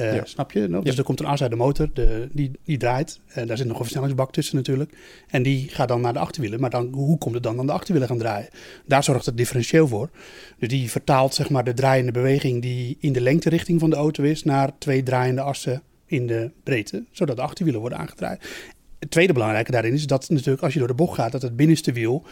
Eh, 0.00 0.14
Ja. 0.14 0.24
Snap 0.24 0.52
je? 0.52 0.68
Nou, 0.68 0.84
Dus 0.84 0.92
Ja. 0.92 0.98
er 0.98 1.04
komt 1.04 1.20
een 1.20 1.26
as 1.26 1.42
uit 1.42 1.50
de 1.50 1.56
motor, 1.56 1.90
de, 1.94 2.28
die, 2.32 2.50
die 2.64 2.76
draait. 2.76 3.20
En 3.26 3.46
daar 3.46 3.56
zit 3.56 3.66
nog 3.66 3.76
een 3.76 3.82
versnellingsbak 3.82 4.32
tussen 4.32 4.56
natuurlijk. 4.56 4.92
En 5.28 5.42
die 5.42 5.68
gaat 5.68 5.88
dan 5.88 6.00
naar 6.00 6.12
de 6.12 6.18
achterwielen. 6.18 6.60
Maar 6.60 6.70
dan, 6.70 6.88
hoe 6.92 7.18
komt 7.18 7.34
het 7.34 7.42
dan 7.42 7.58
aan 7.58 7.66
de 7.66 7.72
achterwielen 7.72 8.08
gaan 8.08 8.18
draaien? 8.18 8.48
Daar 8.86 9.04
zorgt 9.04 9.26
het 9.26 9.36
differentieel 9.36 9.88
voor. 9.88 10.10
Dus 10.58 10.68
die 10.68 10.90
vertaalt 10.90 11.34
zeg 11.34 11.50
maar 11.50 11.64
de 11.64 11.74
draaiende 11.74 12.12
beweging 12.12 12.62
die 12.62 12.96
in 13.00 13.12
de 13.12 13.20
lengterichting 13.20 13.80
van 13.80 13.90
de 13.90 13.96
auto 13.96 14.22
is... 14.22 14.44
naar 14.44 14.70
twee 14.78 15.02
draaiende 15.02 15.40
assen 15.40 15.82
in 16.06 16.26
de 16.26 16.50
breedte, 16.62 17.04
zodat 17.10 17.36
de 17.36 17.42
achterwielen 17.42 17.80
worden 17.80 17.98
aangedraaid. 17.98 18.48
Het 18.98 19.10
tweede 19.10 19.32
belangrijke 19.32 19.70
daarin 19.70 19.92
is 19.92 20.06
dat 20.06 20.28
natuurlijk 20.28 20.62
als 20.62 20.72
je 20.72 20.78
door 20.78 20.88
de 20.88 20.94
bocht 20.94 21.14
gaat... 21.14 21.32
dat 21.32 21.42
het 21.42 21.56
binnenste 21.56 21.92
wiel 21.92 22.24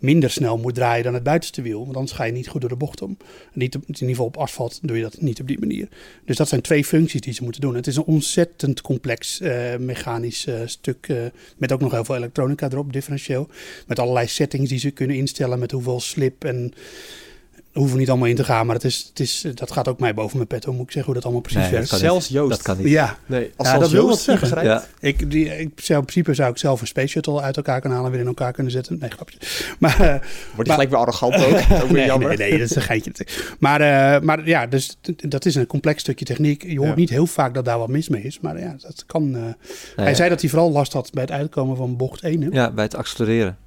minder 0.00 0.30
snel 0.30 0.58
moet 0.58 0.74
draaien 0.74 1.04
dan 1.04 1.14
het 1.14 1.22
buitenste 1.22 1.62
wiel. 1.62 1.84
Want 1.84 1.96
anders 1.96 2.16
ga 2.16 2.24
je 2.24 2.32
niet 2.32 2.48
goed 2.48 2.60
door 2.60 2.70
de 2.70 2.76
bocht 2.76 3.02
om. 3.02 3.16
Niet 3.52 3.76
op, 3.76 3.82
in 3.82 3.88
ieder 3.88 4.08
geval 4.08 4.26
op 4.26 4.36
asfalt 4.36 4.78
doe 4.82 4.96
je 4.96 5.02
dat 5.02 5.20
niet 5.20 5.40
op 5.40 5.46
die 5.46 5.58
manier. 5.58 5.88
Dus 6.24 6.36
dat 6.36 6.48
zijn 6.48 6.60
twee 6.60 6.84
functies 6.84 7.20
die 7.20 7.32
ze 7.32 7.42
moeten 7.42 7.60
doen. 7.60 7.74
Het 7.74 7.86
is 7.86 7.96
een 7.96 8.04
ontzettend 8.04 8.80
complex 8.80 9.40
eh, 9.40 9.76
mechanisch 9.76 10.46
eh, 10.46 10.60
stuk. 10.64 11.08
eh, 11.08 11.16
met 11.56 11.72
ook 11.72 11.80
nog 11.80 11.92
heel 11.92 12.04
veel 12.04 12.16
elektronica 12.16 12.70
erop, 12.70 12.92
differentieel. 12.92 13.48
Met 13.86 13.98
allerlei 13.98 14.26
settings 14.26 14.68
die 14.68 14.78
ze 14.78 14.90
kunnen 14.90 15.16
instellen. 15.16 15.58
Met 15.58 15.70
hoeveel 15.70 16.00
slip 16.00 16.44
en... 16.44 16.72
Hoeven 17.72 17.92
we 17.94 18.00
niet 18.00 18.08
allemaal 18.10 18.28
in 18.28 18.34
te 18.34 18.44
gaan, 18.44 18.66
maar 18.66 18.74
het 18.74 18.84
is, 18.84 19.06
het 19.08 19.20
is, 19.20 19.46
dat 19.54 19.72
gaat 19.72 19.88
ook 19.88 20.00
mij 20.00 20.14
boven 20.14 20.36
mijn 20.36 20.48
pet 20.48 20.66
om. 20.68 20.74
Moet 20.76 20.84
ik 20.84 20.90
zeggen 20.92 21.04
hoe 21.04 21.14
dat 21.14 21.24
allemaal 21.24 21.40
precies 21.42 21.60
Nee, 21.60 21.70
dat 21.70 21.78
werkt. 21.78 21.92
niet. 21.92 22.00
Zelfs 22.00 22.28
Joost. 22.28 22.50
dat 22.50 22.62
kan 22.62 22.76
niet. 22.76 22.86
Ja, 22.88 23.16
Nee, 23.26 23.50
als 23.56 23.68
Ja, 23.68 23.72
zelfs 23.74 23.80
dat 23.80 23.90
wil 24.00 24.08
wat 24.08 24.18
zeggen. 24.20 24.46
niet 24.48 24.54
begrijpt. 24.54 24.88
Ja. 25.00 25.08
ik, 25.08 25.30
die, 25.30 25.44
ik 25.58 25.70
zou 25.76 25.98
in 25.98 26.04
principe 26.04 26.34
zou 26.34 26.50
ik 26.50 26.58
zelf 26.58 26.80
een 26.80 26.86
space 26.86 27.06
shuttle 27.08 27.40
uit 27.40 27.56
elkaar 27.56 27.80
kunnen 27.80 27.98
halen 27.98 28.12
en 28.12 28.16
weer 28.18 28.26
in 28.26 28.34
elkaar 28.36 28.52
kunnen 28.52 28.72
zetten. 28.72 28.96
Nee, 29.00 29.10
grapje. 29.10 29.38
Maar, 29.78 30.00
eh, 30.00 30.06
Wordt 30.54 30.56
hij 30.56 30.64
gelijk 30.64 30.90
weer 30.90 30.98
arrogant 30.98 31.34
ook. 31.34 31.42
ook 31.82 31.88
weer 31.88 31.92
nee, 31.92 32.04
jammer. 32.06 32.28
nee, 32.28 32.36
nee, 32.50 32.58
dat 32.58 32.70
is 32.70 32.76
een 32.76 32.82
geitje. 32.82 33.12
Maar, 33.58 33.80
eh, 33.80 34.20
maar 34.22 34.46
ja, 34.48 34.66
dus 34.66 34.96
dat 35.16 35.44
is 35.44 35.54
een 35.54 35.66
complex 35.66 36.00
stukje 36.00 36.24
techniek. 36.24 36.62
Je 36.62 36.76
hoort 36.78 36.88
Ja. 36.90 36.94
niet 36.96 37.10
heel 37.10 37.26
vaak 37.26 37.54
dat 37.54 37.64
daar 37.64 37.78
wat 37.78 37.88
mis 37.88 38.08
mee 38.08 38.22
is. 38.22 38.40
Maar 38.40 38.58
ja, 38.60 38.76
dat 38.80 39.04
kan. 39.06 39.22
eh. 39.34 39.40
Nou 39.40 39.54
hij 39.96 40.08
ja. 40.08 40.14
zei 40.14 40.28
dat 40.28 40.40
hij 40.40 40.50
vooral 40.50 40.70
last 40.70 40.92
had 40.92 41.10
bij 41.12 41.22
het 41.22 41.32
uitkomen 41.32 41.76
van 41.76 41.96
bocht 41.96 42.22
1. 42.22 42.42
Hè? 42.42 42.48
Ja, 42.52 42.70
bij 42.70 42.84
het 42.84 42.94
accelereren. 42.96 43.58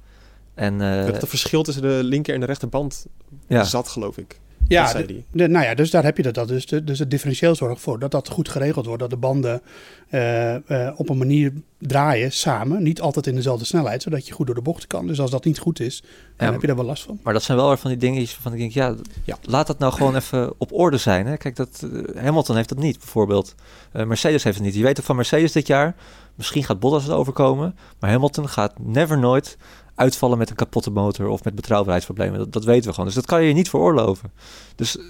En 0.54 0.80
eh, 0.80 1.06
Dat 1.06 1.16
het 1.20 1.28
verschil 1.28 1.62
tussen 1.62 1.82
de 1.82 2.00
linker 2.02 2.34
en 2.34 2.40
de 2.40 2.46
rechterband 2.46 3.06
ja, 3.48 3.64
zat, 3.64 3.88
geloof 3.88 4.18
ik. 4.18 4.42
Ja, 4.68 4.92
de- 5.30 5.48
nou 5.48 5.64
ja, 5.64 5.74
dus 5.74 5.90
daar 5.90 6.04
heb 6.04 6.16
je 6.16 6.22
dat. 6.22 6.34
dat 6.34 6.48
dus, 6.48 6.66
de, 6.66 6.84
dus 6.84 6.98
het 6.98 7.10
differentieel 7.10 7.54
zorgt 7.54 7.80
voor 7.80 7.98
dat 7.98 8.10
dat 8.10 8.28
goed 8.28 8.48
geregeld 8.48 8.86
wordt. 8.86 9.00
Dat 9.00 9.10
de 9.10 9.16
banden 9.16 9.62
eh, 10.08 10.54
eh, 10.88 10.94
op 11.00 11.08
een 11.08 11.18
manier 11.18 11.52
draaien 11.78 12.32
samen. 12.32 12.82
Niet 12.82 13.00
altijd 13.00 13.26
in 13.26 13.34
dezelfde 13.34 13.64
snelheid, 13.64 14.02
zodat 14.02 14.26
je 14.26 14.32
goed 14.32 14.46
door 14.46 14.54
de 14.54 14.62
bocht 14.62 14.86
kan. 14.86 15.06
Dus 15.06 15.20
als 15.20 15.30
dat 15.30 15.44
niet 15.44 15.58
goed 15.58 15.80
is, 15.80 16.00
dan 16.36 16.46
Ja, 16.46 16.52
heb 16.52 16.60
je 16.60 16.66
daar 16.66 16.76
wel 16.76 16.84
last 16.84 17.02
van. 17.02 17.20
maar 17.22 17.32
dat 17.32 17.42
zijn 17.42 17.58
wel 17.58 17.68
weer 17.68 17.78
van 17.78 17.90
die 17.90 17.98
dingetjes 17.98 18.34
van 18.34 18.52
ik 18.52 18.58
denk, 18.58 18.72
ja, 18.72 18.94
Ja. 19.24 19.36
laat 19.42 19.66
dat 19.66 19.78
nou 19.78 19.92
gewoon 19.92 20.16
even 20.16 20.54
op 20.58 20.72
orde 20.72 20.96
zijn. 20.96 21.26
Hè? 21.26 21.36
Kijk, 21.36 21.56
dat, 21.56 21.86
Hamilton 22.16 22.56
heeft 22.56 22.68
dat 22.68 22.78
niet 22.78 22.98
bijvoorbeeld. 22.98 23.54
Eh, 23.92 24.04
Mercedes 24.06 24.44
heeft 24.44 24.56
het 24.56 24.64
niet. 24.66 24.74
Je 24.74 24.82
weet 24.82 24.98
ook 25.00 25.04
van 25.06 25.16
Mercedes 25.16 25.52
dit 25.52 25.66
jaar, 25.66 25.94
misschien 26.34 26.64
gaat 26.64 26.80
Bottas 26.80 27.02
het 27.02 27.12
overkomen, 27.12 27.76
maar 28.00 28.10
Hamilton 28.10 28.48
gaat 28.48 28.72
never 28.78 29.18
nooit 29.18 29.56
uitvallen 29.94 30.38
met 30.38 30.50
een 30.50 30.56
kapotte 30.56 30.90
motor 30.90 31.28
of 31.28 31.44
met 31.44 31.54
betrouwbaarheidsproblemen. 31.54 32.38
Dat, 32.38 32.52
dat 32.52 32.64
weten 32.64 32.84
we 32.84 32.90
gewoon. 32.90 33.06
Dus 33.06 33.14
dat 33.14 33.26
kan 33.26 33.42
je 33.42 33.48
je 33.48 33.54
niet 33.54 33.68
veroorloven. 33.68 34.32
Dus 34.74 34.98
eh, 34.98 35.04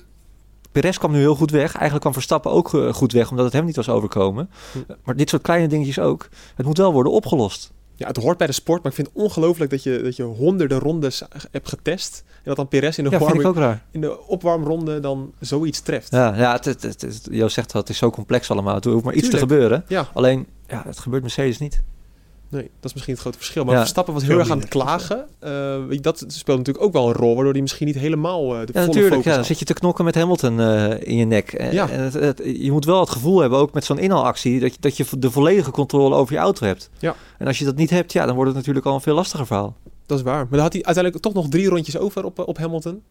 Perez 0.73 0.99
kwam 0.99 1.13
nu 1.13 1.19
heel 1.19 1.35
goed 1.37 1.51
weg. 1.51 1.73
Eigenlijk 1.73 2.01
kwam 2.01 2.13
Verstappen 2.13 2.51
ook 2.51 2.75
eh, 2.75 2.93
goed 2.93 3.13
weg, 3.13 3.31
omdat 3.31 3.45
het 3.45 3.55
hem 3.55 3.65
niet 3.65 3.77
was 3.77 3.89
overkomen. 3.89 4.51
Hm. 4.73 4.79
Eh, 4.79 4.97
Maar 5.05 5.17
dit 5.17 5.29
soort 5.29 5.43
kleine 5.43 5.67
dingetjes 5.69 5.99
ook. 5.99 6.29
Het 6.55 6.67
moet 6.67 6.79
wel 6.79 6.93
worden 6.93 7.13
opgelost. 7.13 7.73
Ja, 7.97 8.07
het 8.07 8.17
hoort 8.17 8.39
bij 8.39 8.47
de 8.47 8.53
sport, 8.53 8.83
maar 8.83 8.91
ik 8.93 8.97
vind 8.97 9.09
het 9.13 9.17
ongelooflijk 9.23 9.71
dat 9.71 9.83
je, 9.83 10.01
dat 10.03 10.17
je 10.17 10.23
honderden 10.23 10.79
rondes 10.79 11.23
hebt 11.51 11.69
getest. 11.69 12.23
En 12.27 12.43
dat 12.45 12.57
dan 12.57 12.69
Perez 12.69 12.99
in 12.99 13.05
de, 13.05 13.11
Ja, 13.11 13.83
in 13.91 14.01
de 14.01 14.27
opwarmronde 14.27 15.01
dan 15.01 15.33
zoiets 15.41 15.81
treft. 15.81 16.11
Ja, 16.11 16.35
ja 16.37 16.53
het, 16.53 16.65
het, 16.65 16.83
het, 16.83 17.01
het- 17.01 17.29
Joost 17.31 17.55
zegt 17.55 17.75
al, 17.75 17.81
het 17.81 17.89
is 17.89 17.99
zo 17.99 18.11
complex 18.11 18.51
allemaal. 18.51 18.81
Er 18.81 18.91
hoeft 18.91 19.05
maar 19.05 19.15
iets 19.15 19.29
te 19.29 19.37
gebeuren. 19.39 19.85
Ja, 19.89 20.09
Alleen, 20.15 20.47
ja, 20.67 20.83
het 20.87 20.99
gebeurt 20.99 21.23
Mercedes 21.23 21.59
niet. 21.59 21.83
Nee, 22.55 22.63
dat 22.63 22.85
is 22.85 22.93
misschien 22.93 23.13
het 23.15 23.23
grote 23.23 23.39
verschil. 23.39 23.65
Maar 23.65 23.75
Ja. 23.75 23.81
Verstappen 23.81 24.15
was 24.15 24.23
heel 24.23 24.39
erg 24.39 24.51
aan 24.51 24.59
het 24.61 24.75
minder. 24.75 24.97
klagen. 24.97 25.27
Eh, 25.91 25.99
dat 26.01 26.25
speelt 26.27 26.59
natuurlijk 26.59 26.85
ook 26.85 26.93
wel 26.93 27.07
een 27.09 27.13
rol, 27.15 27.35
waardoor 27.35 27.53
hij 27.53 27.63
misschien 27.63 27.87
niet 27.87 27.97
helemaal 27.97 28.41
eh, 28.43 28.49
de 28.51 28.55
Ja, 28.57 28.67
volle 28.73 28.87
natuurlijk. 28.87 29.15
focus 29.15 29.31
Ja, 29.31 29.35
dan 29.37 29.45
zit 29.45 29.59
je 29.59 29.65
te 29.65 29.73
knokken 29.73 30.05
met 30.05 30.15
Hamilton 30.15 30.61
eh, 30.61 30.91
in 31.01 31.17
je 31.17 31.25
nek. 31.25 31.53
En, 31.53 31.73
Ja. 31.73 31.89
en 31.91 32.01
het, 32.01 32.15
het- 32.15 32.41
je 32.45 32.73
moet 32.73 32.85
wel 32.85 33.01
het 33.01 33.11
gevoel 33.11 33.41
hebben, 33.41 33.59
ook 33.59 33.73
met 33.73 33.85
zo'n 33.85 33.99
inhaalactie, 33.99 34.61
dat 34.61 34.73
je, 34.73 34.77
dat 34.81 34.97
je 34.97 35.05
de 35.19 35.31
volledige 35.31 35.71
controle 35.71 36.15
over 36.15 36.35
je 36.35 36.41
auto 36.41 36.67
hebt. 36.67 36.91
Ja. 36.99 37.15
En 37.39 37.47
als 37.47 37.59
je 37.59 37.65
dat 37.65 37.77
niet 37.77 37.91
hebt, 37.91 38.13
ja, 38.13 38.25
dan 38.27 38.35
wordt 38.35 38.49
het 38.51 38.59
natuurlijk 38.59 38.87
al 38.87 38.95
een 38.95 39.01
veel 39.01 39.15
lastiger 39.15 39.47
verhaal. 39.47 39.77
Dat 40.07 40.19
is 40.19 40.25
waar. 40.25 40.39
Maar 40.39 40.49
dan 40.51 40.61
had 40.61 40.73
hij 40.73 40.83
uiteindelijk 40.85 41.25
toch 41.25 41.35
nog 41.35 41.49
drie 41.49 41.69
rondjes 41.69 41.99
over 41.99 42.25
op, 42.25 42.39
op 42.49 42.59
Hamilton. 42.59 43.03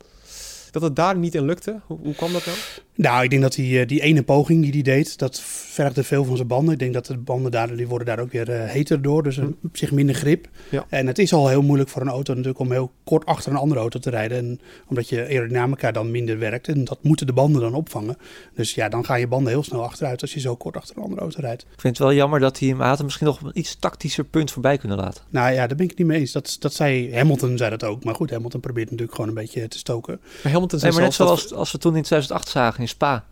Dat 0.72 0.82
het 0.82 0.96
daar 0.96 1.18
niet 1.18 1.36
in 1.36 1.46
lukte. 1.46 1.80
Hoe, 1.86 1.98
hoe 2.04 2.16
kwam 2.16 2.32
dat 2.34 2.46
nou? 2.46 2.58
Nou, 2.96 3.24
ik 3.24 3.30
denk 3.30 3.42
dat 3.42 3.54
die, 3.54 3.80
eh, 3.80 3.88
die 3.88 4.02
ene 4.02 4.24
poging 4.24 4.62
die 4.62 4.72
hij 4.72 4.82
deed, 4.82 5.18
dat 5.18 5.40
vergde 5.42 6.04
veel 6.04 6.24
van 6.26 6.36
zijn 6.36 6.48
banden. 6.48 6.74
Ik 6.74 6.80
denk 6.80 6.94
dat 6.94 7.06
de 7.06 7.18
banden 7.18 7.52
daar, 7.52 7.76
die 7.76 7.88
worden 7.88 8.08
daar 8.08 8.20
ook 8.20 8.32
weer 8.32 8.50
eh, 8.52 8.70
heter 8.72 9.02
door. 9.02 9.24
Dus 9.24 9.38
een- 9.38 9.56
op 9.64 9.78
zich 9.78 9.92
minder 9.92 10.16
grip. 10.16 10.48
Ja. 10.70 10.86
En 10.90 11.08
het 11.08 11.20
is 11.20 11.34
al 11.34 11.48
heel 11.48 11.62
moeilijk 11.62 11.90
voor 11.90 12.02
een 12.02 12.08
auto 12.08 12.32
natuurlijk 12.34 12.60
om 12.60 12.72
heel 12.72 12.92
kort 13.04 13.26
achter 13.26 13.52
een 13.52 13.58
andere 13.58 13.80
auto 13.80 14.00
te 14.00 14.10
rijden. 14.10 14.38
En 14.38 14.60
omdat 14.88 15.10
je 15.10 15.22
aerodynamica 15.28 15.92
dan 15.92 16.12
minder 16.12 16.40
werkt. 16.40 16.68
En 16.68 16.84
dat 16.84 16.98
moeten 17.02 17.28
de 17.28 17.34
banden 17.34 17.62
dan 17.62 17.74
opvangen. 17.74 18.18
Dus 18.56 18.74
ja, 18.76 18.90
dan 18.90 19.06
gaan 19.06 19.20
je 19.20 19.28
banden 19.28 19.52
heel 19.54 19.64
snel 19.64 19.84
achteruit 19.84 20.22
als 20.22 20.34
je 20.34 20.40
zo 20.40 20.56
kort 20.56 20.78
achter 20.78 20.98
een 20.98 21.04
andere 21.04 21.22
auto 21.22 21.40
rijdt. 21.42 21.62
Ik 21.62 21.82
vind 21.82 21.98
het 21.98 22.08
wel 22.08 22.16
jammer 22.16 22.40
dat 22.40 22.60
hij 22.60 22.68
hem 22.68 22.80
had 22.82 23.04
misschien 23.04 23.28
nog 23.28 23.40
op 23.42 23.46
een 23.48 23.60
iets 23.60 23.76
tactischer 23.80 24.24
punt 24.24 24.52
voorbij 24.52 24.78
kunnen 24.78 24.98
laten. 24.98 25.24
Nou 25.30 25.52
ja, 25.54 25.68
daar 25.68 25.76
ben 25.76 25.84
ik 25.84 25.90
het 25.90 25.98
niet 26.00 26.08
mee 26.08 26.20
eens. 26.20 26.32
Dat, 26.32 26.56
dat 26.60 26.74
zei 26.74 27.16
Hamilton, 27.16 27.58
zei 27.58 27.70
dat 27.70 27.84
ook. 27.84 28.04
Maar 28.04 28.16
goed, 28.16 28.30
Hamilton 28.32 28.60
probeert 28.60 28.86
natuurlijk 28.90 29.16
gewoon 29.16 29.30
een 29.30 29.36
beetje 29.42 29.68
te 29.68 29.78
stoken. 29.78 30.20
Maar 30.44 30.52
Hamilton 30.52 30.80
Nee, 30.82 30.92
zei 30.92 30.94
maar 30.94 31.04
net 31.04 31.14
zoals 31.14 31.54
als 31.54 31.72
we 31.72 31.78
toen 31.78 31.96
in 31.96 32.02
2008 32.04 32.48
zagen 32.50 32.83
in 32.84 32.90
Spa. 32.90 33.24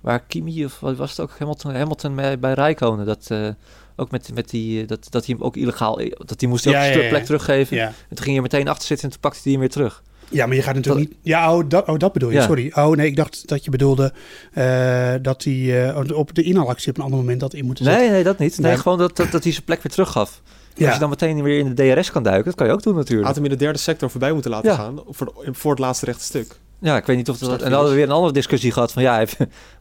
Waar 0.00 0.20
Kimi, 0.20 0.64
of 0.64 0.80
wat 0.80 0.96
was 0.96 1.10
het 1.10 1.20
ook, 1.20 1.30
Hamilton, 1.38 1.74
Hamilton 1.74 2.14
bij, 2.14 2.38
bij 2.38 2.52
Rijkonen. 2.52 3.06
Dat, 3.06 3.26
eh, 3.28 3.48
ook 3.96 4.10
met, 4.10 4.30
met 4.34 4.50
die, 4.50 4.80
eh, 4.82 4.88
dat, 4.88 5.06
dat 5.10 5.26
hij 5.26 5.34
hem 5.38 5.44
ook 5.44 5.56
illegaal, 5.56 5.96
dat 6.24 6.40
hij 6.40 6.48
moest 6.48 6.66
ook 6.66 6.72
Ja, 6.72 6.78
een 6.80 6.84
ja, 6.86 6.90
stuk 6.92 7.02
ja. 7.02 7.08
plek 7.08 7.24
teruggeven. 7.24 7.76
Ja. 7.76 7.86
En 7.86 8.16
toen 8.16 8.24
ging 8.24 8.36
je 8.36 8.42
meteen 8.42 8.68
achter 8.68 8.86
zitten 8.86 9.06
en 9.06 9.12
toen 9.12 9.20
pakte 9.20 9.40
hij 9.42 9.50
hem 9.52 9.60
weer 9.60 9.70
terug. 9.70 10.02
Ja, 10.30 10.46
maar 10.46 10.56
je 10.56 10.62
gaat 10.62 10.74
natuurlijk 10.74 11.08
niet. 11.08 11.18
Ja, 11.22 11.54
oh 11.56 11.64
dat, 11.68 11.86
oh, 11.88 11.98
dat 11.98 12.12
bedoel 12.12 12.30
je. 12.30 12.36
Ja. 12.36 12.44
Sorry. 12.46 12.72
Oh 12.74 12.96
nee, 12.96 13.06
ik 13.06 13.16
dacht 13.16 13.48
dat 13.48 13.64
je 13.64 13.70
bedoelde 13.70 14.12
eh, 14.52 15.14
dat 15.22 15.44
hij 15.44 15.88
eh, 15.90 16.16
op 16.18 16.34
de 16.34 16.42
inhaalactie 16.42 16.90
op 16.90 16.96
een 16.96 17.02
ander 17.04 17.18
moment 17.18 17.40
dat 17.40 17.54
in 17.54 17.64
moeten 17.64 17.84
zetten. 17.84 18.02
Nee, 18.02 18.12
nee, 18.12 18.22
dat 18.24 18.38
niet. 18.38 18.58
Nee, 18.58 18.70
Nee. 18.72 18.80
gewoon 18.80 18.98
dat, 18.98 19.16
dat, 19.16 19.30
dat 19.30 19.42
hij 19.42 19.52
zijn 19.52 19.64
plek 19.64 19.82
weer 19.82 19.92
teruggaf. 19.92 20.42
Ja. 20.74 20.84
Als 20.84 20.94
je 20.94 21.00
dan 21.00 21.08
meteen 21.08 21.42
weer 21.42 21.58
in 21.58 21.74
de 21.74 21.94
DRS 21.94 22.10
kan 22.10 22.22
duiken, 22.22 22.44
dat 22.44 22.54
kan 22.54 22.66
je 22.66 22.72
ook 22.72 22.82
doen 22.82 22.94
natuurlijk. 22.94 23.26
had 23.26 23.34
hem 23.36 23.44
in 23.44 23.50
de 23.50 23.56
derde 23.56 23.78
sector 23.78 24.10
voorbij 24.10 24.32
moeten 24.32 24.50
laten 24.50 24.70
Ja. 24.70 24.76
gaan. 24.76 25.00
Voor, 25.08 25.26
de- 25.44 25.54
voor 25.54 25.70
het 25.70 25.80
laatste 25.80 26.04
rechte 26.04 26.24
stuk. 26.24 26.58
Ja, 26.80 26.96
ik 26.96 27.06
weet 27.06 27.16
niet 27.16 27.28
of 27.28 27.38
dat... 27.38 27.50
En 27.50 27.58
dan 27.58 27.72
hadden 27.72 27.90
we 27.90 27.96
weer 27.96 28.06
een 28.06 28.14
andere 28.14 28.32
discussie 28.32 28.72
gehad 28.72 28.92
van 28.92 29.02
ja, 29.02 29.20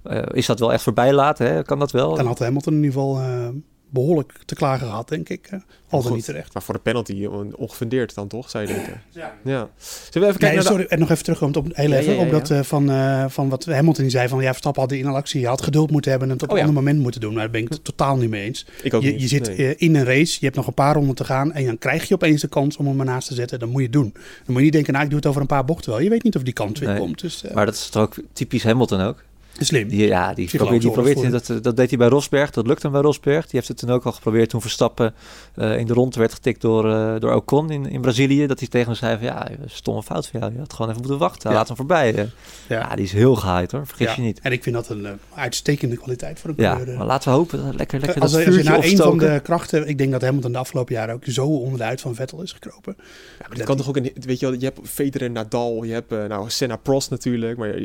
eh, 0.03 0.21
is 0.31 0.45
dat 0.45 0.59
wel 0.59 0.73
echt 0.73 0.83
voorbij 0.83 1.13
laten? 1.13 1.53
Hè? 1.53 1.63
Kan 1.63 1.79
dat 1.79 1.91
wel? 1.91 2.15
Dan 2.15 2.25
had 2.25 2.39
Hamilton 2.39 2.73
in 2.73 2.83
ieder 2.83 2.93
geval 2.93 3.19
eh, 3.19 3.47
behoorlijk 3.89 4.33
te 4.45 4.55
klagen 4.55 4.87
gehad, 4.87 5.09
denk 5.09 5.29
ik. 5.29 5.47
eh, 5.49 5.59
al 5.89 6.01
dan 6.03 6.13
niet 6.13 6.25
terecht. 6.25 6.53
Maar 6.53 6.63
voor 6.63 6.73
de 6.73 6.79
penalty 6.79 7.25
on- 7.25 7.55
ongefundeerd 7.55 8.13
dan 8.15 8.27
toch, 8.27 8.49
zou 8.49 8.67
je 8.67 8.73
denken. 8.73 9.01
Ja. 9.09 9.33
Ja. 9.43 9.69
Zullen 9.77 10.09
we 10.11 10.19
even 10.19 10.29
kijken 10.39 10.47
Nee, 10.47 10.57
de- 10.57 10.63
sorry, 10.63 10.85
en 10.85 10.99
nog 10.99 11.09
even 11.09 11.23
terugkomen 11.23 11.55
op, 11.57 11.67
heel 11.75 11.89
Ja, 11.89 11.95
even, 11.97 12.13
ja, 12.13 12.19
ja, 12.19 12.25
op 12.25 12.31
dat 12.31 12.49
eh, 12.51 12.61
van, 12.61 12.89
eh, 12.91 13.25
van 13.27 13.49
wat 13.49 13.65
Hamilton 13.65 14.09
zei 14.09 14.27
van 14.27 14.41
ja, 14.41 14.47
Verstappen 14.49 14.81
had 14.81 14.89
de 14.91 14.97
inhaalactie, 14.97 15.39
je 15.39 15.47
had 15.47 15.61
geduld 15.61 15.91
moeten 15.91 16.11
hebben 16.11 16.29
en 16.29 16.33
het 16.35 16.43
op 16.43 16.49
Oh, 16.49 16.55
een 16.57 16.61
ja. 16.61 16.67
ander 16.69 16.83
moment 16.83 17.01
moeten 17.03 17.21
doen. 17.21 17.33
Maar 17.33 17.41
daar 17.43 17.51
ben 17.51 17.61
ik 17.61 17.69
het 17.69 17.83
totaal 17.83 18.17
niet 18.17 18.29
mee 18.29 18.43
eens. 18.43 18.65
Ik 18.83 18.93
ook 18.93 19.01
Je, 19.01 19.11
niet. 19.11 19.21
je 19.21 19.27
zit 19.27 19.47
Nee. 19.57 19.75
eh, 19.75 19.87
in 19.87 19.95
een 19.95 20.05
race, 20.05 20.37
je 20.39 20.45
hebt 20.45 20.55
nog 20.55 20.67
een 20.67 20.73
paar 20.73 20.95
ronden 20.95 21.15
te 21.15 21.23
gaan 21.23 21.53
en 21.53 21.65
dan 21.65 21.77
krijg 21.77 22.07
je 22.07 22.13
opeens 22.13 22.41
de 22.41 22.47
kans 22.47 22.77
om 22.77 22.87
hem 22.87 22.99
ernaast 22.99 23.27
te 23.27 23.33
zetten. 23.33 23.59
Dan 23.59 23.69
moet 23.69 23.77
je 23.77 23.83
het 23.87 23.93
doen. 23.93 24.11
Dan 24.13 24.21
moet 24.45 24.55
je 24.57 24.61
niet 24.63 24.73
denken, 24.73 24.91
nou 24.93 25.03
ik 25.05 25.09
doe 25.11 25.19
het 25.19 25.27
over 25.29 25.41
een 25.41 25.47
paar 25.47 25.65
bochten 25.65 25.91
wel. 25.91 25.99
Je 26.01 26.09
weet 26.09 26.23
niet 26.23 26.35
of 26.35 26.43
die 26.43 26.53
kant 26.53 26.79
weer 26.79 26.89
Nee. 26.89 26.99
komt. 26.99 27.21
Dus, 27.21 27.43
eh, 27.43 27.53
Maar 27.53 27.65
dat 27.65 27.73
is 27.75 27.89
toch 27.89 28.03
ook 28.03 28.15
typisch 28.33 28.63
Hamilton 28.63 29.01
ook? 29.01 29.23
Slim. 29.65 29.87
Die, 29.87 30.07
ja, 30.07 30.33
die 30.33 30.49
probeert, 30.57 30.81
die 30.81 30.91
probeert 30.91 31.31
dat, 31.31 31.63
dat 31.63 31.75
deed 31.77 31.89
hij 31.89 31.97
bij 31.97 32.07
Rosberg. 32.07 32.49
Dat 32.51 32.67
lukt 32.67 32.83
hem 32.83 32.91
bij 32.91 33.01
Rosberg. 33.01 33.41
Die 33.43 33.49
heeft 33.53 33.67
het 33.67 33.77
toen 33.77 33.89
ook 33.89 34.03
al 34.05 34.11
geprobeerd 34.11 34.49
toen 34.49 34.61
Verstappen 34.61 35.13
eh, 35.55 35.77
in 35.77 35.87
de 35.87 35.93
rond 35.93 36.15
werd 36.15 36.33
getikt 36.33 36.61
door, 36.61 36.91
eh, 36.91 37.19
door 37.19 37.33
Ocon 37.33 37.71
in, 37.71 37.89
in 37.89 38.01
Brazilië. 38.01 38.47
Dat 38.47 38.59
hij 38.59 38.67
tegen 38.67 38.87
hem 38.87 38.95
zei 38.95 39.15
van 39.17 39.25
ja, 39.25 39.47
stomme 39.65 40.03
fout 40.03 40.27
van 40.27 40.39
jou. 40.39 40.51
Je 40.53 40.59
had 40.59 40.73
gewoon 40.73 40.89
even 40.91 41.01
moeten 41.01 41.19
wachten. 41.19 41.49
Ja. 41.49 41.55
Laat 41.55 41.67
hem 41.67 41.77
voorbij. 41.77 42.15
eh. 42.15 42.23
Ja. 42.67 42.79
Ja, 42.79 42.95
die 42.95 43.05
is 43.05 43.11
heel 43.11 43.35
gehaaid 43.35 43.71
hoor. 43.71 43.87
Vergis 43.87 44.07
Ja. 44.07 44.13
je 44.15 44.21
niet. 44.21 44.39
En 44.39 44.51
ik 44.51 44.63
vind 44.63 44.75
dat 44.75 44.89
een 44.89 45.07
uitstekende 45.35 45.97
kwaliteit 45.97 46.39
voor 46.39 46.49
een 46.49 46.55
Ja, 46.57 46.77
maar 46.97 47.05
laten 47.05 47.31
we 47.31 47.37
hopen 47.37 47.65
dat 47.65 47.75
lekker, 47.75 47.99
lekker 47.99 48.21
als, 48.21 48.31
dat 48.31 48.45
als 48.45 48.55
je 48.55 48.63
nou 48.63 48.83
een 48.85 48.97
van 48.97 49.17
de 49.17 49.39
krachten, 49.43 49.87
ik 49.87 49.97
denk 49.97 50.11
dat 50.11 50.21
Hamilton 50.21 50.51
de 50.51 50.57
afgelopen 50.57 50.93
jaren 50.95 51.15
ook 51.15 51.23
zo 51.25 51.45
onderuit 51.47 52.01
van 52.01 52.15
Vettel 52.15 52.41
is 52.41 52.51
gekropen. 52.51 52.95
Ja, 52.97 53.45
maar 53.47 53.57
dit 53.57 53.65
kan 53.65 53.77
toch 53.77 53.87
ook 53.89 53.97
een, 53.97 54.11
weet 54.19 54.39
je 54.39 54.45
wel, 54.49 54.59
je 54.59 54.65
hebt 54.65 54.79
Federer, 54.83 55.31
Nadal, 55.31 55.83
je 55.83 55.93
hebt 55.93 56.09
nou 56.09 56.49
Senna, 56.49 56.75
Prost 56.75 57.09
natuurlijk, 57.09 57.57
maar 57.57 57.75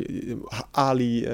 Ali, 0.71 1.27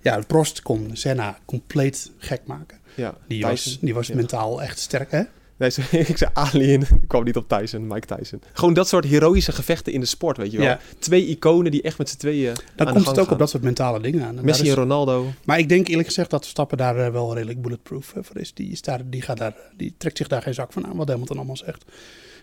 Ja, 0.00 0.20
Prost 0.26 0.62
kon 0.62 0.90
Senna 0.92 1.38
compleet 1.44 2.10
gek 2.18 2.40
maken. 2.46 2.78
ja, 2.94 3.14
Die 3.28 3.42
was, 3.42 3.62
Tyson. 3.62 3.78
die 3.80 3.94
was 3.94 4.06
Ja. 4.06 4.14
mentaal 4.14 4.62
echt 4.62 4.78
sterk, 4.78 5.10
hè? 5.10 5.22
Nee, 5.56 5.70
ik 6.12 6.16
zei 6.18 6.30
Ali 6.34 6.74
en 6.74 6.80
ik 6.80 6.88
kwam 7.06 7.24
niet 7.24 7.36
op 7.36 7.48
Tyson, 7.48 7.86
Mike 7.86 8.16
Tyson. 8.16 8.42
Gewoon 8.52 8.74
dat 8.74 8.88
soort 8.88 9.04
heroïsche 9.04 9.52
gevechten 9.52 9.92
in 9.92 10.00
de 10.00 10.06
sport, 10.06 10.36
weet 10.36 10.50
je 10.52 10.56
wel. 10.58 10.66
Ja. 10.66 10.78
Twee 10.98 11.26
iconen 11.26 11.70
die 11.70 11.82
echt 11.82 11.98
met 11.98 12.08
z'n 12.08 12.16
tweeën 12.16 12.54
Dan 12.76 12.86
komt 12.92 13.06
het 13.06 13.18
ook 13.18 13.24
gaan. 13.24 13.32
op 13.32 13.38
dat 13.38 13.50
soort 13.50 13.62
mentale 13.62 14.00
dingen 14.00 14.24
aan. 14.26 14.38
En 14.38 14.44
Messi 14.44 14.68
en 14.68 14.74
Ronaldo. 14.74 15.26
maar 15.44 15.58
ik 15.58 15.68
denk 15.68 15.88
eerlijk 15.88 16.06
gezegd 16.08 16.30
dat 16.30 16.40
Verstappen 16.40 16.78
daar 16.78 16.96
eh, 16.98 17.12
wel 17.12 17.34
redelijk 17.34 17.62
bulletproof 17.62 18.12
eh, 18.16 18.22
voor 18.22 18.38
is. 18.38 18.54
Die, 18.54 18.70
is 18.70 18.82
daar, 18.82 19.00
die, 19.04 19.22
gaat 19.22 19.38
daar, 19.38 19.54
die 19.76 19.94
trekt 19.98 20.16
zich 20.16 20.28
daar 20.28 20.42
geen 20.42 20.54
zak 20.54 20.72
van 20.72 20.86
aan, 20.86 20.96
wat 20.96 21.08
Hamilton 21.08 21.36
allemaal 21.36 21.56
zegt. 21.56 21.84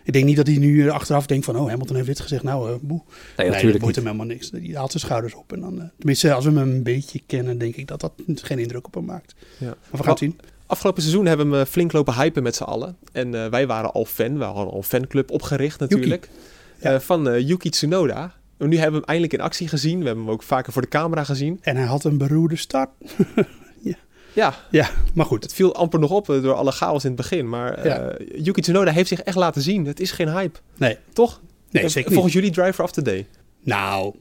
Ik 0.04 0.12
denk 0.12 0.24
niet 0.24 0.36
dat 0.36 0.46
hij 0.46 0.56
nu 0.56 0.88
achteraf 0.90 1.26
denkt 1.26 1.44
van, 1.44 1.56
oh, 1.56 1.68
Hamilton 1.68 1.96
heeft 1.96 2.08
dit 2.08 2.20
gezegd, 2.20 2.42
nou, 2.42 2.70
eh 2.70 2.76
boe. 2.80 2.98
Nee, 2.98 3.06
Nee, 3.36 3.46
dat 3.46 3.46
natuurlijk 3.46 3.82
boeit 3.82 3.96
niet. 3.96 4.04
hem 4.04 4.04
helemaal 4.04 4.26
niks. 4.36 4.50
Die 4.50 4.76
haalt 4.76 4.90
zijn 4.90 5.02
schouders 5.02 5.34
op. 5.34 5.52
En 5.52 5.60
dan, 5.60 5.80
eh, 5.80 5.84
tenminste, 5.98 6.32
als 6.32 6.44
we 6.44 6.50
hem 6.50 6.68
een 6.70 6.82
beetje 6.82 7.20
kennen, 7.26 7.58
denk 7.58 7.76
ik 7.76 7.86
dat 7.86 8.00
dat 8.00 8.12
geen 8.34 8.58
indruk 8.58 8.86
op 8.86 8.94
hem 8.94 9.04
maakt. 9.04 9.34
Ja. 9.58 9.66
Maar 9.66 9.76
we 9.90 9.96
gaan 9.98 10.08
het 10.08 10.18
zien. 10.18 10.38
Afgelopen 10.66 11.02
seizoen 11.02 11.26
hebben 11.26 11.50
we 11.50 11.56
hem 11.56 11.64
eh, 11.64 11.70
flink 11.70 11.92
lopen 11.92 12.14
hypen 12.14 12.42
met 12.42 12.54
z'n 12.56 12.62
allen. 12.62 12.96
En 13.12 13.34
eh, 13.34 13.46
wij 13.50 13.66
waren 13.66 13.92
al 13.92 14.04
fan, 14.04 14.38
we 14.38 14.44
hadden 14.44 14.66
al 14.70 14.76
een 14.76 14.82
fanclub 14.82 15.30
opgericht 15.30 15.80
natuurlijk. 15.80 16.28
Ja. 16.80 16.92
Eh, 16.94 17.00
van 17.00 17.44
Yuki 17.44 17.70
Tsunoda. 17.70 18.34
En 18.58 18.68
nu 18.68 18.74
hebben 18.76 18.92
we 18.92 18.98
hem 18.98 19.08
eindelijk 19.08 19.32
in 19.32 19.40
actie 19.40 19.68
gezien. 19.68 19.98
We 19.98 20.06
hebben 20.06 20.24
hem 20.24 20.32
ook 20.32 20.42
vaker 20.42 20.72
voor 20.72 20.82
de 20.82 20.88
camera 20.88 21.24
gezien. 21.24 21.58
En 21.60 21.76
hij 21.76 21.86
had 21.86 22.04
een 22.04 22.18
beroerde 22.18 22.56
start. 22.56 22.88
Ja, 24.34 24.54
Ja, 24.70 24.90
maar 25.14 25.26
goed. 25.26 25.42
het 25.42 25.52
viel 25.54 25.74
amper 25.74 25.98
nog 26.00 26.10
op 26.10 26.30
eh, 26.30 26.42
door 26.42 26.54
alle 26.54 26.72
chaos 26.72 27.02
in 27.04 27.10
het 27.10 27.16
begin. 27.20 27.48
Maar 27.48 27.74
eh, 27.74 27.84
Ja. 27.84 28.14
Yuki 28.42 28.60
Tsunoda 28.60 28.90
heeft 28.92 29.08
zich 29.08 29.20
echt 29.22 29.36
laten 29.36 29.62
zien. 29.62 29.86
Het 29.86 30.00
is 30.00 30.10
geen 30.10 30.28
hype. 30.28 30.58
Nee, 30.76 30.98
Toch? 31.12 31.40
nee 31.70 31.82
Eh, 31.82 31.88
zeker 31.88 32.02
niet. 32.02 32.12
Volgens 32.12 32.34
jullie 32.34 32.50
driver 32.50 32.84
of 32.84 32.92
the 32.92 33.02
day. 33.02 33.26
Nou, 33.60 34.14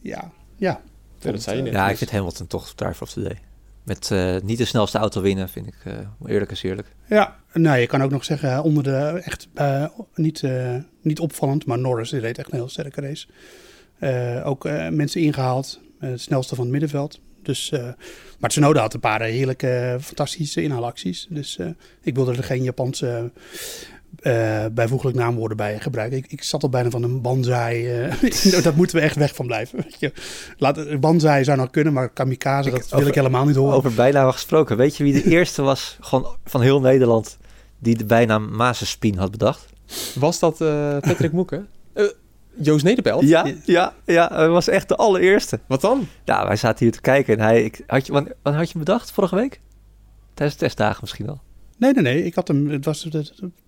ja. 0.00 0.30
Ja, 0.56 0.80
Ja, 1.20 1.30
dat 1.32 1.42
zei 1.42 1.56
je 1.56 1.62
net. 1.62 1.72
Ja, 1.72 1.90
ik 1.90 1.96
vind 1.96 2.10
Hamilton 2.10 2.46
toch 2.46 2.72
driver 2.74 3.02
of 3.02 3.12
the 3.12 3.22
day. 3.22 3.38
Met 3.84 4.10
eh, 4.10 4.36
niet 4.42 4.58
de 4.58 4.64
snelste 4.64 4.98
auto 4.98 5.20
winnen, 5.20 5.48
vind 5.48 5.66
ik 5.66 5.74
eh, 5.84 5.94
eerlijk 6.26 6.50
is 6.50 6.62
eerlijk. 6.62 6.88
Ja, 7.08 7.36
nou, 7.52 7.78
je 7.78 7.86
kan 7.86 8.02
ook 8.02 8.10
nog 8.10 8.24
zeggen, 8.24 8.52
eh, 8.52 8.64
onder 8.64 8.82
de 8.82 9.20
echt 9.24 9.48
eh, 9.54 9.84
niet, 10.14 10.42
eh, 10.42 10.76
niet 11.02 11.20
opvallend, 11.20 11.66
maar 11.66 11.78
Norris 11.78 12.10
die 12.10 12.20
reed 12.20 12.38
echt 12.38 12.52
een 12.52 12.58
heel 12.58 12.68
sterke 12.68 13.00
race. 13.00 13.26
Eh, 13.98 14.46
ook 14.46 14.64
eh, 14.64 14.88
mensen 14.88 15.20
ingehaald, 15.20 15.80
eh, 16.00 16.10
het 16.10 16.20
snelste 16.20 16.54
van 16.54 16.64
het 16.64 16.72
middenveld. 16.72 17.20
Dus, 17.42 17.70
eh, 17.70 17.88
maar 18.38 18.50
Tsunoda 18.50 18.80
had 18.80 18.94
een 18.94 19.00
paar 19.00 19.22
heerlijke, 19.22 19.98
fantastische 20.00 20.62
inhaalacties. 20.62 21.26
Dus 21.30 21.58
eh, 21.58 21.66
ik 22.02 22.14
wilde 22.14 22.32
er 22.36 22.44
geen 22.44 22.62
Japanse 22.62 23.30
eh, 24.20 24.64
bijvoeglijk 24.72 25.16
naamwoorden 25.16 25.56
bij 25.56 25.80
gebruiken. 25.80 26.18
Ik, 26.18 26.26
ik 26.32 26.42
zat 26.42 26.62
al 26.62 26.68
bijna 26.68 26.90
van 26.90 27.02
een 27.02 27.20
banzai. 27.20 27.86
eh, 27.88 28.62
dat 28.62 28.74
moeten 28.74 28.96
we 28.96 29.02
echt 29.02 29.16
weg 29.16 29.34
van 29.34 29.46
blijven. 29.46 29.78
Weet 29.82 29.96
je. 30.00 30.12
Laat, 30.58 31.00
banzai 31.00 31.44
zou 31.44 31.58
nog 31.58 31.70
kunnen, 31.70 31.92
maar 31.92 32.08
kamikaze, 32.08 32.70
dat 32.70 32.88
wil 32.88 32.96
over- 32.98 33.08
ik 33.10 33.14
helemaal 33.14 33.46
niet 33.46 33.56
horen. 33.56 33.74
Over 33.76 33.94
bijnamen 33.94 34.32
gesproken. 34.32 34.76
Weet 34.76 34.96
je 34.96 35.04
wie 35.04 35.12
de 35.22 35.30
eerste 35.36 35.62
was 35.62 35.96
gewoon 36.00 36.36
van 36.44 36.60
heel 36.60 36.80
Nederland 36.80 37.38
die 37.78 37.96
de 37.96 38.04
bijnaam 38.04 38.56
Mazespien 38.56 39.16
had 39.18 39.30
bedacht? 39.30 39.66
Was 40.14 40.38
dat 40.38 40.60
eh, 40.60 40.96
Patrick 40.98 41.32
Moeken? 41.40 41.68
Joost 42.62 42.84
Nederpelt? 42.84 43.22
Ja, 43.22 43.46
ja, 43.64 43.94
ja. 44.04 44.30
Hij 44.32 44.48
was 44.48 44.68
echt 44.68 44.88
de 44.88 44.96
allereerste. 44.96 45.60
Wat 45.68 45.80
dan? 45.80 46.08
Ja, 46.24 46.46
wij 46.46 46.56
zaten 46.56 46.84
hier 46.84 46.92
te 46.92 47.00
kijken 47.00 47.38
en 47.38 47.44
hij... 47.44 47.64
Ik, 47.64 47.82
had 47.86 48.06
je, 48.06 48.12
wanneer, 48.12 48.36
wanneer 48.42 48.60
had 48.60 48.70
je 48.70 48.78
hem 48.78 48.86
bedacht? 48.86 49.10
Vorige 49.10 49.34
week? 49.34 49.60
Tijdens 50.34 50.58
de 50.58 50.64
testdagen 50.64 50.98
misschien 51.00 51.28
al. 51.28 51.40
Nee, 51.76 51.92
nee, 51.92 52.02
nee. 52.02 52.24
Ik 52.24 52.34
had 52.34 52.48
hem, 52.48 52.68
het 52.70 52.84
was 52.84 53.08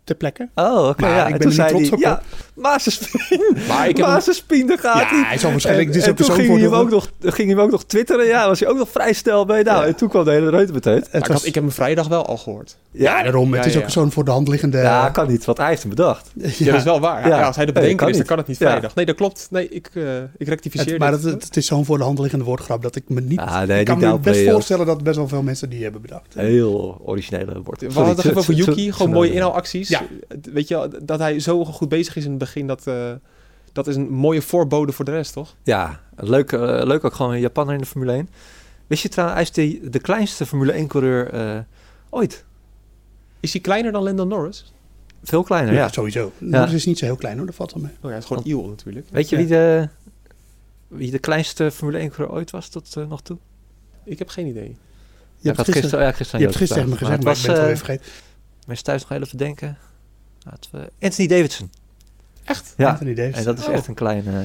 ter- 0.04 0.16
plekke. 0.16 0.48
Oh, 0.54 0.88
oké. 0.88 1.00
Maar 1.02 1.10
ja. 1.10 1.26
ik 1.26 1.32
En 1.32 1.38
ben 1.38 1.50
er 1.50 1.58
niet 1.58 1.68
trots 1.68 1.90
op, 1.90 1.98
Ja, 1.98 2.22
Mazespien. 2.54 3.56
Maar 3.68 3.88
ik 3.88 3.96
daar 3.96 4.22
gaat 4.22 5.08
hij. 5.10 5.18
Ja, 5.18 5.24
hij 5.26 5.38
zal 5.38 5.50
waarschijnlijk... 5.50 6.08
Ook 6.08 6.16
toen 6.16 6.30
ging 6.34 6.48
hij, 6.48 6.60
hem 6.60 6.74
ook 6.74 6.90
nog, 6.90 7.10
ging 7.20 7.36
hij 7.36 7.46
hem 7.46 7.58
ook 7.60 7.70
nog 7.70 7.84
twitteren. 7.84 8.26
Ja, 8.26 8.48
was 8.48 8.60
hij 8.60 8.68
ook 8.68 8.76
nog 8.76 8.88
vrij 8.88 9.12
snel 9.12 9.46
bij. 9.46 9.62
Nou, 9.62 9.80
Ja. 9.80 9.86
en 9.86 9.96
toen 9.96 10.08
kwam 10.08 10.24
de 10.24 10.30
hele 10.30 10.50
reutemeteut. 10.50 11.02
Het 11.02 11.12
Maar 11.12 11.20
ik, 11.22 11.26
had, 11.26 11.44
ik 11.44 11.54
heb 11.54 11.62
hem 11.62 11.72
vrijdag 11.72 12.08
wel 12.08 12.26
al 12.26 12.36
gehoord. 12.36 12.76
Ja, 12.90 13.22
daarom. 13.22 13.52
Het 13.52 13.62
Ja, 13.62 13.68
is 13.68 13.74
ja. 13.74 13.80
ook 13.80 13.90
zo'n 13.90 14.12
voor 14.12 14.24
de 14.24 14.30
hand 14.30 14.48
liggende... 14.48 14.78
Ja, 14.78 15.08
kan 15.10 15.28
niet, 15.28 15.44
want 15.44 15.58
hij 15.58 15.68
heeft 15.68 15.80
hem 15.82 15.90
bedacht. 15.90 16.30
Ja, 16.34 16.64
dat 16.64 16.74
is 16.74 16.82
wel 16.82 17.00
waar. 17.00 17.28
Ja. 17.28 17.38
Ja. 17.38 17.46
als 17.46 17.56
hij 17.56 17.66
de 17.66 17.72
bedenker 17.72 18.08
is, 18.08 18.16
dan 18.16 18.26
kan 18.26 18.38
het 18.38 18.46
niet 18.46 18.58
Ja. 18.58 18.66
vrijdag. 18.68 18.94
Nee, 18.94 19.06
dat 19.06 19.14
klopt. 19.16 19.46
Nee, 19.50 19.68
ik, 19.68 19.90
eh 19.94 20.02
ik 20.36 20.48
rectificeer 20.48 20.90
Het, 20.90 20.98
maar 20.98 21.12
het, 21.12 21.22
het 21.24 21.56
is 21.56 21.66
zo'n 21.66 21.84
voor 21.84 21.98
de 21.98 22.04
hand 22.04 22.18
liggende 22.18 22.44
woordgrap 22.44 22.82
dat 22.82 22.96
ik 22.96 23.02
me 23.06 23.20
niet... 23.20 23.38
Ah, 23.38 23.62
nee, 23.62 23.80
ik 23.80 23.86
kan 23.86 23.98
me 23.98 24.18
best 24.18 24.50
voorstellen 24.50 24.86
dat 24.86 25.02
best 25.02 25.16
wel 25.16 25.28
veel 25.28 25.42
mensen 25.42 25.70
die 25.70 25.82
hebben 25.82 26.00
bedacht. 26.00 26.34
Heel 26.34 27.00
originele 27.04 27.62
woord. 27.64 27.80
We 27.80 27.92
hadden 27.92 28.16
het 28.16 28.24
even 28.24 28.36
over 28.36 28.54
Yuki. 28.54 28.92
Gewoon 28.92 29.12
mooie 29.12 29.32
inhaalacties. 29.32 29.88
Ja. 29.92 30.06
Weet 30.52 30.68
je, 30.68 30.74
wel, 30.74 30.88
dat 31.02 31.18
hij 31.18 31.40
zo 31.40 31.64
goed 31.64 31.88
bezig 31.88 32.16
is 32.16 32.24
in 32.24 32.30
het 32.30 32.38
begin, 32.38 32.66
dat, 32.66 32.86
eh, 32.86 33.12
dat 33.72 33.86
is 33.86 33.96
een 33.96 34.08
mooie 34.10 34.42
voorbode 34.42 34.92
voor 34.92 35.04
de 35.04 35.10
rest, 35.10 35.32
toch? 35.32 35.54
Ja, 35.62 36.00
leuk, 36.16 36.52
eh, 36.52 36.60
leuk 36.84 37.04
ook 37.04 37.14
gewoon 37.14 37.32
een 37.32 37.40
Japaner 37.40 37.74
in 37.74 37.80
de 37.80 37.86
Formule 37.86 38.12
1. 38.12 38.28
Wist 38.86 39.02
je 39.02 39.08
trouwens, 39.08 39.50
hij 39.54 39.66
is 39.66 39.80
de, 39.80 39.90
de 39.90 39.98
kleinste 39.98 40.46
Formule 40.46 40.72
1-coureur 40.84 41.30
eh, 41.30 41.58
ooit. 42.10 42.44
Is 43.40 43.52
hij 43.52 43.60
kleiner 43.60 43.92
dan 43.92 44.02
Lando 44.02 44.24
Norris? 44.24 44.72
Veel 45.22 45.42
kleiner, 45.42 45.72
Ja, 45.74 45.80
ja. 45.80 45.88
sowieso. 45.88 46.32
Norris 46.38 46.72
is 46.72 46.86
niet 46.86 46.98
zo 46.98 47.04
heel 47.04 47.16
klein 47.16 47.36
hoor, 47.36 47.46
dat 47.46 47.54
valt 47.54 47.72
wel 47.72 47.82
mee. 47.82 47.92
Oh 47.92 47.98
ja, 48.02 48.08
hij 48.08 48.18
is 48.18 48.24
gewoon 48.24 48.42
Iel 48.46 48.66
natuurlijk. 48.68 49.06
Weet 49.10 49.28
je 49.28 49.36
Ja. 49.36 49.42
wie, 49.42 49.50
de, 49.50 49.88
wie 50.88 51.10
de 51.10 51.18
kleinste 51.18 51.70
Formule 51.70 51.98
1-coureur 52.08 52.30
ooit 52.34 52.50
was 52.50 52.68
tot 52.68 52.96
eh, 52.96 53.06
nog 53.08 53.22
toe? 53.22 53.36
Ik 54.04 54.18
heb 54.18 54.28
geen 54.28 54.46
idee. 54.46 54.68
Je 54.68 55.48
Ja, 55.48 55.54
hebt 55.54 55.70
gisteren, 55.72 56.04
ja, 56.04 56.12
gisteren 56.12 56.40
je 56.40 56.46
hebt 56.46 56.58
gisteren 56.58 56.88
me 56.88 56.96
gezegd, 56.96 57.22
maar 57.22 57.36
ik 57.36 57.42
ben 57.42 57.50
het 57.54 57.64
even 57.64 57.76
vergeten. 57.76 58.04
Eh, 58.62 58.66
mensen 58.66 58.84
thuis 58.84 59.00
nog 59.00 59.08
heel 59.10 59.20
even 59.22 59.38
denken. 59.38 59.78
Laten 60.44 60.70
we... 60.72 60.90
Anthony 61.06 61.28
Davidson. 61.28 61.70
Echt? 62.44 62.74
Ja, 62.76 62.88
Anthony 62.90 63.14
Davis. 63.14 63.36
en 63.36 63.44
dat 63.44 63.58
is 63.58 63.66
Oh. 63.66 63.74
echt 63.74 63.86
een 63.86 63.94
kleine... 63.94 64.44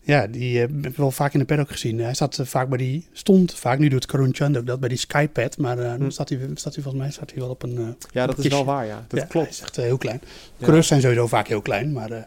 Ja, 0.00 0.26
die 0.26 0.54
eh, 0.54 0.60
heb 0.60 0.86
ik 0.86 0.96
wel 0.96 1.10
vaak 1.10 1.32
in 1.32 1.38
de 1.38 1.44
paddock 1.44 1.70
gezien. 1.70 1.98
Hij 1.98 2.14
zat 2.14 2.38
eh, 2.38 2.46
vaak 2.46 2.68
bij 2.68 2.78
die, 2.78 3.06
stond 3.12 3.54
vaak, 3.54 3.78
nu 3.78 3.88
doet 3.88 4.06
Karun 4.06 4.34
Chand 4.34 4.56
ook 4.56 4.66
dat, 4.66 4.80
bij 4.80 4.88
die 4.88 4.98
Skypad. 4.98 5.58
Maar 5.58 5.78
eh, 5.78 5.92
Hm. 5.92 5.98
dan 5.98 6.12
staat 6.12 6.28
hij, 6.28 6.38
staat 6.54 6.74
hij 6.74 6.82
volgens 6.82 7.02
mij 7.04 7.12
staat 7.12 7.30
hij 7.30 7.38
wel 7.40 7.48
op 7.50 7.62
een... 7.62 7.78
eh, 7.78 7.86
Ja, 8.12 8.26
dat 8.26 8.38
is 8.38 8.46
wel 8.46 8.64
waar, 8.64 8.86
ja. 8.86 8.94
Dat 9.08 9.10
ja, 9.10 9.18
Hij 9.18 9.26
klopt. 9.26 9.48
is 9.50 9.60
echt 9.60 9.78
eh, 9.78 9.84
heel 9.84 9.98
klein. 9.98 10.20
Ja. 10.22 10.28
Coureurs 10.60 10.86
zijn 10.86 11.00
sowieso 11.00 11.26
vaak 11.26 11.48
heel 11.48 11.62
klein, 11.62 11.92
maar... 11.92 12.10
eh, 12.10 12.18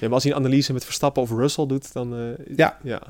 Ja, 0.00 0.06
maar 0.06 0.12
als 0.12 0.22
hij 0.24 0.32
een 0.32 0.38
analyse 0.38 0.72
met 0.72 0.84
Verstappen 0.84 1.22
of 1.22 1.30
Russell 1.30 1.66
doet, 1.66 1.92
dan... 1.92 2.14
eh, 2.16 2.56
Ja. 2.56 2.78
ja. 2.82 3.02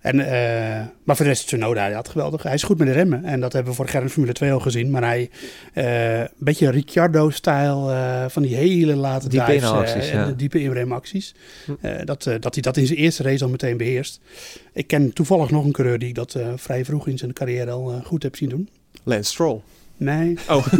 En, 0.00 0.20
eh, 0.20 0.86
maar 1.04 1.16
voor 1.16 1.24
de 1.24 1.30
rest, 1.30 1.46
Tsunoda, 1.46 1.82
hij 1.82 1.92
had 1.92 2.08
geweldig. 2.08 2.42
Hij 2.42 2.54
is 2.54 2.62
goed 2.62 2.78
met 2.78 2.86
de 2.86 2.92
remmen. 2.92 3.24
En 3.24 3.40
dat 3.40 3.52
hebben 3.52 3.70
we 3.70 3.76
vorig 3.76 3.92
jaar 3.92 4.02
in 4.02 4.08
Formule 4.08 4.32
2 4.32 4.52
al 4.52 4.60
gezien. 4.60 4.90
Maar 4.90 5.02
hij, 5.02 5.30
eh, 5.72 6.18
een 6.20 6.28
beetje 6.38 6.70
Ricciardo-stijl 6.70 7.90
eh, 7.90 8.24
van 8.28 8.42
die 8.42 8.56
hele 8.56 8.94
late 8.94 9.28
Diepe 9.28 9.52
dives, 9.52 10.10
ja. 10.10 10.32
diepe 10.36 10.60
inremacties. 10.60 11.34
Hm. 11.64 11.72
Eh, 11.80 12.04
dat, 12.04 12.26
eh, 12.26 12.34
dat 12.40 12.54
hij 12.54 12.62
dat 12.62 12.76
in 12.76 12.86
zijn 12.86 12.98
eerste 12.98 13.22
race 13.22 13.44
al 13.44 13.50
meteen 13.50 13.76
beheerst. 13.76 14.20
Ik 14.72 14.86
ken 14.86 15.12
toevallig 15.12 15.50
nog 15.50 15.64
een 15.64 15.72
coureur 15.72 15.98
die 15.98 16.14
dat 16.14 16.34
eh, 16.34 16.48
vrij 16.56 16.84
vroeg 16.84 17.06
in 17.06 17.18
zijn 17.18 17.32
carrière 17.32 17.70
al 17.70 18.00
goed 18.04 18.22
heb 18.22 18.36
zien 18.36 18.48
doen. 18.48 18.68
Lance 19.02 19.30
Stroll. 19.30 19.60
Nee. 19.96 20.38
Oh. 20.48 20.66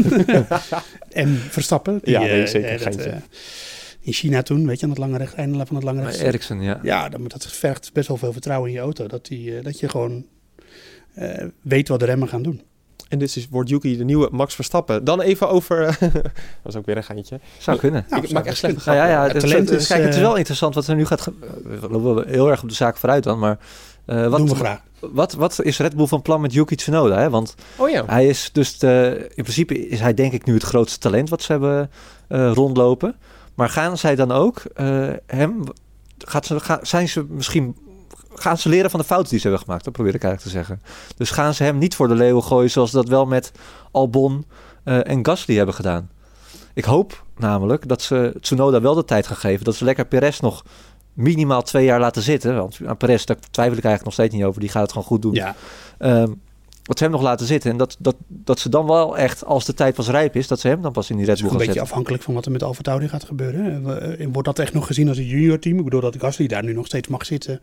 En 1.10 1.36
Verstappen. 1.48 2.00
Die, 2.02 2.12
Ja, 2.12 2.20
nee, 2.20 2.46
zeker, 2.46 3.22
in 4.10 4.16
China 4.16 4.42
toen, 4.42 4.66
weet 4.66 4.78
je, 4.78 4.84
aan 4.84 4.90
het 4.90 4.98
lange 4.98 5.16
recht, 5.18 5.34
einde 5.34 5.66
van 5.66 5.76
het 5.76 5.84
lange 5.84 6.02
recht. 6.02 6.20
Ericsson, 6.20 6.60
ja. 6.62 6.80
Ja, 6.82 7.08
dan, 7.08 7.24
dat 7.26 7.46
vergt 7.46 7.92
best 7.92 8.08
wel 8.08 8.16
veel 8.16 8.32
vertrouwen 8.32 8.68
in 8.68 8.74
je 8.74 8.80
auto. 8.80 9.06
Dat, 9.06 9.26
die, 9.26 9.56
eh, 9.56 9.64
dat 9.64 9.80
je 9.80 9.88
gewoon 9.88 10.24
eh, 11.14 11.44
weet 11.62 11.88
wat 11.88 11.98
de 12.00 12.04
remmen 12.04 12.28
gaan 12.28 12.42
doen. 12.42 12.62
En 13.08 13.18
dus 13.18 13.36
is, 13.36 13.48
wordt 13.48 13.68
Yuki 13.70 13.96
de 13.96 14.04
nieuwe 14.04 14.28
Max 14.32 14.54
Verstappen. 14.54 15.04
Dan 15.04 15.20
even 15.20 15.48
over... 15.48 15.84
dat 16.00 16.32
was 16.62 16.76
ook 16.76 16.86
weer 16.86 16.96
een 16.96 17.04
geintje. 17.04 17.40
Zou 17.58 17.78
kunnen. 17.78 18.04
Nou, 18.08 18.22
ik 18.22 18.28
zou 18.28 18.42
maak 18.42 18.52
echt 18.52 18.62
Nou 18.62 18.98
ja, 18.98 19.06
ja 19.06 19.12
grappen. 19.12 19.32
het, 19.40 19.40
talent 19.50 19.68
het- 19.68 19.80
is, 19.80 19.86
kijk, 19.86 20.00
het 20.00 20.10
is 20.10 20.16
eh, 20.16 20.22
wel 20.22 20.36
interessant 20.36 20.74
wat 20.74 20.86
er 20.86 20.94
nu 20.96 21.06
gaat... 21.06 21.30
We 21.80 21.88
lopen 21.90 22.28
heel 22.28 22.50
erg 22.50 22.62
op 22.62 22.68
de 22.68 22.74
zaak 22.74 22.96
vooruit 22.96 23.22
dan, 23.24 23.38
maar... 23.38 23.58
eh, 24.06 24.26
wat, 24.28 24.38
doen 24.38 24.48
we 24.48 24.54
graag. 24.54 24.80
Wat, 25.00 25.32
wat 25.32 25.62
is 25.62 25.78
Red 25.78 25.96
Bull 25.96 26.06
van 26.06 26.22
plan 26.22 26.40
met 26.40 26.52
Yuki 26.52 26.74
Tsunoda? 26.74 27.18
Hè? 27.18 27.30
Want 27.30 27.54
Oh 27.76 27.90
ja. 27.90 28.04
hij 28.06 28.26
is 28.26 28.50
dus... 28.52 28.78
De, 28.78 29.26
in 29.34 29.42
principe 29.42 29.88
is 29.88 30.00
hij 30.00 30.14
denk 30.14 30.32
ik 30.32 30.44
nu 30.44 30.54
het 30.54 30.62
grootste 30.62 30.98
talent 30.98 31.28
wat 31.28 31.42
ze 31.42 31.52
hebben 31.52 31.90
eh, 32.28 32.50
rondlopen. 32.54 33.16
Maar 33.60 33.68
gaan 33.68 33.98
zij 33.98 34.14
dan 34.16 34.32
ook 34.32 34.58
eh, 34.58 35.08
hem... 35.26 35.62
Gaat 36.18 36.46
ze, 36.46 36.60
ga- 36.60 36.78
zijn 36.82 37.08
ze 37.08 37.24
misschien... 37.28 37.76
Gaan 38.34 38.58
ze 38.58 38.68
leren 38.68 38.90
van 38.90 39.00
de 39.00 39.06
fouten 39.06 39.30
die 39.30 39.38
ze 39.38 39.46
hebben 39.48 39.64
gemaakt? 39.66 39.84
Dat 39.84 39.92
probeer 39.92 40.14
ik 40.14 40.22
eigenlijk 40.24 40.52
te 40.52 40.58
zeggen. 40.58 40.82
Dus 41.16 41.30
gaan 41.30 41.54
ze 41.54 41.62
hem 41.62 41.78
niet 41.78 41.94
voor 41.94 42.08
de 42.08 42.14
leeuwen 42.14 42.42
gooien... 42.42 42.70
zoals 42.70 42.90
ze 42.90 42.96
dat 42.96 43.08
wel 43.08 43.26
met 43.26 43.52
Albon 43.90 44.44
eh, 44.84 45.08
en 45.08 45.26
Gasly 45.26 45.56
hebben 45.56 45.74
gedaan. 45.74 46.10
Ik 46.74 46.84
hoop 46.84 47.24
namelijk 47.36 47.88
dat 47.88 48.02
ze 48.02 48.34
Tsunoda 48.40 48.80
wel 48.80 48.94
de 48.94 49.04
tijd 49.04 49.26
gaan 49.26 49.36
geven... 49.36 49.64
dat 49.64 49.74
ze 49.74 49.84
lekker 49.84 50.04
Perez 50.06 50.40
nog 50.40 50.64
minimaal 51.12 51.62
twee 51.62 51.84
jaar 51.84 52.00
laten 52.00 52.22
zitten. 52.22 52.56
Want 52.56 52.78
aan 52.86 52.96
Perez, 52.96 53.24
daar 53.24 53.36
twijfel 53.50 53.76
ik 53.78 53.84
eigenlijk 53.84 54.04
nog 54.04 54.12
steeds 54.14 54.34
niet 54.34 54.44
over. 54.44 54.60
Die 54.60 54.70
gaat 54.70 54.82
het 54.82 54.92
gewoon 54.92 55.06
goed 55.06 55.22
doen. 55.22 55.34
Ja, 55.34 55.54
Ehm, 55.98 56.32
ze 56.98 57.04
hem 57.04 57.12
nog 57.12 57.22
laten 57.22 57.46
zitten. 57.46 57.70
En 57.70 57.76
dat, 57.76 57.96
dat, 57.98 58.16
dat 58.28 58.58
ze 58.58 58.68
dan 58.68 58.86
wel 58.86 59.16
echt, 59.18 59.44
als 59.44 59.64
de 59.64 59.74
tijd 59.74 59.94
pas 59.94 60.08
rijp 60.08 60.36
is, 60.36 60.46
dat 60.48 60.60
ze 60.60 60.68
hem 60.68 60.82
dan 60.82 60.92
pas 60.92 61.10
in 61.10 61.16
die 61.16 61.26
Red 61.26 61.36
Bull 61.36 61.44
ook 61.46 61.50
een 61.52 61.56
beetje 61.58 61.72
zetten. 61.72 61.90
afhankelijk 61.90 62.22
van 62.22 62.34
wat 62.34 62.44
er 62.46 62.52
met 62.52 62.62
Alfa 62.62 62.82
Tauri 62.82 63.08
gaat 63.08 63.24
gebeuren. 63.24 64.18
Eh, 64.18 64.26
Wordt 64.32 64.48
dat 64.48 64.58
echt 64.58 64.72
nog 64.72 64.86
gezien 64.86 65.08
als 65.08 65.18
een 65.18 65.26
junior 65.26 65.58
team? 65.58 65.78
Ik 65.78 65.84
bedoel 65.84 66.00
dat 66.00 66.16
Gasly 66.18 66.46
daar 66.46 66.64
nu 66.64 66.72
nog 66.72 66.86
steeds 66.86 67.08
mag 67.08 67.24
zitten. 67.26 67.60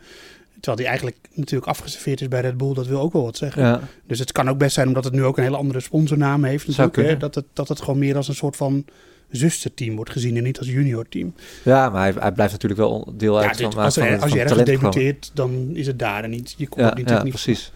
Terwijl 0.53 0.77
hij 0.77 0.85
eigenlijk 0.87 1.17
natuurlijk 1.33 1.69
afgeserveerd 1.71 2.21
is 2.21 2.27
bij 2.27 2.41
Red 2.41 2.57
Bull. 2.57 2.73
Dat 2.73 2.87
wil 2.87 2.99
ook 3.01 3.13
wel 3.13 3.23
wat 3.23 3.37
zeggen. 3.37 3.61
Ja, 3.63 3.79
Dus 4.07 4.19
het 4.19 4.31
kan 4.31 4.49
ook 4.49 4.57
best 4.57 4.73
zijn 4.73 4.87
omdat 4.87 5.03
het 5.03 5.13
nu 5.13 5.23
ook 5.23 5.37
een 5.37 5.43
hele 5.43 5.57
andere 5.57 5.79
sponsornaam 5.79 6.43
heeft. 6.43 6.71
Zou 6.73 6.87
Natuurlijk, 6.87 7.13
hè, 7.13 7.19
dat, 7.19 7.35
het, 7.35 7.45
dat 7.53 7.67
het 7.67 7.79
gewoon 7.81 7.99
meer 7.99 8.15
als 8.15 8.27
een 8.27 8.35
soort 8.35 8.55
van 8.55 8.85
zusterteam 9.29 9.95
wordt 9.95 10.11
gezien 10.11 10.37
en 10.37 10.43
niet 10.43 10.59
als 10.59 10.67
junior 10.67 11.05
team. 11.09 11.33
ja 11.63 11.89
maar 11.89 12.01
hij, 12.01 12.13
hij 12.19 12.31
blijft 12.31 12.51
natuurlijk 12.53 12.81
wel 12.81 13.13
deel 13.17 13.39
Ja, 13.41 13.47
uit 13.47 13.57
dit- 13.57 13.73
van, 13.73 13.83
als, 13.83 13.93
van, 13.93 14.07
van, 14.07 14.19
als 14.21 14.31
je 14.31 14.39
ergens 14.39 14.63
debuteert, 14.63 15.31
dan 15.33 15.69
is 15.73 15.87
het 15.87 15.99
daar 15.99 16.23
en 16.23 16.29
niet. 16.29 16.53
Je 16.57 16.67
komt 16.67 16.81
Ja, 16.81 16.87
natuurlijk 16.87 17.17
ja, 17.17 17.23
niet. 17.23 17.33
precies. 17.33 17.71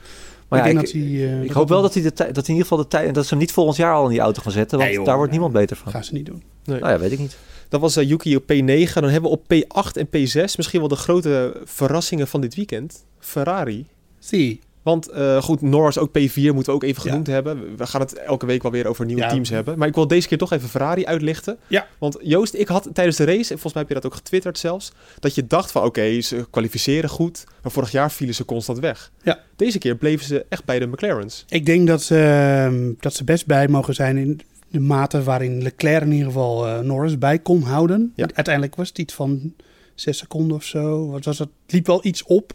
Maar 0.52 0.60
ik 0.60 0.66
ja, 0.66 0.72
denk 0.72 0.88
ik, 0.88 0.94
dat 0.94 1.02
hij. 1.02 1.12
eh, 1.12 1.42
ik 1.42 1.48
dat 1.48 1.56
hoop 1.56 1.70
wel 1.70 1.82
dat 1.82 1.94
hij, 1.94 2.04
de 2.04 2.10
dat 2.10 2.18
hij 2.28 2.30
in 2.36 2.50
ieder 2.50 2.62
geval 2.62 2.78
de 2.78 2.88
tijd... 2.88 3.14
dat 3.16 3.24
ze 3.24 3.30
hem 3.30 3.40
niet 3.40 3.52
volgend 3.52 3.78
jaar 3.78 3.94
al 3.94 4.04
in 4.04 4.10
die 4.10 4.20
auto 4.20 4.42
gaan 4.42 4.52
zetten. 4.52 4.78
Want 4.78 4.90
Nee, 4.90 4.98
joh, 4.98 5.08
daar 5.08 5.16
wordt 5.18 5.32
nee. 5.32 5.40
niemand 5.40 5.60
beter 5.62 5.78
van. 5.84 5.92
gaan 5.92 6.04
ze 6.04 6.14
niet 6.14 6.26
doen. 6.26 6.44
Nee. 6.64 6.80
Nou 6.80 6.92
ja, 6.92 7.00
weet 7.00 7.12
ik 7.12 7.20
niet. 7.20 7.38
Dat 7.70 7.82
was 7.82 7.96
eh, 7.96 8.08
Yuki 8.08 8.36
op 8.36 8.44
P9. 8.44 8.94
Dan 8.94 9.04
hebben 9.10 9.22
we 9.22 9.28
op 9.28 9.44
P8 9.44 9.92
en 10.00 10.08
P6 10.08 10.56
misschien 10.56 10.80
wel 10.80 10.88
de 10.88 10.96
grote 10.96 11.62
verrassingen 11.66 12.28
van 12.28 12.42
dit 12.42 12.56
weekend. 12.56 13.06
Ferrari. 13.20 13.86
Zie. 14.20 14.60
Want 14.82 15.10
eh, 15.10 15.42
goed, 15.42 15.62
Norris 15.62 15.98
ook 15.98 16.10
P4 16.10 16.34
moeten 16.34 16.66
we 16.66 16.72
ook 16.72 16.84
even 16.84 17.04
Ja. 17.04 17.10
genoemd 17.10 17.28
hebben. 17.28 17.76
We 17.78 17.88
gaan 17.88 18.02
het 18.02 18.14
elke 18.14 18.46
week 18.46 18.62
wel 18.62 18.72
weer 18.72 18.88
over 18.88 19.06
nieuwe 19.06 19.22
Ja. 19.22 19.30
teams 19.30 19.50
hebben. 19.50 19.78
Maar 19.78 19.88
ik 19.88 19.96
wil 19.96 20.08
deze 20.08 20.28
keer 20.28 20.38
toch 20.38 20.52
even 20.52 20.70
Ferrari 20.70 21.06
uitlichten. 21.06 21.58
Ja. 21.68 21.88
Want 22.00 22.18
Joost, 22.22 22.54
ik 22.54 22.68
had 22.68 22.90
tijdens 22.94 23.18
de 23.18 23.24
race, 23.24 23.40
en 23.40 23.60
volgens 23.60 23.74
mij 23.74 23.82
heb 23.82 23.92
je 23.92 24.00
dat 24.02 24.06
ook 24.06 24.16
getwitterd 24.18 24.58
zelfs, 24.60 24.92
dat 25.20 25.36
je 25.36 25.48
dacht 25.48 25.72
van 25.72 25.84
oké, 25.84 26.22
ze 26.22 26.46
kwalificeren 26.50 27.10
goed, 27.10 27.44
maar 27.64 27.72
vorig 27.72 27.92
jaar 27.92 28.12
vielen 28.12 28.36
ze 28.36 28.46
constant 28.46 28.80
weg. 28.80 29.12
Ja. 29.24 29.40
Deze 29.56 29.78
keer 29.78 29.96
bleven 29.96 30.26
ze 30.26 30.46
echt 30.50 30.66
bij 30.66 30.80
de 30.80 30.88
McLaren's. 30.88 31.46
Ik 31.50 31.66
denk 31.66 31.88
dat 31.88 32.02
ze, 32.04 32.18
ehm, 32.66 32.92
dat 33.00 33.14
ze 33.14 33.24
best 33.24 33.46
bij 33.46 33.68
mogen 33.68 33.94
zijn 33.94 34.18
in 34.18 34.42
de 34.70 34.80
mate 34.80 35.24
waarin 35.24 35.62
Leclerc 35.62 36.02
in 36.04 36.12
ieder 36.12 36.28
geval 36.28 36.68
eh, 36.68 36.80
Norris 36.80 37.18
bij 37.18 37.40
kon 37.40 37.62
houden. 37.62 38.14
Ja. 38.16 38.28
Uiteindelijk 38.34 38.76
was 38.76 38.88
het 38.88 38.98
iets 38.98 39.14
van 39.14 39.54
zes 39.96 40.18
seconden 40.18 40.58
of 40.58 40.64
zo. 40.64 41.10
Wat 41.10 41.26
was? 41.26 41.40
Het 41.40 41.50
liep 41.68 41.86
wel 41.86 42.06
iets 42.06 42.24
op. 42.24 42.54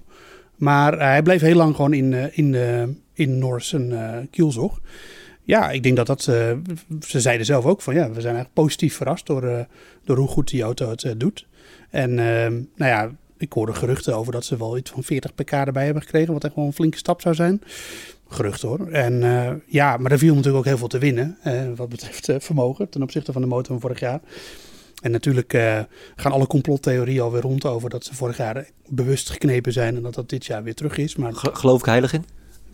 Maar 0.57 0.93
eh, 0.93 1.07
hij 1.07 1.23
bleef 1.23 1.41
heel 1.41 1.57
lang 1.57 1.77
gewoon 1.77 1.93
in, 1.93 2.15
eh, 2.15 2.39
in, 2.39 2.55
eh, 2.55 2.83
in 3.13 3.61
eh 3.93 4.19
kielzog. 4.31 4.81
Ja, 5.43 5.71
ik 5.71 5.83
denk 5.83 5.97
dat 5.97 6.07
dat... 6.07 6.23
ze 6.23 7.21
zeiden 7.21 7.47
zelf 7.47 7.65
ook 7.65 7.83
van 7.83 7.95
ja, 7.95 8.01
we 8.01 8.21
zijn 8.21 8.35
eigenlijk 8.35 8.55
positief 8.55 8.97
verrast 8.97 9.27
door, 9.27 9.67
door 10.05 10.17
hoe 10.17 10.29
goed 10.29 10.49
die 10.49 10.63
auto 10.63 10.89
het 10.89 11.15
doet. 11.17 11.47
En 11.91 12.11
ehm, 12.19 12.53
nou 12.53 12.91
ja, 12.91 13.11
ik 13.39 13.53
hoorde 13.53 13.75
geruchten 13.75 14.17
over 14.17 14.33
dat 14.33 14.45
ze 14.45 14.57
wel 14.57 14.77
iets 14.77 14.91
van 14.91 15.03
40 15.03 15.35
pk 15.35 15.51
erbij 15.51 15.85
hebben 15.85 16.03
gekregen. 16.03 16.33
Wat 16.33 16.45
echt 16.45 16.55
wel 16.55 16.65
een 16.65 16.73
flinke 16.73 16.97
stap 16.97 17.21
zou 17.21 17.35
zijn. 17.35 17.63
Gerucht 18.29 18.63
hoor. 18.63 18.89
En 18.91 19.23
eh, 19.23 19.53
ja, 19.67 19.97
maar 19.97 20.13
er 20.13 20.19
viel 20.19 20.35
natuurlijk 20.35 20.59
ook 20.59 20.65
heel 20.65 20.79
veel 20.79 20.89
te 20.89 20.99
winnen. 20.99 21.39
wat 21.77 21.89
betreft 21.89 22.31
vermogen 22.39 22.89
ten 22.89 23.03
opzichte 23.03 23.33
van 23.33 23.43
de 23.43 23.49
motor 23.49 23.67
van 23.67 23.81
vorig 23.81 24.01
jaar. 24.01 24.21
En 25.03 25.11
natuurlijk 25.11 25.53
eh, 25.53 25.81
gaan 26.17 26.33
alle 26.33 26.47
complottheorieën 26.47 27.21
alweer 27.21 27.41
rond 27.43 27.65
over 27.65 27.91
dat 27.91 28.05
ze 28.05 28.15
vorig 28.15 28.37
jaar 28.37 28.67
bewust 28.89 29.31
geknepen 29.31 29.73
zijn. 29.73 29.97
En 29.97 30.03
dat 30.03 30.15
dat 30.15 30.29
dit 30.29 30.47
jaar 30.47 30.63
weer 30.63 30.75
terug 30.75 30.97
is. 30.97 31.17
Maar 31.17 31.35
Ge- 31.35 31.51
geloof 31.55 31.81
ik 31.81 31.87
heilig 31.87 32.13
in? 32.13 32.25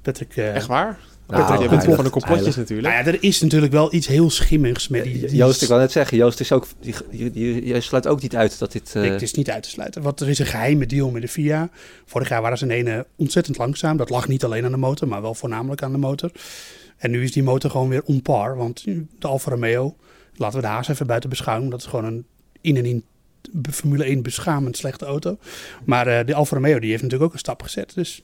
Patrick... 0.02 0.37
eh, 0.37 0.54
Echt 0.54 0.66
waar? 0.66 0.98
Nou, 1.26 1.42
Patrick, 1.42 1.61
je 1.62 1.68
bent 1.68 1.82
heilig, 1.82 1.85
vol 1.85 1.94
van 1.94 2.04
de 2.04 2.11
complotjes 2.11 2.54
heilig. 2.54 2.56
natuurlijk. 2.56 2.88
nou 2.94 3.04
ja, 3.04 3.12
er 3.12 3.22
is 3.28 3.40
natuurlijk 3.40 3.72
wel 3.72 3.94
iets 3.94 4.06
heel 4.06 4.30
schimmigs 4.30 4.88
met 4.88 5.04
die... 5.04 5.18
die- 5.26 5.37
Joost, 5.37 5.62
ik 5.62 5.68
wou 5.68 5.80
net 5.80 5.92
zeggen, 5.92 6.16
Joost 6.16 6.40
is 6.40 6.52
ook, 6.52 6.66
jij 7.11 7.80
sluit 7.80 8.06
ook 8.06 8.22
niet 8.22 8.37
uit 8.37 8.58
dat 8.58 8.72
dit... 8.72 8.94
eh, 8.96 9.02
Het 9.02 9.22
is 9.22 9.35
niet 9.35 9.50
uit 9.50 9.62
te 9.62 9.68
sluiten. 9.70 10.02
Want 10.02 10.20
er 10.20 10.28
is 10.28 10.38
een 10.38 10.46
geheime 10.46 10.87
deal 10.87 11.11
met 11.11 11.22
de 11.22 11.28
FIA. 11.28 11.70
Vorig 12.06 12.28
jaar 12.28 12.42
waren 12.42 12.58
ze 12.58 12.64
in 12.64 12.70
ene 12.70 13.06
ontzettend 13.16 13.58
langzaam. 13.58 13.96
Dat 13.96 14.11
lag 14.11 14.28
niet 14.28 14.44
alleen 14.44 14.64
aan 14.64 14.70
de 14.70 14.76
motor, 14.76 15.08
maar 15.08 15.22
wel 15.22 15.35
voornamelijk 15.35 15.82
aan 15.82 15.92
de 15.92 15.98
motor. 15.98 16.30
En 16.96 17.11
nu 17.11 17.22
is 17.22 17.32
die 17.32 17.42
motor 17.42 17.70
gewoon 17.70 17.88
weer 17.88 18.02
on 18.04 18.22
par. 18.22 18.56
Want 18.56 18.85
de 18.85 19.26
Alfa 19.26 19.50
Romeo, 19.50 19.96
laten 20.37 20.57
we 20.61 20.66
de 20.66 20.73
Haas 20.73 20.88
even 20.88 21.07
buiten 21.07 21.31
beschouwen. 21.31 21.71
Dat 21.71 21.81
is 21.81 21.87
gewoon 21.87 22.05
een 22.05 22.27
in 22.61 22.77
en 22.77 22.85
in 22.85 23.05
Formule 23.71 24.05
1 24.05 24.23
beschamend 24.23 24.77
slechte 24.77 25.05
auto. 25.05 25.38
Maar 25.85 26.07
eh, 26.07 26.27
de 26.27 26.35
Alfa 26.35 26.55
Romeo 26.57 26.79
die 26.79 26.90
heeft 26.90 27.03
natuurlijk 27.03 27.29
ook 27.29 27.33
een 27.35 27.38
stap 27.45 27.62
gezet. 27.62 27.95
Dus 27.95 28.23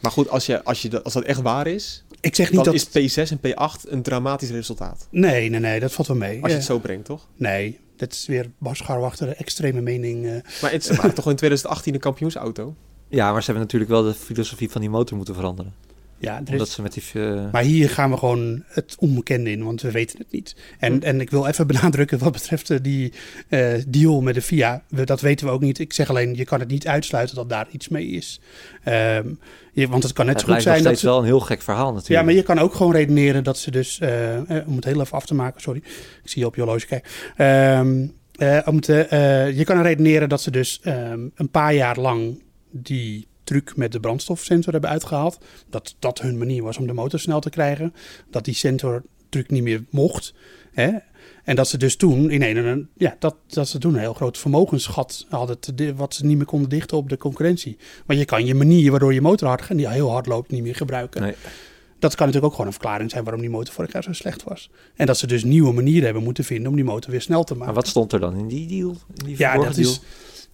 Maar 0.00 0.10
goed, 0.10 0.28
als, 0.28 0.46
je, 0.46 0.64
als, 0.64 0.82
je, 0.82 0.88
dat- 0.88 1.04
als 1.04 1.12
dat 1.12 1.22
echt 1.22 1.40
waar 1.42 1.66
is, 1.66 2.04
ik 2.20 2.34
zeg 2.34 2.46
niet 2.52 2.64
dan 2.64 2.74
dat... 2.74 2.94
is 2.94 3.16
P6 3.18 3.30
en 3.30 3.38
P8 3.38 3.88
een 3.88 4.02
dramatisch 4.02 4.50
resultaat. 4.50 5.06
Nee, 5.10 5.48
nee, 5.50 5.60
nee, 5.60 5.80
dat 5.80 5.92
valt 5.92 6.08
wel 6.08 6.16
mee. 6.16 6.42
Als 6.42 6.50
je 6.50 6.56
het 6.56 6.66
zo 6.66 6.78
brengt, 6.78 7.04
toch? 7.04 7.26
Nee, 7.36 7.78
dat 7.96 8.12
is 8.12 8.26
weer 8.26 8.50
Bas 8.58 8.78
Scharwachter, 8.78 9.26
de 9.26 9.34
extreme 9.34 9.80
mening. 9.80 10.26
eh. 10.26 10.32
Maar 10.62 10.70
het 10.72 10.84
ze 10.84 10.94
waren 10.94 11.14
toch 11.14 11.28
in 11.30 11.36
2018 11.36 11.94
een 11.94 12.00
kampioensauto? 12.00 12.74
Ja, 13.08 13.30
maar 13.32 13.40
ze 13.40 13.46
hebben 13.46 13.62
natuurlijk 13.64 13.90
wel 13.90 14.02
de 14.02 14.14
filosofie 14.14 14.70
van 14.70 14.80
die 14.80 14.90
motor 14.90 15.16
moeten 15.16 15.34
veranderen. 15.34 15.74
Ja, 16.24 16.42
is, 16.44 16.72
ze 16.72 16.82
met 16.82 16.92
die... 16.92 17.22
eh, 17.22 17.50
Maar 17.52 17.62
hier 17.62 17.90
gaan 17.90 18.10
we 18.10 18.16
gewoon 18.16 18.62
het 18.66 18.96
onbekende 18.98 19.50
in, 19.50 19.64
want 19.64 19.82
we 19.82 19.90
weten 19.90 20.18
het 20.18 20.32
niet. 20.32 20.56
En, 20.78 21.02
en 21.02 21.20
ik 21.20 21.30
wil 21.30 21.46
even 21.46 21.66
benadrukken 21.72 22.18
wat 22.18 22.32
betreft 22.32 22.70
eh, 22.70 22.78
die 22.82 23.12
eh, 23.48 23.72
deal 23.86 24.20
met 24.20 24.34
de 24.34 24.42
FIA. 24.42 24.82
We, 24.88 25.04
dat 25.04 25.20
weten 25.20 25.46
we 25.46 25.52
ook 25.52 25.60
niet. 25.60 25.78
Ik 25.78 25.92
zeg 25.92 26.08
alleen, 26.08 26.34
je 26.34 26.44
kan 26.44 26.60
het 26.60 26.68
niet 26.68 26.86
uitsluiten 26.86 27.36
dat 27.36 27.48
daar 27.48 27.66
iets 27.70 27.88
mee 27.88 28.06
is. 28.06 28.40
Ehm, 28.82 29.28
je, 29.72 29.88
want 29.88 30.02
het 30.02 30.12
kan 30.12 30.26
net 30.26 30.34
het 30.34 30.46
zo 30.46 30.52
goed 30.52 30.62
zijn 30.62 30.74
dat 30.74 30.84
steeds 30.84 31.00
ze... 31.00 31.06
wel 31.06 31.18
een 31.18 31.24
heel 31.24 31.40
gek 31.40 31.62
verhaal 31.62 31.92
natuurlijk. 31.92 32.08
Ja, 32.08 32.22
maar 32.22 32.34
je 32.34 32.42
kan 32.42 32.58
ook 32.58 32.74
gewoon 32.74 32.92
redeneren 32.92 33.44
dat 33.44 33.58
ze 33.58 33.70
dus... 33.70 34.00
om 34.66 34.76
het 34.76 34.84
heel 34.84 35.00
even 35.00 35.16
af 35.16 35.26
te 35.26 35.34
maken, 35.34 35.60
sorry. 35.60 35.82
Ik 36.22 36.30
zie 36.30 36.40
je 36.40 36.46
op 36.46 36.54
je 36.54 36.60
horloge 36.62 36.86
kijken. 36.86 37.10
Ehm, 37.36 38.06
eh, 38.34 38.58
om 38.64 38.80
te, 38.80 39.06
je 39.54 39.64
kan 39.64 39.82
redeneren 39.82 40.28
dat 40.28 40.40
ze 40.40 40.50
dus 40.50 40.80
ehm, 40.82 41.20
een 41.34 41.50
paar 41.50 41.74
jaar 41.74 41.98
lang 42.00 42.42
die 42.70 43.26
truc 43.44 43.76
met 43.76 43.92
de 43.92 44.00
brandstofsensor 44.00 44.72
hebben 44.72 44.90
uitgehaald. 44.90 45.38
Dat 45.70 45.94
dat 45.98 46.20
hun 46.20 46.38
manier 46.38 46.62
was 46.62 46.78
om 46.78 46.86
de 46.86 46.92
motor 46.92 47.18
snel 47.20 47.40
te 47.40 47.50
krijgen. 47.50 47.94
Dat 48.30 48.44
die 48.44 48.54
sensortruc 48.54 49.50
niet 49.50 49.62
meer 49.62 49.84
mocht. 49.90 50.34
Hè? 50.72 50.90
En 51.44 51.56
dat 51.56 51.68
ze 51.68 51.78
dus 51.78 51.96
toen 51.96 52.30
in 52.30 52.42
een, 52.42 52.56
een 52.56 52.88
ja, 52.96 53.16
dat, 53.18 53.36
dat 53.46 53.68
ze 53.68 53.78
toen 53.78 53.94
een 53.94 54.00
heel 54.00 54.14
groot 54.14 54.38
vermogensgat 54.38 55.26
hadden, 55.28 55.58
te 55.58 55.94
wat 55.94 56.14
ze 56.14 56.26
niet 56.26 56.36
meer 56.36 56.46
konden 56.46 56.68
dichten 56.68 56.96
op 56.96 57.08
de 57.08 57.16
concurrentie. 57.16 57.76
Maar 58.06 58.16
je 58.16 58.24
kan 58.24 58.46
je 58.46 58.54
manier 58.54 58.90
waardoor 58.90 59.14
je 59.14 59.20
motor 59.20 59.48
hard, 59.48 59.76
die 59.76 59.88
heel 59.88 60.10
hard 60.10 60.26
loopt, 60.26 60.50
niet 60.50 60.62
meer 60.62 60.74
gebruiken. 60.74 61.22
Nee. 61.22 61.34
Dat 61.98 62.14
kan 62.14 62.26
natuurlijk 62.26 62.44
ook 62.44 62.58
gewoon 62.58 62.66
een 62.66 62.80
verklaring 62.80 63.10
zijn 63.10 63.24
waarom 63.24 63.42
die 63.42 63.50
motor 63.50 63.74
vorig 63.74 63.92
jaar 63.92 64.02
zo 64.02 64.12
slecht 64.12 64.42
was. 64.42 64.70
En 64.94 65.06
dat 65.06 65.18
ze 65.18 65.26
dus 65.26 65.44
nieuwe 65.44 65.72
manieren 65.72 66.04
hebben 66.04 66.22
moeten 66.22 66.44
vinden 66.44 66.68
om 66.68 66.74
die 66.74 66.84
motor 66.84 67.10
weer 67.10 67.20
snel 67.20 67.44
te 67.44 67.52
maken. 67.52 67.66
Maar 67.66 67.74
wat 67.74 67.86
stond 67.88 68.12
er 68.12 68.20
dan 68.20 68.36
in 68.36 68.48
die 68.48 68.66
deal? 68.66 68.96
In 69.14 69.24
die 69.24 69.38
ja, 69.38 69.54
dat 69.54 69.74
deal? 69.74 69.90
is. 69.90 70.00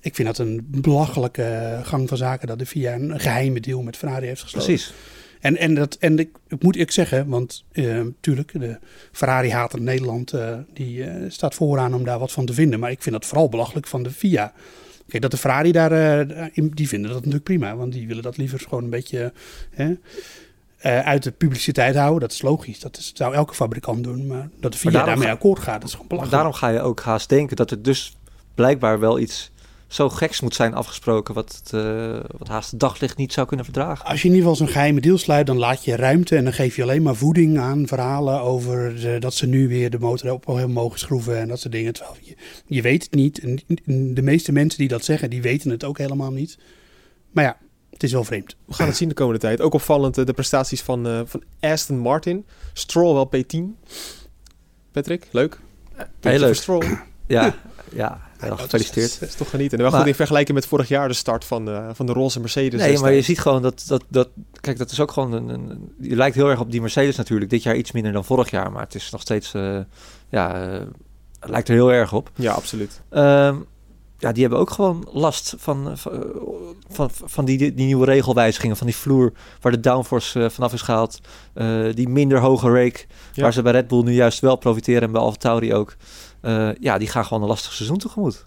Ik 0.00 0.14
vind 0.14 0.28
dat 0.28 0.38
een 0.38 0.66
belachelijke 0.70 1.80
gang 1.82 2.08
van 2.08 2.16
zaken 2.16 2.46
dat 2.48 2.58
de 2.58 2.66
VIA 2.66 2.94
een 2.94 3.20
geheime 3.20 3.60
deal 3.60 3.82
met 3.82 3.96
Ferrari 3.96 4.26
heeft 4.26 4.42
gesloten. 4.42 4.68
Precies. 4.68 4.92
En, 5.40 5.56
en, 5.56 5.74
dat, 5.74 5.96
en 6.00 6.18
ik, 6.18 6.30
ik 6.48 6.62
moet 6.62 6.76
ik 6.76 6.90
zeggen, 6.90 7.28
want 7.28 7.64
eh 7.72 8.00
tuurlijk, 8.20 8.52
de 8.60 8.78
Ferrari-hater 9.12 9.80
Nederland, 9.80 10.32
eh, 10.32 10.56
die 10.72 11.04
eh, 11.04 11.30
staat 11.30 11.54
vooraan 11.54 11.94
om 11.94 12.04
daar 12.04 12.18
wat 12.18 12.32
van 12.32 12.46
te 12.46 12.52
vinden. 12.52 12.80
Maar 12.80 12.90
ik 12.90 13.02
vind 13.02 13.14
dat 13.14 13.26
vooral 13.26 13.48
belachelijk 13.48 13.86
van 13.86 14.02
de 14.02 14.10
FIA. 14.10 14.52
Kijk, 15.08 15.22
dat 15.22 15.30
de 15.30 15.36
Ferrari 15.36 15.72
daar, 15.72 15.92
eh, 15.92 16.46
die 16.74 16.88
vinden 16.88 17.08
dat 17.08 17.18
natuurlijk 17.18 17.44
prima. 17.44 17.76
Want 17.76 17.92
die 17.92 18.06
willen 18.06 18.22
dat 18.22 18.36
liever 18.36 18.60
gewoon 18.60 18.84
een 18.84 18.90
beetje 18.90 19.32
hè, 19.70 19.94
uit 21.02 21.22
de 21.22 21.30
publiciteit 21.30 21.96
houden. 21.96 22.20
Dat 22.20 22.32
is 22.32 22.42
logisch. 22.42 22.80
Dat 22.80 22.96
is, 22.96 23.12
zou 23.14 23.34
elke 23.34 23.54
fabrikant 23.54 24.04
doen. 24.04 24.26
Maar 24.26 24.48
dat 24.60 24.72
de 24.72 24.78
FIA 24.78 24.90
daarom 24.90 25.08
daarmee 25.08 25.26
ga- 25.26 25.32
akkoord 25.32 25.58
gaat, 25.58 25.80
dat 25.80 25.84
is 25.84 25.92
gewoon 25.92 26.08
belachelijk. 26.08 26.36
daarom 26.36 26.52
ga 26.58 26.68
je 26.68 26.80
ook 26.80 27.00
haast 27.00 27.28
denken 27.28 27.56
dat 27.56 27.70
er 27.70 27.82
dus 27.82 28.16
blijkbaar 28.54 29.00
wel 29.00 29.18
iets 29.18 29.50
zo 29.90 30.08
geks 30.08 30.40
moet 30.40 30.54
zijn 30.54 30.74
afgesproken... 30.74 31.34
wat, 31.34 31.60
het, 31.62 31.72
eh, 31.72 32.20
wat 32.38 32.48
haast 32.48 32.70
het 32.70 32.80
daglicht 32.80 33.16
niet 33.16 33.32
zou 33.32 33.46
kunnen 33.46 33.64
verdragen. 33.64 34.04
Als 34.06 34.22
je 34.22 34.28
in 34.28 34.34
ieder 34.34 34.48
geval 34.50 34.66
zo'n 34.66 34.74
geheime 34.74 35.00
deal 35.00 35.18
sluit, 35.18 35.46
dan 35.46 35.56
laat 35.56 35.84
je 35.84 35.96
ruimte 35.96 36.36
en 36.36 36.44
dan 36.44 36.52
geef 36.52 36.76
je 36.76 36.82
alleen 36.82 37.02
maar 37.02 37.14
voeding 37.14 37.58
aan 37.58 37.86
verhalen 37.86 38.40
over 38.40 39.00
de- 39.00 39.18
dat 39.18 39.34
ze 39.34 39.46
nu 39.46 39.68
weer 39.68 39.90
de 39.90 39.98
motor 39.98 40.32
op 40.32 40.46
heel 40.46 40.68
mogen 40.68 40.98
schroeven 40.98 41.38
en 41.38 41.48
dat 41.48 41.60
soort 41.60 41.72
dingen. 41.72 41.92
Terwijl 41.92 42.16
je, 42.20 42.34
je 42.66 42.82
weet 42.82 43.02
het 43.02 43.14
niet. 43.14 43.38
En 43.38 44.14
de 44.14 44.22
meeste 44.22 44.52
mensen 44.52 44.78
die 44.78 44.88
dat 44.88 45.04
zeggen, 45.04 45.30
die 45.30 45.42
weten 45.42 45.70
het 45.70 45.84
ook 45.84 45.98
helemaal 45.98 46.32
niet. 46.32 46.58
Maar 47.30 47.44
ja, 47.44 47.56
het 47.90 48.02
is 48.02 48.12
wel 48.12 48.24
vreemd. 48.24 48.56
We 48.64 48.74
gaan 48.74 48.86
het 48.86 48.96
zien 48.96 49.08
de 49.08 49.14
komende 49.14 49.40
tijd. 49.40 49.60
Ook 49.60 49.74
opvallend 49.74 50.18
eh, 50.18 50.24
de 50.24 50.32
prestaties 50.32 50.82
van, 50.82 51.06
eh, 51.06 51.20
van 51.24 51.42
Aston 51.60 51.98
Martin. 51.98 52.46
Stroll 52.72 53.14
wel 53.14 53.30
P10. 53.36 53.58
Patrick, 54.92 55.26
leuk. 55.30 55.60
Puntje 56.20 56.40
leuk. 56.40 56.54
Stroll. 56.54 56.98
Ja, 57.26 57.54
ja 57.94 58.28
gefeliciteerd. 58.40 59.20
Dat 59.20 59.28
is 59.28 59.34
toch 59.34 59.50
genieten. 59.50 59.76
En 59.76 59.82
wel 59.82 59.92
Maar- 59.92 60.00
goed 60.00 60.10
in 60.10 60.16
vergelijking 60.16 60.56
met 60.56 60.66
vorig 60.66 60.88
jaar 60.88 61.08
de 61.08 61.14
start 61.14 61.44
van, 61.44 61.68
eh, 61.70 61.88
van 61.92 62.06
de 62.06 62.12
roze 62.12 62.40
Mercedes. 62.40 62.80
nee, 62.80 62.98
maar 62.98 63.12
je 63.12 63.22
ziet 63.22 63.40
gewoon 63.40 63.62
dat, 63.62 63.84
dat, 63.86 64.04
dat... 64.08 64.28
Kijk, 64.60 64.78
dat 64.78 64.90
is 64.90 65.00
ook 65.00 65.10
gewoon 65.12 65.32
een, 65.32 65.48
een... 65.48 65.92
Je 66.00 66.16
lijkt 66.16 66.36
heel 66.36 66.48
erg 66.48 66.60
op 66.60 66.70
die 66.70 66.80
Mercedes 66.80 67.16
natuurlijk. 67.16 67.50
Dit 67.50 67.62
jaar 67.62 67.76
iets 67.76 67.92
minder 67.92 68.12
dan 68.12 68.24
vorig 68.24 68.50
jaar. 68.50 68.72
Maar 68.72 68.82
het 68.82 68.94
is 68.94 69.10
nog 69.10 69.20
steeds... 69.20 69.54
eh, 69.54 69.78
ja, 70.28 70.62
eh, 70.72 70.78
het 71.40 71.50
lijkt 71.50 71.68
er 71.68 71.74
heel 71.74 71.92
erg 71.92 72.12
op. 72.12 72.30
Ja, 72.34 72.52
absoluut. 72.52 73.00
Ehm, 73.10 73.56
ja, 74.18 74.32
die 74.32 74.42
hebben 74.42 74.60
ook 74.60 74.70
gewoon 74.70 75.08
last 75.12 75.54
van, 75.58 75.92
van, 75.98 76.42
van, 76.88 77.10
van 77.12 77.44
die, 77.44 77.58
die 77.58 77.86
nieuwe 77.86 78.04
regelwijzigingen. 78.04 78.76
Van 78.76 78.86
die 78.86 78.96
vloer 78.96 79.32
waar 79.60 79.72
de 79.72 79.80
downforce 79.80 80.50
vanaf 80.50 80.72
is 80.72 80.82
gehaald. 80.82 81.20
Eh, 81.54 81.84
die 81.94 82.08
minder 82.08 82.38
hoge 82.38 82.66
rake. 82.72 83.04
Ja. 83.32 83.42
Waar 83.42 83.52
ze 83.52 83.62
bij 83.62 83.72
Red 83.72 83.88
Bull 83.88 84.02
nu 84.02 84.12
juist 84.12 84.40
wel 84.40 84.56
profiteren. 84.56 85.02
En 85.02 85.12
bij 85.12 85.20
AlphaTauri 85.20 85.74
ook. 85.74 85.96
Eh, 86.40 86.70
ja, 86.80 86.98
die 86.98 87.08
gaan 87.08 87.24
gewoon 87.24 87.42
een 87.42 87.48
lastig 87.48 87.72
seizoen 87.72 87.98
tegemoet. 87.98 88.44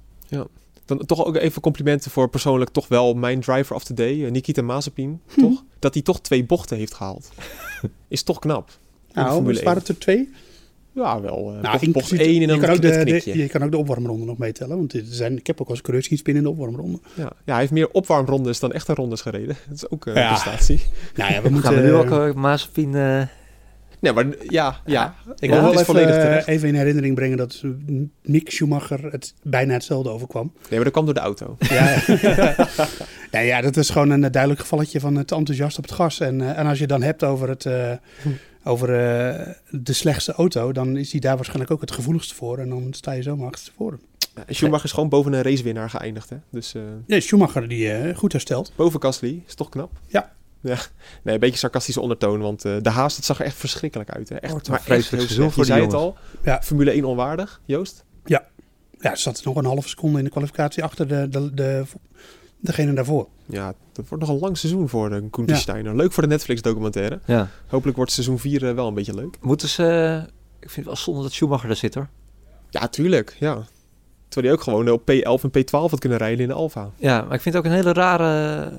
Dan 0.86 0.98
toch 1.06 1.26
ook 1.26 1.36
even 1.36 1.62
complimenten 1.62 2.12
voor 2.12 2.30
persoonlijk 2.30 2.70
toch 2.72 2.88
wel 2.88 3.14
mijn 3.14 3.40
driver 3.40 3.76
of 3.76 3.84
the 3.84 3.94
day, 3.94 4.26
eh, 4.26 4.32
Nikita 4.32 4.62
Mazepin, 4.62 5.22
Hm. 5.34 5.40
toch? 5.40 5.64
Dat 5.80 5.94
hij 5.94 6.04
toch 6.04 6.22
twee 6.22 6.46
bochten 6.46 6.78
heeft 6.78 6.94
gehaald. 6.94 7.30
Is 8.08 8.24
toch 8.24 8.40
knap. 8.40 8.70
Nou, 9.14 9.44
dus 9.46 9.64
waren 9.64 9.80
het 9.80 9.88
er 9.88 9.98
twee? 9.98 10.30
Ja, 10.94 11.22
wel. 11.22 11.54
eh 11.56 11.62
Nou, 11.62 11.92
bocht, 11.92 12.12
1 12.12 12.42
en 12.42 12.48
dan 12.48 12.56
je 12.56 12.62
kan, 12.66 12.74
ook 12.76 12.82
de, 12.82 13.22
je 13.34 13.48
kan 13.48 13.64
ook 13.64 13.72
de 13.72 13.78
opwarmronde 13.78 14.26
nog 14.26 14.38
meetellen. 14.38 14.78
Want 14.78 14.94
er 14.94 15.04
zijn, 15.06 15.38
ik 15.38 15.48
heb 15.48 15.62
ook 15.62 15.70
als 15.70 15.82
coureurs 15.82 16.08
zien 16.08 16.18
spinnen 16.18 16.44
in 16.44 16.50
de 16.50 16.56
opwarmronde. 16.56 17.00
Ja. 17.14 17.24
ja, 17.24 17.32
hij 17.52 17.60
heeft 17.60 17.72
meer 17.72 17.90
opwarmrondes 17.92 18.60
dan 18.60 18.72
echte 18.72 18.94
rondes 18.94 19.22
gereden. 19.22 19.56
Dat 19.68 19.76
is 19.76 19.90
ook 19.90 20.06
eh, 20.06 20.14
een 20.14 20.22
Ja. 20.22 20.28
prestatie. 20.30 20.82
Nou 21.16 21.34
ja, 21.34 21.42
we 21.42 21.50
moeten... 21.50 21.72
Gaan 21.72 21.82
we 21.82 21.88
nu 21.88 21.94
ook 21.94 22.12
eh, 22.12 22.28
uh, 22.28 22.34
Mazepin... 22.34 22.96
Nee, 24.04 24.14
maar 24.14 24.26
ja, 24.50 24.80
ja. 24.86 25.16
ik 25.40 25.50
Ja, 25.50 25.56
wil 25.56 25.56
het 25.56 25.64
wel 25.64 25.72
even, 25.74 25.86
volledig 25.86 26.16
terecht. 26.16 26.48
even 26.48 26.68
in 26.68 26.76
herinnering 26.76 27.16
brengen 27.16 27.38
dat 27.38 27.64
Mick 28.22 28.52
Schumacher 28.52 29.12
het 29.12 29.34
bijna 29.44 29.74
hetzelfde 29.74 30.10
overkwam. 30.10 30.52
Nee, 30.56 30.64
maar 30.70 30.84
dat 30.84 30.92
kwam 30.92 31.06
door 31.06 31.14
de 31.14 31.20
auto. 31.20 31.56
Ja, 31.60 31.96
ja. 33.32 33.40
ja, 33.40 33.62
dat 33.62 33.78
is 33.78 33.90
gewoon 33.90 34.10
een 34.10 34.24
eh, 34.24 34.32
duidelijk 34.32 34.62
gevalletje 34.62 35.00
van 35.00 35.16
het 35.16 35.32
enthousiast 35.32 35.78
op 35.78 35.84
het 35.84 35.94
gas. 35.94 36.20
En, 36.20 36.42
eh, 36.42 36.58
en 36.60 36.66
als 36.66 36.74
je 36.76 36.82
het 36.84 36.90
dan 36.90 37.02
hebt 37.02 37.24
over, 37.24 37.50
het, 37.50 37.66
eh, 37.66 37.92
over 38.64 38.90
eh, 38.90 39.48
de 39.70 39.94
slechtste 39.94 40.34
auto, 40.34 40.72
dan 40.72 40.98
is 40.98 41.12
hij 41.12 41.20
daar 41.22 41.36
waarschijnlijk 41.36 41.72
ook 41.72 41.82
het 41.82 41.92
gevoeligste 41.92 42.36
voor. 42.36 42.58
En 42.58 42.70
dan 42.70 42.88
sta 42.92 43.12
je 43.12 43.22
zomaar 43.22 43.46
achterstevoren. 43.48 44.00
Ja, 44.36 44.44
Schumacher 44.54 44.86
is 44.86 44.92
gewoon 44.92 45.10
boven 45.10 45.34
een 45.34 45.42
racewinnaar 45.42 45.90
geëindigd. 45.90 46.30
Hè? 46.30 46.36
Dus 46.52 46.74
eh, 46.76 46.82
Nee, 47.08 47.20
Schumacher 47.22 47.68
die 47.68 47.92
eh, 47.92 48.18
goed 48.18 48.32
herstelt. 48.32 48.72
boven 48.76 49.02
Gasly 49.02 49.44
is 49.48 49.56
toch 49.56 49.70
knap? 49.70 49.92
Ja. 50.08 50.32
Ja. 50.64 50.78
Nee, 51.24 51.34
een 51.34 51.40
beetje 51.40 51.58
sarcastische 51.58 52.02
ondertoon, 52.02 52.40
want 52.40 52.66
eh, 52.66 52.76
de 52.82 52.90
haast 52.90 53.16
dat 53.16 53.26
zag 53.26 53.40
er 53.40 53.46
echt 53.46 53.56
verschrikkelijk 53.56 54.10
uit. 54.10 54.30
Hè? 54.30 54.36
Echt, 54.36 54.54
een 54.54 54.62
maar 54.70 54.84
echt. 54.88 55.10
Je 55.10 55.28
voor 55.28 55.52
die 55.54 55.66
zei 55.66 55.82
het 55.82 55.94
al, 55.94 56.18
Ja. 56.44 56.62
Formule 56.62 56.92
1 56.92 57.06
onwaardig, 57.06 57.62
Joost. 57.66 58.06
Ja, 58.26 58.46
er 59.00 59.18
zat 59.18 59.44
nog 59.44 59.56
een 59.56 59.66
halve 59.66 59.88
seconde 59.90 60.18
in 60.18 60.24
de 60.24 60.30
kwalificatie 60.30 60.84
achter 60.84 61.08
de, 61.08 61.30
de, 61.30 61.54
de, 61.54 61.84
degene 62.60 62.94
daarvoor. 62.94 63.28
Ja, 63.46 63.74
dat 63.92 64.08
wordt 64.08 64.26
nog 64.26 64.34
een 64.34 64.42
lang 64.42 64.58
seizoen 64.58 64.90
voor 64.90 65.10
de 65.10 65.30
Koen 65.30 65.56
Steiner. 65.56 65.96
Leuk 65.96 66.12
voor 66.12 66.24
de 66.24 66.30
Netflix 66.30 66.62
documentaire. 66.62 67.20
ja. 67.26 67.50
Hopelijk 67.68 67.98
wordt 67.98 68.12
seizoen 68.12 68.40
4 68.40 68.68
eh, 68.68 68.76
wel 68.76 68.88
een 68.88 68.94
beetje 68.94 69.14
leuk. 69.16 69.38
Moeten 69.42 69.70
ze... 69.70 69.84
ik 70.60 70.70
vind 70.70 70.76
het 70.76 70.86
wel 70.86 70.96
zonde 70.96 71.22
dat 71.22 71.32
Schumacher 71.32 71.70
er 71.70 71.76
zit 71.76 71.96
hoor. 71.96 72.08
Ja, 72.70 72.88
tuurlijk. 72.88 73.36
Ja. 73.40 73.64
Terwijl 74.34 74.54
hij 74.54 74.54
ook 74.54 74.62
gewoon 74.64 74.90
op 74.90 75.02
P11 75.02 75.52
en 75.52 75.62
P12 75.62 75.92
had 75.92 76.00
kunnen 76.00 76.18
rijden 76.18 76.40
in 76.40 76.48
de 76.48 76.54
Alfa. 76.54 76.90
Ja, 76.98 77.22
maar 77.22 77.34
ik 77.34 77.42
vind 77.42 77.56
het 77.56 77.66
ook 77.66 77.72
een 77.72 77.78
hele 77.78 77.94
rare, 77.94 78.70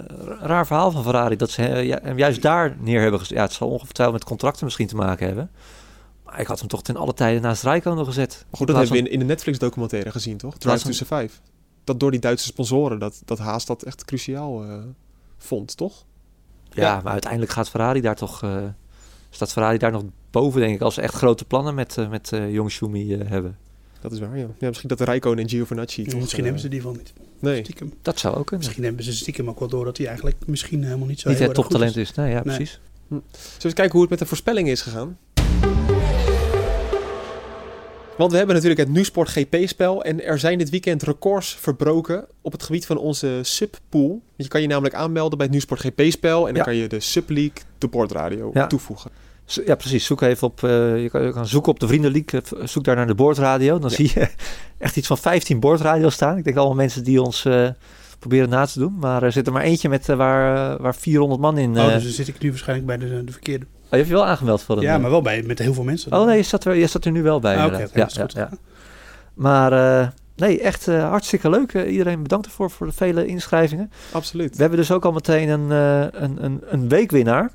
raar 0.40 0.66
verhaal 0.66 0.90
van 0.90 1.02
Ferrari. 1.02 1.36
Dat 1.36 1.50
ze 1.50 1.66
eh, 1.66 1.84
ja, 1.86 1.98
hem 2.02 2.18
juist 2.18 2.42
daar 2.42 2.76
neer 2.80 3.00
hebben 3.00 3.20
gezet. 3.20 3.36
Ja, 3.36 3.42
het 3.42 3.52
zal 3.52 3.68
ongetwijfeld 3.68 4.18
met 4.18 4.28
contracten 4.28 4.64
misschien 4.64 4.86
te 4.86 4.96
maken 4.96 5.26
hebben. 5.26 5.50
Maar 6.24 6.40
ik 6.40 6.46
had 6.46 6.58
hem 6.58 6.68
toch 6.68 6.82
ten 6.82 6.96
alle 6.96 7.14
tijden 7.14 7.42
naast 7.42 7.62
Rijkonen 7.62 8.04
gezet. 8.04 8.44
Maar 8.50 8.58
goed, 8.58 8.66
dat 8.66 8.76
hebben 8.76 8.94
we 8.94 9.00
in, 9.02 9.10
in 9.10 9.18
de 9.18 9.24
Netflix 9.24 9.58
documentaire 9.58 10.10
gezien, 10.10 10.36
toch? 10.36 10.58
Drive 10.58 10.84
to 10.84 10.92
Survive. 10.92 11.34
Dat 11.84 12.00
door 12.00 12.10
die 12.10 12.20
Duitse 12.20 12.46
sponsoren, 12.46 12.98
dat, 12.98 13.22
dat 13.24 13.38
Haas 13.38 13.66
dat 13.66 13.82
echt 13.82 14.04
cruciaal 14.04 14.62
eh, 14.64 14.76
vond, 15.38 15.76
toch? 15.76 16.04
Ja, 16.70 16.82
Ja. 16.82 17.00
maar 17.02 17.12
uiteindelijk 17.12 17.52
gaat 17.52 17.68
Ferrari 17.70 18.00
daar 18.00 18.16
toch... 18.16 18.42
eh, 18.42 18.56
staat 19.30 19.52
Ferrari 19.52 19.78
daar 19.78 19.92
nog 19.92 20.02
boven, 20.30 20.60
denk 20.60 20.74
ik. 20.74 20.80
Als 20.80 20.94
ze 20.94 21.00
echt 21.00 21.14
grote 21.14 21.44
plannen 21.44 21.74
met, 21.74 21.98
eh, 21.98 22.08
met 22.08 22.32
jong 22.50 22.70
Schumi 22.72 23.16
hebben. 23.16 23.58
Dat 24.04 24.12
is 24.12 24.18
waar, 24.18 24.38
ja. 24.38 24.46
ja 24.58 24.68
misschien 24.68 24.88
dat 24.88 24.98
de 24.98 25.04
Rijkonen 25.04 25.44
en 25.44 25.48
Giovinazzi 25.50 26.04
toch... 26.04 26.14
misschien 26.20 26.38
eh, 26.38 26.44
hebben 26.44 26.62
ze 26.62 26.68
die 26.68 26.82
wel 26.82 26.92
niet. 26.92 27.12
Nee. 27.38 27.62
Stiekem. 27.62 27.92
Dat 28.02 28.18
zou 28.18 28.36
ook 28.36 28.46
kunnen. 28.46 28.64
Misschien 28.66 28.84
hebben 28.84 29.04
ze 29.04 29.12
stiekem 29.12 29.48
ook 29.48 29.58
wel 29.58 29.68
door 29.68 29.84
dat 29.84 29.96
hij 29.96 30.06
eigenlijk 30.06 30.36
misschien 30.46 30.84
helemaal 30.84 31.06
niet 31.06 31.20
zo 31.20 31.28
Niet 31.28 31.38
heel 31.38 31.48
het 31.48 31.56
erg 31.56 31.66
goed 31.66 31.74
toptalent 31.78 32.08
is. 32.08 32.14
Nee, 32.14 32.28
ja, 32.28 32.42
Nee. 32.44 32.56
precies. 32.56 32.80
Zullen 33.08 33.22
we 33.58 33.64
eens 33.64 33.74
kijken 33.74 33.92
hoe 33.92 34.00
het 34.00 34.10
met 34.10 34.18
de 34.18 34.26
voorspellingen 34.26 34.72
is 34.72 34.80
gegaan? 34.82 35.18
Want 38.16 38.30
we 38.30 38.36
hebben 38.36 38.54
natuurlijk 38.54 38.80
het 38.80 38.90
NuSport 38.96 39.28
GP-spel 39.28 40.04
en 40.04 40.24
er 40.24 40.38
zijn 40.38 40.58
dit 40.58 40.70
weekend 40.70 41.02
records 41.02 41.54
verbroken 41.54 42.26
op 42.40 42.52
het 42.52 42.62
gebied 42.62 42.86
van 42.86 42.98
onze 42.98 43.38
subpool. 43.42 44.08
Want 44.08 44.22
Je 44.36 44.48
kan 44.48 44.60
je 44.60 44.66
namelijk 44.66 44.94
aanmelden 44.94 45.38
bij 45.38 45.46
het 45.46 45.54
NuSport 45.54 45.80
GP-spel 45.80 46.38
en 46.38 46.54
dan 46.54 46.54
Ja. 46.54 46.62
kan 46.62 46.76
je 46.76 46.88
de 46.88 47.00
Subleague, 47.00 47.62
de 47.78 47.88
bordradio 47.88 48.50
Ja. 48.54 48.66
toevoegen. 48.66 49.10
Ja, 49.46 49.74
precies. 49.74 50.04
Zoek 50.06 50.20
even 50.20 50.46
op. 50.46 50.64
eh, 50.64 51.02
je, 51.02 51.10
kan, 51.10 51.22
je 51.22 51.32
kan 51.32 51.46
zoeken 51.46 51.72
op 51.72 51.80
de 51.80 51.86
Vriendenleague. 51.86 52.40
eh, 52.60 52.66
Zoek 52.66 52.84
daar 52.84 52.96
naar 52.96 53.06
de 53.06 53.14
boordradio. 53.14 53.78
Dan 53.78 53.90
Ja. 53.90 53.96
zie 53.96 54.10
je 54.14 54.28
echt 54.78 54.96
iets 54.96 55.06
van 55.06 55.18
15 55.18 55.60
boordradio's 55.60 56.14
staan. 56.14 56.36
Ik 56.36 56.44
denk 56.44 56.56
allemaal 56.56 56.76
mensen 56.76 57.04
die 57.04 57.22
ons 57.22 57.44
eh, 57.44 57.68
proberen 58.18 58.48
na 58.48 58.66
te 58.66 58.78
doen. 58.78 58.96
Maar 59.00 59.22
er 59.22 59.32
zit 59.32 59.46
er 59.46 59.52
maar 59.52 59.62
eentje 59.62 59.88
met 59.88 60.06
waar, 60.06 60.82
waar 60.82 60.94
400 60.94 61.40
man 61.40 61.58
in. 61.58 61.78
Oh, 61.78 61.92
dus 61.92 62.02
dan 62.02 62.12
zit 62.12 62.28
ik 62.28 62.38
nu 62.38 62.48
waarschijnlijk 62.48 62.86
bij 62.86 62.96
de, 62.98 63.24
de 63.24 63.32
verkeerde. 63.32 63.64
oh, 63.64 63.90
je 63.90 63.96
hebt 63.96 64.08
je 64.08 64.14
wel 64.14 64.26
aangemeld 64.26 64.62
voor 64.62 64.76
een. 64.76 64.82
Ja, 64.82 64.98
maar 64.98 65.10
wel 65.10 65.22
bij 65.22 65.42
met 65.42 65.58
heel 65.58 65.74
veel 65.74 65.84
mensen. 65.84 66.12
Oh 66.12 66.26
nee, 66.26 66.36
je 66.36 66.42
staat 66.42 66.64
er, 66.64 66.74
je 66.74 66.86
staat 66.86 67.04
er 67.04 67.12
nu 67.12 67.22
wel 67.22 67.40
bij. 67.40 67.56
Ah, 67.56 67.78
ja, 67.94 68.08
ja, 68.14 68.26
ja. 68.34 68.48
Maar 69.34 70.12
nee, 70.36 70.60
echt 70.60 70.86
hartstikke 70.86 71.50
leuk. 71.50 71.72
Iedereen 71.72 72.22
bedankt 72.22 72.46
ervoor 72.46 72.70
voor 72.70 72.86
de 72.86 72.92
vele 72.92 73.26
inschrijvingen. 73.26 73.90
Absoluut. 74.12 74.54
We 74.56 74.60
hebben 74.60 74.78
dus 74.78 74.90
ook 74.92 75.04
al 75.04 75.12
meteen 75.12 75.48
een, 75.48 75.70
een, 75.70 76.44
een, 76.44 76.60
een 76.66 76.88
weekwinnaar. 76.88 77.50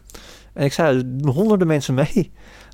En 0.59 0.65
ik 0.65 0.73
zei, 0.73 1.17
er 1.23 1.29
honderden 1.29 1.67
mensen 1.67 1.93
mee. 1.93 2.31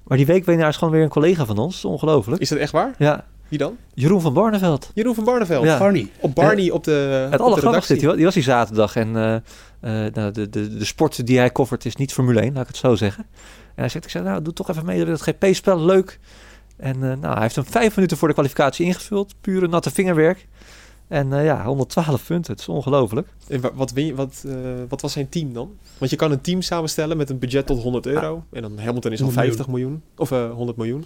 Maar 0.08 0.18
die 0.18 0.26
weekwinnaar 0.26 0.70
is 0.70 0.78
gewoon 0.78 0.94
weer 0.94 1.04
een 1.04 1.10
collega 1.10 1.46
van 1.46 1.58
ons. 1.58 1.82
Dat 1.82 1.92
ongelooflijk. 1.92 2.42
Is 2.42 2.50
dat 2.50 2.58
echt 2.58 2.72
waar? 2.72 2.94
Ja, 2.98 3.26
Wie 3.48 3.58
dan? 3.58 3.78
Jeroen 3.94 4.22
van 4.22 4.34
Barneveld. 4.34 4.92
Jeroen 4.94 5.16
van 5.16 5.24
Barneveld. 5.24 5.64
Ja. 5.64 5.78
Barney. 5.78 6.08
Op 6.20 6.36
Barney 6.36 6.72
op 6.72 6.84
de 6.84 7.28
Het 7.32 7.42
allergrappigste, 7.42 7.96
die, 7.96 8.16
die 8.16 8.26
was 8.26 8.34
die 8.34 8.44
zaterdag. 8.44 8.96
En 8.96 9.16
eh, 9.16 9.36
eh, 9.36 10.14
nou, 10.14 10.32
de, 10.32 10.50
de, 10.50 10.78
de 10.78 10.86
sport 10.86 11.26
die 11.26 11.38
hij 11.38 11.52
covert 11.52 11.86
is 11.86 11.96
niet 11.96 12.14
Formule 12.14 12.40
1, 12.40 12.54
laat 12.54 12.62
ik 12.62 12.68
het 12.68 12.78
zo 12.78 12.96
zeggen. 12.96 13.26
En 13.68 13.82
hij 13.82 13.90
zegt, 13.90 14.06
ik 14.06 14.12
zei, 14.12 14.24
nou, 14.24 14.42
doe 14.42 14.54
toch 14.54 14.70
even 14.70 14.86
mee 14.86 15.06
het 15.06 15.22
GP-spel, 15.22 15.80
leuk. 15.80 16.20
En 16.78 16.96
eh, 16.96 17.18
nou, 17.18 17.34
hij 17.34 17.42
heeft 17.42 17.56
hem 17.56 17.66
vijf 17.66 17.96
minuten 17.96 18.18
voor 18.18 18.28
de 18.28 18.34
kwalificatie 18.34 18.86
ingevuld. 18.86 19.36
Pure 19.42 19.68
natte 19.68 19.92
vingerwerk. 19.92 20.48
En 21.08 21.34
eh, 21.34 21.46
ja, 21.46 21.66
112 21.66 22.26
punten. 22.28 22.52
Het 22.52 22.62
is 22.62 22.68
ongelooflijk. 22.70 23.28
En 23.48 23.62
wa- 23.62 23.74
wat, 23.74 23.92
win 23.92 24.16
wat, 24.16 24.44
eh, 24.48 24.54
wat 24.90 25.02
was 25.02 25.12
zijn 25.12 25.30
team 25.30 25.54
dan? 25.54 25.72
Want 25.98 26.12
je 26.12 26.18
kan 26.18 26.32
een 26.32 26.42
team 26.42 26.62
samenstellen 26.62 27.18
met 27.18 27.30
een 27.30 27.40
budget 27.40 27.66
tot 27.66 27.82
100 27.82 28.06
euro. 28.06 28.44
En 28.52 28.62
dan 28.62 28.78
Hamilton 28.80 29.12
is 29.12 29.20
al 29.20 29.26
100 29.26 29.46
50 29.46 29.68
miljoen. 29.68 30.02
Of 30.18 30.32
eh 30.32 30.52
100 30.52 30.78
miljoen. 30.78 31.06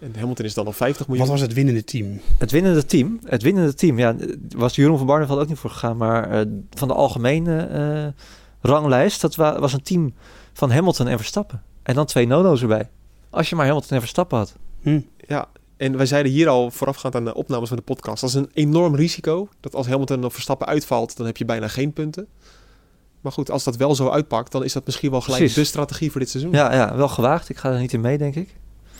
En 0.00 0.14
Hamilton 0.18 0.44
is 0.44 0.54
dan 0.54 0.66
al 0.66 0.72
50 0.72 1.06
miljoen. 1.08 1.26
Wat 1.26 1.34
was 1.38 1.46
het 1.46 1.54
winnende 1.56 1.84
team? 1.84 2.20
Het 2.38 2.50
winnende 2.50 2.84
team, 2.86 3.20
het 3.24 3.42
winnende 3.42 3.74
team, 3.74 3.98
ja, 3.98 4.16
was 4.56 4.74
Jeroen 4.74 4.98
van 4.98 5.06
Barneveld 5.06 5.38
ook 5.38 5.48
niet 5.48 5.58
voor 5.58 5.70
gegaan. 5.70 5.96
Maar 5.96 6.30
eh, 6.30 6.46
van 6.70 6.88
de 6.88 6.94
algemene 6.94 7.56
eh, 7.60 8.22
ranglijst, 8.70 9.20
dat 9.20 9.34
wa- 9.34 9.58
was 9.60 9.72
een 9.72 9.82
team 9.82 10.14
van 10.52 10.70
Hamilton 10.70 11.06
en 11.08 11.16
Verstappen. 11.16 11.62
En 11.82 11.94
dan 11.94 12.06
twee 12.06 12.26
nono's 12.26 12.62
erbij. 12.62 12.88
Als 13.30 13.48
je 13.48 13.56
maar 13.56 13.66
Hamilton 13.66 13.90
en 13.90 14.00
Verstappen 14.00 14.38
had. 14.38 14.54
Hm. 14.82 15.00
Ja, 15.28 15.48
en 15.76 15.96
wij 15.96 16.06
zeiden 16.06 16.32
hier 16.32 16.48
al 16.48 16.70
voorafgaand 16.70 17.14
aan 17.14 17.24
de 17.24 17.34
opnames 17.34 17.68
van 17.68 17.76
de 17.76 17.82
podcast. 17.82 18.20
Dat 18.20 18.30
is 18.30 18.36
een 18.36 18.50
enorm 18.54 18.94
risico. 18.94 19.48
Dat 19.60 19.74
als 19.74 19.86
Hamilton 19.86 20.24
of 20.24 20.32
Verstappen 20.32 20.66
uitvalt, 20.66 21.16
dan 21.16 21.26
heb 21.26 21.36
je 21.36 21.44
bijna 21.44 21.68
geen 21.68 21.92
punten. 21.92 22.26
Maar 23.20 23.32
goed, 23.32 23.50
als 23.50 23.64
dat 23.64 23.76
wel 23.76 23.94
zo 23.94 24.08
uitpakt, 24.08 24.52
dan 24.52 24.64
is 24.64 24.72
dat 24.72 24.86
misschien 24.86 25.10
wel 25.10 25.20
gelijk 25.20 25.38
Precies. 25.38 25.56
de 25.62 25.64
strategie 25.68 26.10
voor 26.10 26.20
dit 26.20 26.30
seizoen. 26.30 26.52
Ja, 26.52 26.74
ja, 26.74 26.96
wel 26.96 27.08
gewaagd. 27.08 27.48
Ik 27.48 27.56
ga 27.56 27.70
er 27.72 27.80
niet 27.80 27.92
in 27.92 28.00
mee, 28.00 28.18
denk 28.18 28.34
ik. 28.34 28.54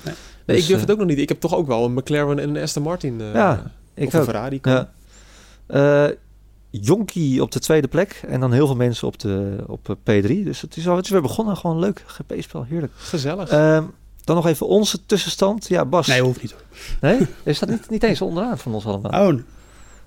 nee, 0.05 0.14
dus, 0.47 0.57
ik 0.57 0.66
durf 0.66 0.70
eh, 0.74 0.81
het 0.81 0.91
ook 0.91 0.99
nog 0.99 1.07
niet. 1.07 1.18
Ik 1.18 1.29
heb 1.29 1.41
toch 1.41 1.55
ook 1.55 1.66
wel 1.66 1.85
een 1.85 1.93
McLaren 1.95 2.39
en 2.39 2.49
een 2.57 2.62
Aston 2.62 2.83
Martin. 2.83 3.20
eh, 3.20 3.35
Ja, 3.35 3.72
Ik 3.95 4.07
of 4.07 4.12
een 4.12 4.18
ook. 4.20 4.24
Ferrari. 4.27 4.59
Ja. 4.62 4.93
Eh, 5.66 6.07
Jonkie 6.70 7.43
op 7.43 7.53
de 7.53 7.59
tweede 7.61 7.89
plek. 7.89 8.22
En 8.29 8.41
dan 8.41 8.53
heel 8.53 8.66
veel 8.66 8.77
mensen 8.77 9.07
op, 9.07 9.18
de, 9.18 9.57
op 9.66 9.97
eh, 10.05 10.22
P3. 10.22 10.45
Dus 10.45 10.61
het 10.61 10.77
is, 10.77 10.89
al, 10.89 10.97
het 10.97 11.05
is 11.05 11.11
weer 11.11 11.22
begonnen. 11.22 11.57
Gewoon 11.57 11.77
een 11.77 11.83
leuk 11.83 12.05
GP-spel. 12.07 12.64
Heerlijk. 12.64 12.93
Gezellig. 12.97 13.49
Ehm, 13.51 13.85
dan 14.27 14.37
nog 14.37 14.47
even 14.47 14.66
onze 14.66 15.07
tussenstand. 15.07 15.68
Ja, 15.68 15.85
Bas. 15.85 16.07
Nee, 16.07 16.20
hoeft 16.20 16.43
niet. 16.43 16.55
Nee? 17.01 17.18
Er 17.45 17.55
staat 17.55 17.68
niet, 17.68 17.91
niet 17.91 18.03
eens 18.03 18.20
onderaan 18.20 18.59
van 18.59 18.74
ons 18.74 18.85
allemaal. 18.87 19.11
Oh, 19.29 19.39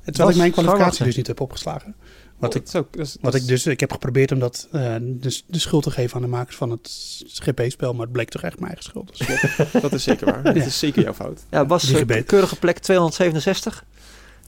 terwijl 0.04 0.28
Bas, 0.28 0.30
ik 0.30 0.36
mijn 0.38 0.52
kwalificatie 0.52 1.06
dus 1.06 1.16
niet 1.16 1.28
heb 1.28 1.40
opgeslagen. 1.42 1.96
Wat, 2.38 2.56
Oh, 2.56 2.62
ik, 2.62 2.72
dat 2.72 2.82
ook- 2.82 2.98
dat 2.98 3.06
is- 3.06 3.18
wat 3.22 3.32
dat 3.32 3.42
ik 3.42 3.48
dus, 3.48 3.66
ik 3.66 3.80
heb 3.80 3.92
geprobeerd 3.92 4.32
om 4.32 4.40
dat, 4.40 4.68
eh, 4.72 4.96
de, 5.02 5.42
de 5.48 5.60
schuld 5.60 5.84
te 5.84 5.92
geven 5.92 6.16
aan 6.16 6.22
de 6.22 6.28
makers 6.28 6.56
van 6.56 6.70
het 6.72 6.90
GP-spel, 7.34 7.92
maar 7.94 8.02
het 8.04 8.12
bleek 8.12 8.30
toch 8.30 8.42
echt 8.42 8.60
mijn 8.60 8.74
eigen 8.74 8.84
schuld. 8.90 9.18
Dus, 9.18 9.28
Dat 9.82 9.94
is 9.94 10.04
zeker 10.04 10.26
waar. 10.26 10.44
Dat 10.44 10.56
Ja. 10.56 10.64
is 10.64 10.80
zeker 10.80 11.04
jouw 11.04 11.14
fout. 11.14 11.42
Ja, 11.50 11.66
Bas, 11.66 11.84
Die 11.84 12.06
eh, 12.06 12.26
keurige 12.26 12.56
plek 12.56 12.78
267. 12.78 13.84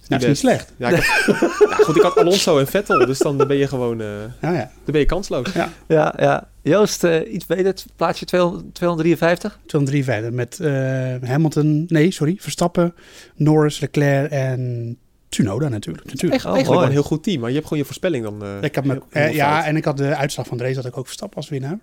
nou, 0.07 0.22
is 0.22 0.28
niet 0.28 0.38
slecht. 0.38 0.74
Ja, 0.78 0.89
ik 0.89 0.95
heb- 0.95 1.36
ja, 1.69 1.76
goed, 1.76 1.95
ik 1.95 2.01
had 2.01 2.17
Alonso 2.17 2.59
en 2.59 2.67
Vettel, 2.67 3.05
dus 3.05 3.17
dan 3.19 3.38
ben 3.38 3.55
je 3.57 3.67
gewoon 3.67 4.01
eh, 4.01 4.07
Nou 4.41 4.55
ja, 4.55 4.59
dan 4.63 4.72
ben 4.86 4.99
je 4.99 5.05
kansloos. 5.05 5.47
Ja, 5.88 6.13
ja. 6.17 6.47
Joost, 6.64 7.03
eh, 7.03 7.34
iets 7.34 7.45
beter. 7.45 7.66
Het 7.66 7.86
Plaatsje 7.95 8.26
200 8.26 8.74
253. 8.76 9.59
253 9.66 10.32
met 10.32 10.59
eh, 10.59 11.30
Hamilton, 11.30 11.86
nee, 11.88 12.12
sorry, 12.12 12.36
Verstappen, 12.39 12.93
Norris, 13.36 13.80
Leclerc 13.80 14.32
en 14.32 14.97
Tsunoda 15.30 15.68
natuurlijk. 15.70 16.05
natuurlijk. 16.05 16.34
Echt, 16.34 16.45
Oh, 16.45 16.51
eigenlijk 16.53 16.66
mooi. 16.66 16.78
wel 16.78 16.86
een 16.88 16.91
heel 16.91 17.03
goed 17.18 17.24
team, 17.24 17.39
maar 17.39 17.49
je 17.49 17.55
hebt 17.55 17.68
gewoon 17.68 17.80
je 17.80 17.86
voorspelling 17.89 18.24
dan. 18.24 18.43
eh, 18.43 18.62
Ik 18.62 18.76
had 18.76 18.86
me, 18.86 19.01
ja, 19.34 19.66
en 19.66 19.76
ik 19.76 19.86
had 19.86 19.97
de 19.97 20.16
uitslag 20.16 20.47
van 20.47 20.57
de 20.57 20.64
race 20.64 20.76
had 20.76 20.86
ik 20.86 20.97
ook 20.97 21.05
Verstappen 21.05 21.38
als 21.38 21.49
winnaar. 21.49 21.80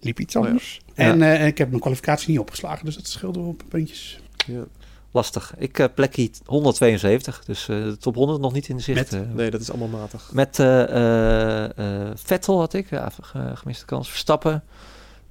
Liep 0.00 0.20
iets 0.20 0.36
Oh 0.36 0.42
ja. 0.42 0.48
anders. 0.48 0.80
Ja. 0.94 1.04
En 1.04 1.22
eh, 1.22 1.46
ik 1.46 1.58
heb 1.58 1.68
mijn 1.68 1.80
kwalificatie 1.80 2.30
niet 2.30 2.38
opgeslagen, 2.38 2.84
dus 2.84 2.94
dat 2.96 3.06
scheelde 3.06 3.38
wel 3.38 3.48
op 3.48 3.62
puntjes. 3.68 4.20
Ja. 4.46 4.64
Lastig. 5.12 5.52
Ik 5.58 5.78
uh, 5.78 5.86
plekje 5.94 6.30
172. 6.44 7.44
Dus 7.44 7.68
eh, 7.68 7.82
de 7.84 7.96
top 7.96 8.14
100 8.14 8.40
nog 8.40 8.52
niet 8.52 8.68
in 8.68 8.76
de 8.76 8.82
zicht. 8.82 9.10
Met? 9.10 9.22
eh. 9.22 9.28
Nee, 9.34 9.50
dat 9.50 9.60
is 9.60 9.70
allemaal 9.70 10.00
matig. 10.00 10.30
Met 10.32 10.58
eh, 10.58 10.82
eh, 10.82 11.64
eh, 12.08 12.10
Vettel 12.14 12.58
had 12.58 12.72
ik. 12.74 12.90
Ja, 12.90 13.12
ge- 13.22 13.52
gemiste 13.56 13.84
kans. 13.84 14.08
Verstappen. 14.10 14.64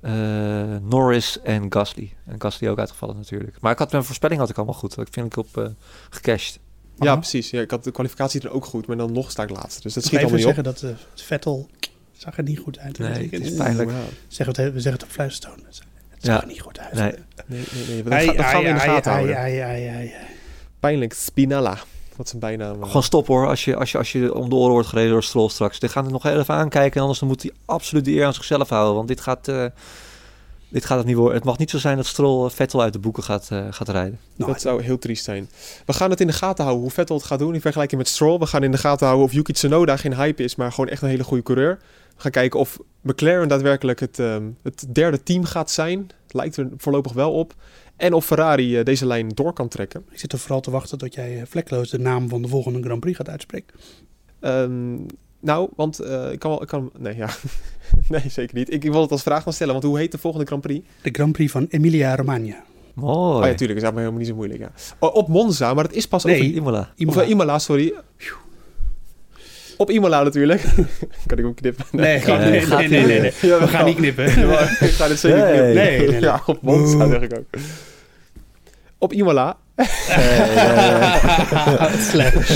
eh, 0.01 0.11
Norris 0.81 1.41
en 1.41 1.65
Gasly. 1.73 2.13
En 2.25 2.35
Gasly 2.41 2.67
ook 2.67 2.79
uitgevallen 2.79 3.15
natuurlijk. 3.15 3.57
Maar 3.61 3.71
ik 3.71 3.77
had 3.77 3.91
mijn 3.91 4.03
voorspelling 4.03 4.39
had 4.39 4.49
ik 4.49 4.55
allemaal 4.57 4.75
goed. 4.75 4.97
Ik 4.97 5.07
vind 5.11 5.25
ik 5.25 5.37
op 5.37 5.57
eh, 5.57 5.65
gecashed. 6.09 6.59
Ja, 6.99 7.05
Aha. 7.07 7.15
precies. 7.15 7.49
Ja, 7.49 7.61
ik 7.61 7.71
had 7.71 7.83
de 7.83 7.91
kwalificatie 7.91 8.41
er 8.41 8.51
ook 8.51 8.65
goed, 8.65 8.87
maar 8.87 8.97
dan 8.97 9.11
nog 9.11 9.31
sta 9.31 9.43
ik 9.43 9.49
laatste. 9.49 9.81
Dus 9.81 9.93
dat 9.93 10.03
schiet 10.03 10.19
allemaal 10.19 10.37
niet 10.37 10.45
op. 10.45 10.53
zeggen 10.55 10.73
dat 10.73 10.83
eh, 10.91 11.23
Vettel 11.25 11.69
zag 12.11 12.37
er 12.37 12.43
niet 12.43 12.59
goed 12.59 12.79
uit. 12.79 12.97
Nee, 12.97 13.09
Dat 13.13 13.17
ik- 13.21 13.31
het 13.31 13.41
is 13.41 13.49
Oeh, 13.49 13.57
pijnlijk. 13.59 13.89
Het, 13.89 14.55
we 14.55 14.55
zeggen 14.55 14.91
het 14.91 15.03
op 15.03 15.09
fluistertoon. 15.09 15.63
Zag 16.21 16.35
Ja. 16.35 16.41
er 16.41 16.47
niet 16.47 16.61
goed 16.61 16.79
uit. 16.79 16.93
Nee. 16.93 17.13
Nee, 17.45 17.63
nee, 17.73 17.85
nee. 17.87 18.03
Dat, 18.03 18.13
Ai, 18.13 18.27
ga- 18.27 18.33
dat 18.33 18.45
gaan 18.45 18.61
we 18.61 18.67
in 18.67 18.73
de 18.73 18.79
gaten 18.79 19.11
ai, 19.11 19.17
houden. 19.17 19.37
ai, 19.43 19.59
ai, 19.59 19.87
ai, 19.87 19.95
ai. 19.95 20.11
Pijnlijk. 20.79 21.13
Spinella. 21.13 21.77
Wat 22.15 22.27
zijn 22.29 22.39
bijnaam. 22.41 22.83
Gewoon 22.83 23.03
stop 23.03 23.27
hoor, 23.27 23.47
als 23.47 23.65
je, 23.65 23.75
als, 23.75 23.91
je, 23.91 23.97
als 23.97 24.11
je 24.11 24.33
om 24.33 24.49
de 24.49 24.55
oren 24.55 24.71
wordt 24.71 24.87
gereden 24.87 25.11
door 25.11 25.23
Stroll 25.23 25.49
straks. 25.49 25.79
Dit 25.79 25.91
gaan 25.91 26.05
we 26.05 26.11
nog 26.11 26.25
even 26.25 26.53
aankijken, 26.55 27.01
anders 27.01 27.19
dan 27.19 27.27
moet 27.27 27.41
hij 27.41 27.51
absoluut 27.65 28.05
die 28.05 28.17
eer 28.17 28.25
aan 28.25 28.33
zichzelf 28.33 28.69
houden. 28.69 28.95
Want 28.95 29.07
dit 29.07 29.21
gaat, 29.21 29.47
eh, 29.47 29.65
dit 30.69 30.85
gaat 30.85 30.97
het 30.97 31.07
niet 31.07 31.15
worden. 31.15 31.35
Het 31.35 31.43
mag 31.43 31.57
niet 31.57 31.69
zo 31.69 31.77
zijn 31.77 31.95
dat 31.95 32.05
Stroll 32.05 32.45
eh, 32.45 32.51
Vettel 32.51 32.81
uit 32.81 32.93
de 32.93 32.99
boeken 32.99 33.23
gaat, 33.23 33.47
eh, 33.51 33.65
gaat 33.69 33.89
rijden. 33.89 34.19
Nou, 34.35 34.51
dat 34.51 34.61
zou 34.61 34.83
heel 34.83 34.97
triest 34.99 35.23
zijn. 35.23 35.49
We 35.85 35.93
gaan 35.93 36.09
het 36.09 36.21
in 36.21 36.27
de 36.27 36.33
gaten 36.33 36.63
houden 36.63 36.83
hoe 36.85 36.93
Vettel 36.93 37.15
het 37.15 37.25
gaat 37.25 37.39
doen 37.39 37.53
in 37.53 37.61
vergelijking 37.61 38.01
met 38.01 38.09
Stroll. 38.09 38.39
We 38.39 38.45
gaan 38.45 38.63
in 38.63 38.71
de 38.71 38.77
gaten 38.77 39.05
houden 39.05 39.27
of 39.27 39.33
Yuki 39.33 39.53
Tsunoda 39.53 39.97
geen 39.97 40.15
hype 40.15 40.43
is, 40.43 40.55
maar 40.55 40.71
gewoon 40.71 40.89
echt 40.89 41.01
een 41.01 41.09
hele 41.09 41.23
goede 41.23 41.43
coureur. 41.43 41.79
Gaan 42.21 42.31
kijken 42.31 42.59
of 42.59 42.79
McLaren 43.01 43.47
daadwerkelijk 43.47 43.99
het, 43.99 44.19
ehm, 44.19 44.43
het 44.63 44.85
derde 44.89 45.23
team 45.23 45.43
gaat 45.43 45.71
zijn. 45.71 45.99
Het 46.23 46.33
lijkt 46.33 46.57
er 46.57 46.67
voorlopig 46.77 47.13
wel 47.13 47.33
op. 47.33 47.53
En 47.97 48.13
of 48.13 48.25
Ferrari 48.25 48.77
eh, 48.77 48.85
deze 48.85 49.05
lijn 49.05 49.29
door 49.29 49.53
kan 49.53 49.67
trekken. 49.67 50.05
Ik 50.11 50.19
zit 50.19 50.31
er 50.33 50.39
vooral 50.39 50.61
te 50.61 50.71
wachten 50.71 50.97
tot 50.97 51.13
jij 51.13 51.37
eh, 51.39 51.45
vlekloos 51.47 51.89
de 51.89 51.99
naam 51.99 52.29
van 52.29 52.41
de 52.41 52.47
volgende 52.47 52.81
Grand 52.81 52.99
Prix 52.99 53.17
gaat 53.17 53.29
uitspreken. 53.29 53.75
Ehm, 54.39 54.95
nou, 55.39 55.69
want 55.75 55.99
eh, 55.99 56.31
ik 56.31 56.39
kan 56.39 56.51
wel... 56.51 56.61
Ik 56.61 56.67
kan, 56.67 56.91
nee, 56.97 57.15
ja. 57.15 57.29
nee, 58.09 58.29
zeker 58.29 58.55
niet. 58.55 58.73
Ik, 58.73 58.83
ik 58.83 58.91
wil 58.91 59.01
het 59.01 59.11
als 59.11 59.23
vraag 59.23 59.43
gaan 59.43 59.53
stellen, 59.53 59.73
want 59.73 59.85
hoe 59.85 59.97
heet 59.97 60.11
de 60.11 60.17
volgende 60.17 60.45
Grand 60.45 60.61
Prix? 60.61 60.87
De 61.01 61.09
Grand 61.11 61.31
Prix 61.31 61.51
van 61.51 61.65
Emilia-Romagna. 61.69 62.63
Mooi. 62.93 63.41
Oh 63.41 63.45
ja, 63.45 63.53
tuurlijk. 63.55 63.79
Dat 63.79 63.91
is 63.91 63.97
helemaal 63.97 64.19
niet 64.19 64.27
zo 64.27 64.35
moeilijk, 64.35 64.59
ja. 64.59 64.71
Op 64.99 65.27
Monza, 65.27 65.73
maar 65.73 65.83
het 65.83 65.93
is 65.93 66.07
pas 66.07 66.23
Nee. 66.23 66.41
over... 66.41 66.55
Imola. 66.55 66.93
Of 67.05 67.17
eh, 67.17 67.29
Imola, 67.29 67.59
sorry. 67.59 67.93
Op 69.79 69.89
Imola 69.91 70.23
natuurlijk. 70.23 70.61
kan 71.27 71.37
ik 71.37 71.45
ook 71.45 71.55
knippen? 71.55 71.85
Nee, 71.91 72.23
Nee, 72.25 72.37
nee, 72.37 72.49
nee, 72.49 72.61
gaat 72.61 72.79
nee, 72.79 72.87
nee, 72.89 73.05
nee, 73.05 73.19
nee. 73.21 73.33
Ja, 73.41 73.59
We 73.59 73.67
gaan 73.67 73.85
niet 73.85 73.95
knippen. 73.95 74.25
ik 74.87 74.91
ga 74.91 75.07
dit 75.07 75.19
zeker 75.19 75.37
Nee. 75.37 75.47
knippen. 75.51 75.73
Nee, 75.73 75.97
nee, 75.99 76.07
nee. 76.09 76.21
Ja, 76.21 76.41
op 76.45 76.61
Monza 76.61 77.07
zeg 77.09 77.21
ik 77.21 77.37
ook. 77.37 77.45
Op 78.97 79.13
Imola. 79.13 79.57
Slecht. 82.11 82.49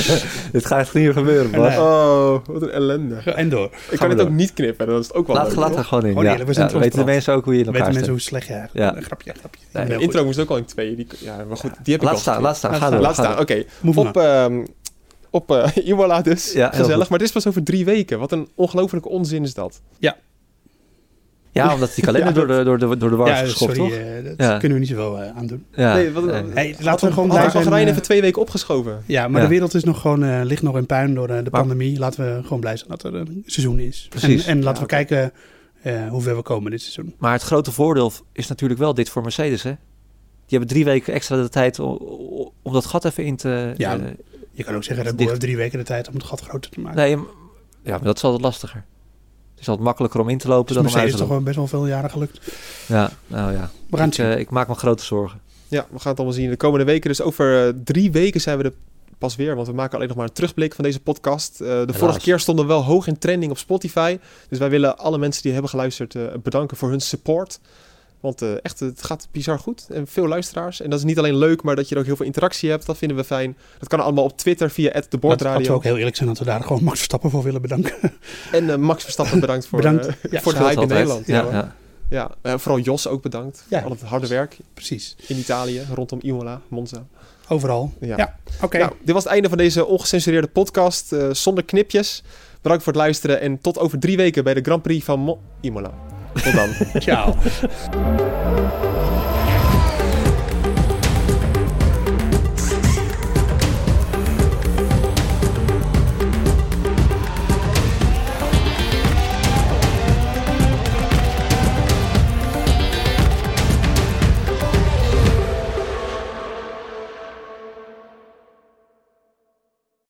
Dit 0.51 0.65
gaat 0.65 0.79
echt 0.79 0.93
niet 0.93 1.03
meer 1.03 1.13
gebeuren. 1.13 1.51
Nee. 1.51 1.79
Oh, 1.79 2.37
wat 2.45 2.61
een 2.61 2.69
ellende. 2.71 3.15
En 3.15 3.49
door. 3.49 3.65
Ik 3.65 3.71
we 3.89 3.97
kan 3.97 4.09
het 4.09 4.21
ook 4.21 4.29
niet 4.29 4.53
knippen, 4.53 4.87
dan 4.87 4.99
is 4.99 5.07
het 5.07 5.15
ook 5.15 5.27
wel 5.27 5.35
Laat, 5.35 5.47
leuk. 5.47 5.55
laat 5.55 5.75
er 5.75 5.83
gewoon 5.83 6.05
in. 6.05 6.13
Ja. 6.21 6.21
eerlijk, 6.31 6.47
we 6.47 6.53
zijn 6.53 6.69
Ja, 6.73 6.79
weten 6.79 6.99
de 6.99 7.05
mensen 7.05 7.33
ook 7.33 7.43
hoe 7.45 7.53
je 7.53 7.59
in 7.59 7.65
Weten 7.65 7.79
elkaar 7.81 7.93
mensen 7.95 8.15
steekt. 8.15 8.31
hoe 8.31 8.39
slecht 8.39 8.47
je 8.47 8.53
eigenlijk 8.53 8.85
Ja. 8.91 8.97
Een 8.97 9.03
grapje, 9.03 9.33
grapje. 9.39 9.59
De 9.71 9.93
goed. 9.93 10.03
intro 10.03 10.25
moest 10.25 10.39
ook 10.39 10.49
al 10.49 10.57
in 10.57 10.65
twee. 10.65 10.95
Die, 10.95 11.07
ja, 11.19 11.35
maar 11.47 11.57
goed, 11.57 11.71
die 11.83 11.93
heb 11.93 12.01
ik 12.01 12.07
Laat 12.07 12.13
al 12.13 12.19
staan, 12.19 12.41
laat 12.41 12.57
staan. 12.57 12.73
Ga 12.75 12.79
Laat 12.79 12.91
door. 12.91 13.01
Laat 13.01 13.13
staan, 13.15 13.39
oké. 13.39 13.63
Op, 13.95 14.17
ehm, 14.17 14.65
op 15.33 15.51
eh, 15.51 15.67
Imola 15.89 16.21
dus. 16.21 16.51
Ja, 16.53 16.67
Gezellig. 16.69 16.95
goed. 16.99 17.09
Maar 17.09 17.19
het 17.19 17.27
is 17.27 17.33
pas 17.33 17.47
over 17.47 17.63
drie 17.63 17.85
weken. 17.85 18.19
Wat 18.19 18.31
een 18.31 18.47
ongelofelijke 18.55 19.09
onzin 19.09 19.43
is 19.43 19.53
dat. 19.53 19.81
Ja, 21.51 21.73
omdat 21.73 21.95
die 21.95 22.03
kalender 22.03 22.29
Ja, 22.33 22.35
door, 22.39 22.47
de, 22.47 22.63
door, 22.63 22.77
de, 22.77 22.97
door 22.97 23.09
de 23.09 23.15
war 23.15 23.27
is 23.31 23.37
Ja, 23.39 23.43
geschopt, 23.45 23.75
sorry, 23.75 23.89
toch? 23.91 23.99
eh, 23.99 24.23
dat 24.23 24.33
Ja. 24.37 24.57
kunnen 24.57 24.77
we 24.77 24.83
niet 24.83 24.93
zoveel 24.93 25.21
eh, 25.21 25.37
aan 25.37 25.47
doen. 25.47 25.65
Ja. 25.71 25.93
Nee, 25.95 26.11
wat 26.11 26.23
Hey, 26.53 26.75
laten 26.79 27.07
we 27.07 27.13
gewoon 27.13 27.29
Had 27.29 27.37
blij 27.37 27.45
ik 27.45 27.51
zijn. 27.51 27.63
Bahrein 27.63 27.85
eh, 27.85 27.91
even 27.91 28.01
twee 28.03 28.21
weken 28.21 28.41
opgeschoven. 28.41 29.03
Ja, 29.05 29.27
maar 29.27 29.41
Ja. 29.41 29.47
de 29.47 29.53
wereld 29.53 29.73
is 29.73 29.83
nog 29.83 30.01
gewoon, 30.01 30.23
eh, 30.23 30.41
ligt 30.43 30.61
nog 30.61 30.77
in 30.77 30.85
puin 30.85 31.13
door 31.13 31.27
de 31.27 31.33
Maar- 31.33 31.43
pandemie. 31.49 31.99
Laten 31.99 32.35
we 32.35 32.43
gewoon 32.43 32.59
blij 32.59 32.77
zijn 32.77 32.89
dat 32.89 33.03
er 33.03 33.15
een 33.15 33.43
seizoen 33.45 33.79
is. 33.79 34.05
Precies. 34.09 34.45
En, 34.45 34.51
en 34.57 34.63
laten 34.63 34.75
Ja, 34.75 34.81
we 34.81 34.87
kijken 35.05 35.31
eh, 35.81 36.07
hoe 36.07 36.21
ver 36.21 36.35
we 36.35 36.41
komen 36.41 36.71
dit 36.71 36.81
seizoen. 36.81 37.15
Maar 37.17 37.31
het 37.33 37.41
grote 37.41 37.71
voordeel 37.71 38.11
is 38.31 38.47
natuurlijk 38.47 38.79
wel 38.79 38.93
dit 38.93 39.09
voor 39.09 39.21
Mercedes, 39.21 39.63
hè? 39.63 39.69
Die 40.45 40.57
hebben 40.57 40.67
drie 40.67 40.85
weken 40.85 41.13
extra 41.13 41.35
de 41.41 41.49
tijd 41.49 41.79
om, 41.79 41.97
om 42.61 42.73
dat 42.73 42.85
gat 42.85 43.05
even 43.05 43.23
in 43.25 43.35
te... 43.35 43.73
Ja, 43.77 43.99
Je 44.55 44.63
kan 44.63 44.75
ook 44.75 44.83
zeggen, 44.83 45.05
dat 45.05 45.19
heeft 45.19 45.39
drie 45.39 45.57
weken 45.57 45.77
de 45.79 45.85
tijd 45.85 46.07
om 46.07 46.13
het 46.13 46.23
gat 46.23 46.41
groter 46.41 46.71
te 46.71 46.79
maken. 46.79 46.97
nee, 46.99 47.17
ja, 47.83 47.91
maar 47.91 48.03
dat 48.03 48.17
is 48.17 48.23
altijd 48.23 48.41
lastiger. 48.41 48.83
Het 49.51 49.61
is 49.61 49.67
altijd 49.67 49.85
makkelijker 49.85 50.19
om 50.19 50.29
in 50.29 50.37
te 50.37 50.47
lopen 50.47 50.65
dus 50.65 50.75
dan 50.75 50.85
om 50.85 50.99
uit 50.99 51.07
te 51.15 51.21
is 51.23 51.27
toch 51.27 51.43
best 51.43 51.55
wel 51.55 51.67
veel 51.67 51.87
jaren 51.87 52.09
gelukt. 52.09 52.39
Ja, 52.87 53.11
nou 53.27 53.51
ja. 53.51 53.69
We 53.89 53.97
gaan 53.97 54.05
het 54.09 54.17
Ik, 54.17 54.25
zien. 54.25 54.33
eh, 54.33 54.39
ik 54.39 54.49
maak 54.49 54.67
me 54.67 54.73
grote 54.75 55.03
zorgen. 55.03 55.39
Ja, 55.67 55.85
we 55.91 55.99
gaan 55.99 56.09
het 56.11 56.17
allemaal 56.19 56.37
zien 56.37 56.49
de 56.49 56.57
komende 56.57 56.85
weken. 56.85 57.09
Dus 57.09 57.21
over 57.21 57.67
eh, 57.67 57.73
drie 57.83 58.11
weken 58.11 58.41
zijn 58.41 58.57
we 58.57 58.63
er 58.63 58.73
pas 59.17 59.35
weer. 59.35 59.55
Want 59.55 59.67
we 59.67 59.73
maken 59.73 59.95
alleen 59.95 60.07
nog 60.07 60.17
maar 60.17 60.25
een 60.27 60.33
terugblik 60.33 60.73
van 60.73 60.83
deze 60.83 60.99
podcast. 60.99 61.61
Eh, 61.61 61.67
de 61.85 61.93
vorige 61.93 62.19
keer 62.19 62.39
stonden 62.39 62.65
we 62.65 62.71
wel 62.71 62.83
hoog 62.83 63.07
in 63.07 63.17
trending 63.17 63.51
op 63.51 63.57
Spotify. 63.57 64.17
Dus 64.49 64.59
wij 64.59 64.69
willen 64.69 64.97
alle 64.97 65.17
mensen 65.17 65.41
die 65.43 65.51
hebben 65.51 65.69
geluisterd 65.69 66.15
eh, 66.15 66.23
bedanken 66.43 66.77
voor 66.77 66.89
hun 66.89 67.01
support. 67.01 67.59
Want 68.23 68.41
eh, 68.41 68.49
echt, 68.61 68.79
het 68.79 69.03
gaat 69.03 69.27
bizar 69.31 69.59
goed. 69.59 69.85
En 69.89 70.07
veel 70.07 70.27
luisteraars. 70.27 70.81
En 70.81 70.89
dat 70.89 70.99
is 70.99 71.05
niet 71.05 71.17
alleen 71.17 71.35
leuk, 71.37 71.63
maar 71.63 71.75
dat 71.75 71.89
je 71.89 71.95
er 71.95 72.01
ook 72.01 72.07
heel 72.07 72.15
veel 72.15 72.25
interactie 72.25 72.69
hebt. 72.69 72.85
Dat 72.85 72.97
vinden 72.97 73.17
we 73.17 73.23
fijn. 73.23 73.57
Dat 73.79 73.87
kan 73.87 73.99
allemaal 73.99 74.23
op 74.23 74.37
Twitter 74.37 74.69
via 74.69 74.91
Laten 74.93 75.19
laten 75.21 75.61
we 75.61 75.71
ook 75.71 75.83
heel 75.83 75.97
eerlijk 75.97 76.15
zijn 76.15 76.29
dat 76.29 76.37
we 76.39 76.45
daar 76.45 76.61
gewoon 76.63 76.83
Max 76.83 76.95
Verstappen 76.97 77.29
voor 77.29 77.43
willen 77.43 77.61
bedanken. 77.61 77.93
En 78.51 78.69
eh, 78.69 78.75
Max 78.75 79.03
Verstappen 79.03 79.39
bedankt 79.39 79.67
voor, 79.67 79.77
Bedankt. 79.81 80.07
eh, 80.07 80.13
Ja, 80.31 80.41
voor 80.41 80.53
de 80.53 80.59
hype 80.59 80.81
in. 80.81 80.87
Nederland. 80.87 81.27
Ja, 81.27 81.45
ja. 81.51 81.75
Ja, 82.09 82.31
eh, 82.41 82.53
vooral 82.57 82.79
Jos 82.79 83.07
ook 83.07 83.21
bedankt. 83.21 83.65
Ja. 83.69 83.81
Al 83.81 83.89
het 83.89 84.01
harde 84.01 84.27
werk 84.27 84.57
Precies. 84.73 85.15
in 85.27 85.37
Italië, 85.37 85.81
rondom 85.93 86.19
Imola, 86.21 86.61
Monza. 86.67 87.05
Overal. 87.47 87.93
Ja. 87.99 88.17
Ja, 88.17 88.37
oké. 88.61 88.77
Nou, 88.77 88.91
dit 89.03 89.13
was 89.13 89.23
het 89.23 89.31
einde 89.33 89.49
van 89.49 89.57
deze 89.57 89.85
ongecensureerde 89.85 90.47
podcast 90.47 91.11
eh, 91.13 91.27
zonder 91.31 91.63
knipjes. 91.63 92.23
Bedankt 92.61 92.83
voor 92.83 92.93
het 92.93 93.01
luisteren 93.01 93.41
en 93.41 93.61
tot 93.61 93.79
over 93.79 93.99
drie 93.99 94.17
weken 94.17 94.43
bij 94.43 94.53
de 94.53 94.61
Grand 94.61 94.81
Prix 94.81 95.05
van 95.05 95.19
Mo- 95.19 95.39
Imola. 95.61 95.93
Tot 96.33 96.53
dan. 96.53 96.69
Ciao. 97.05 97.35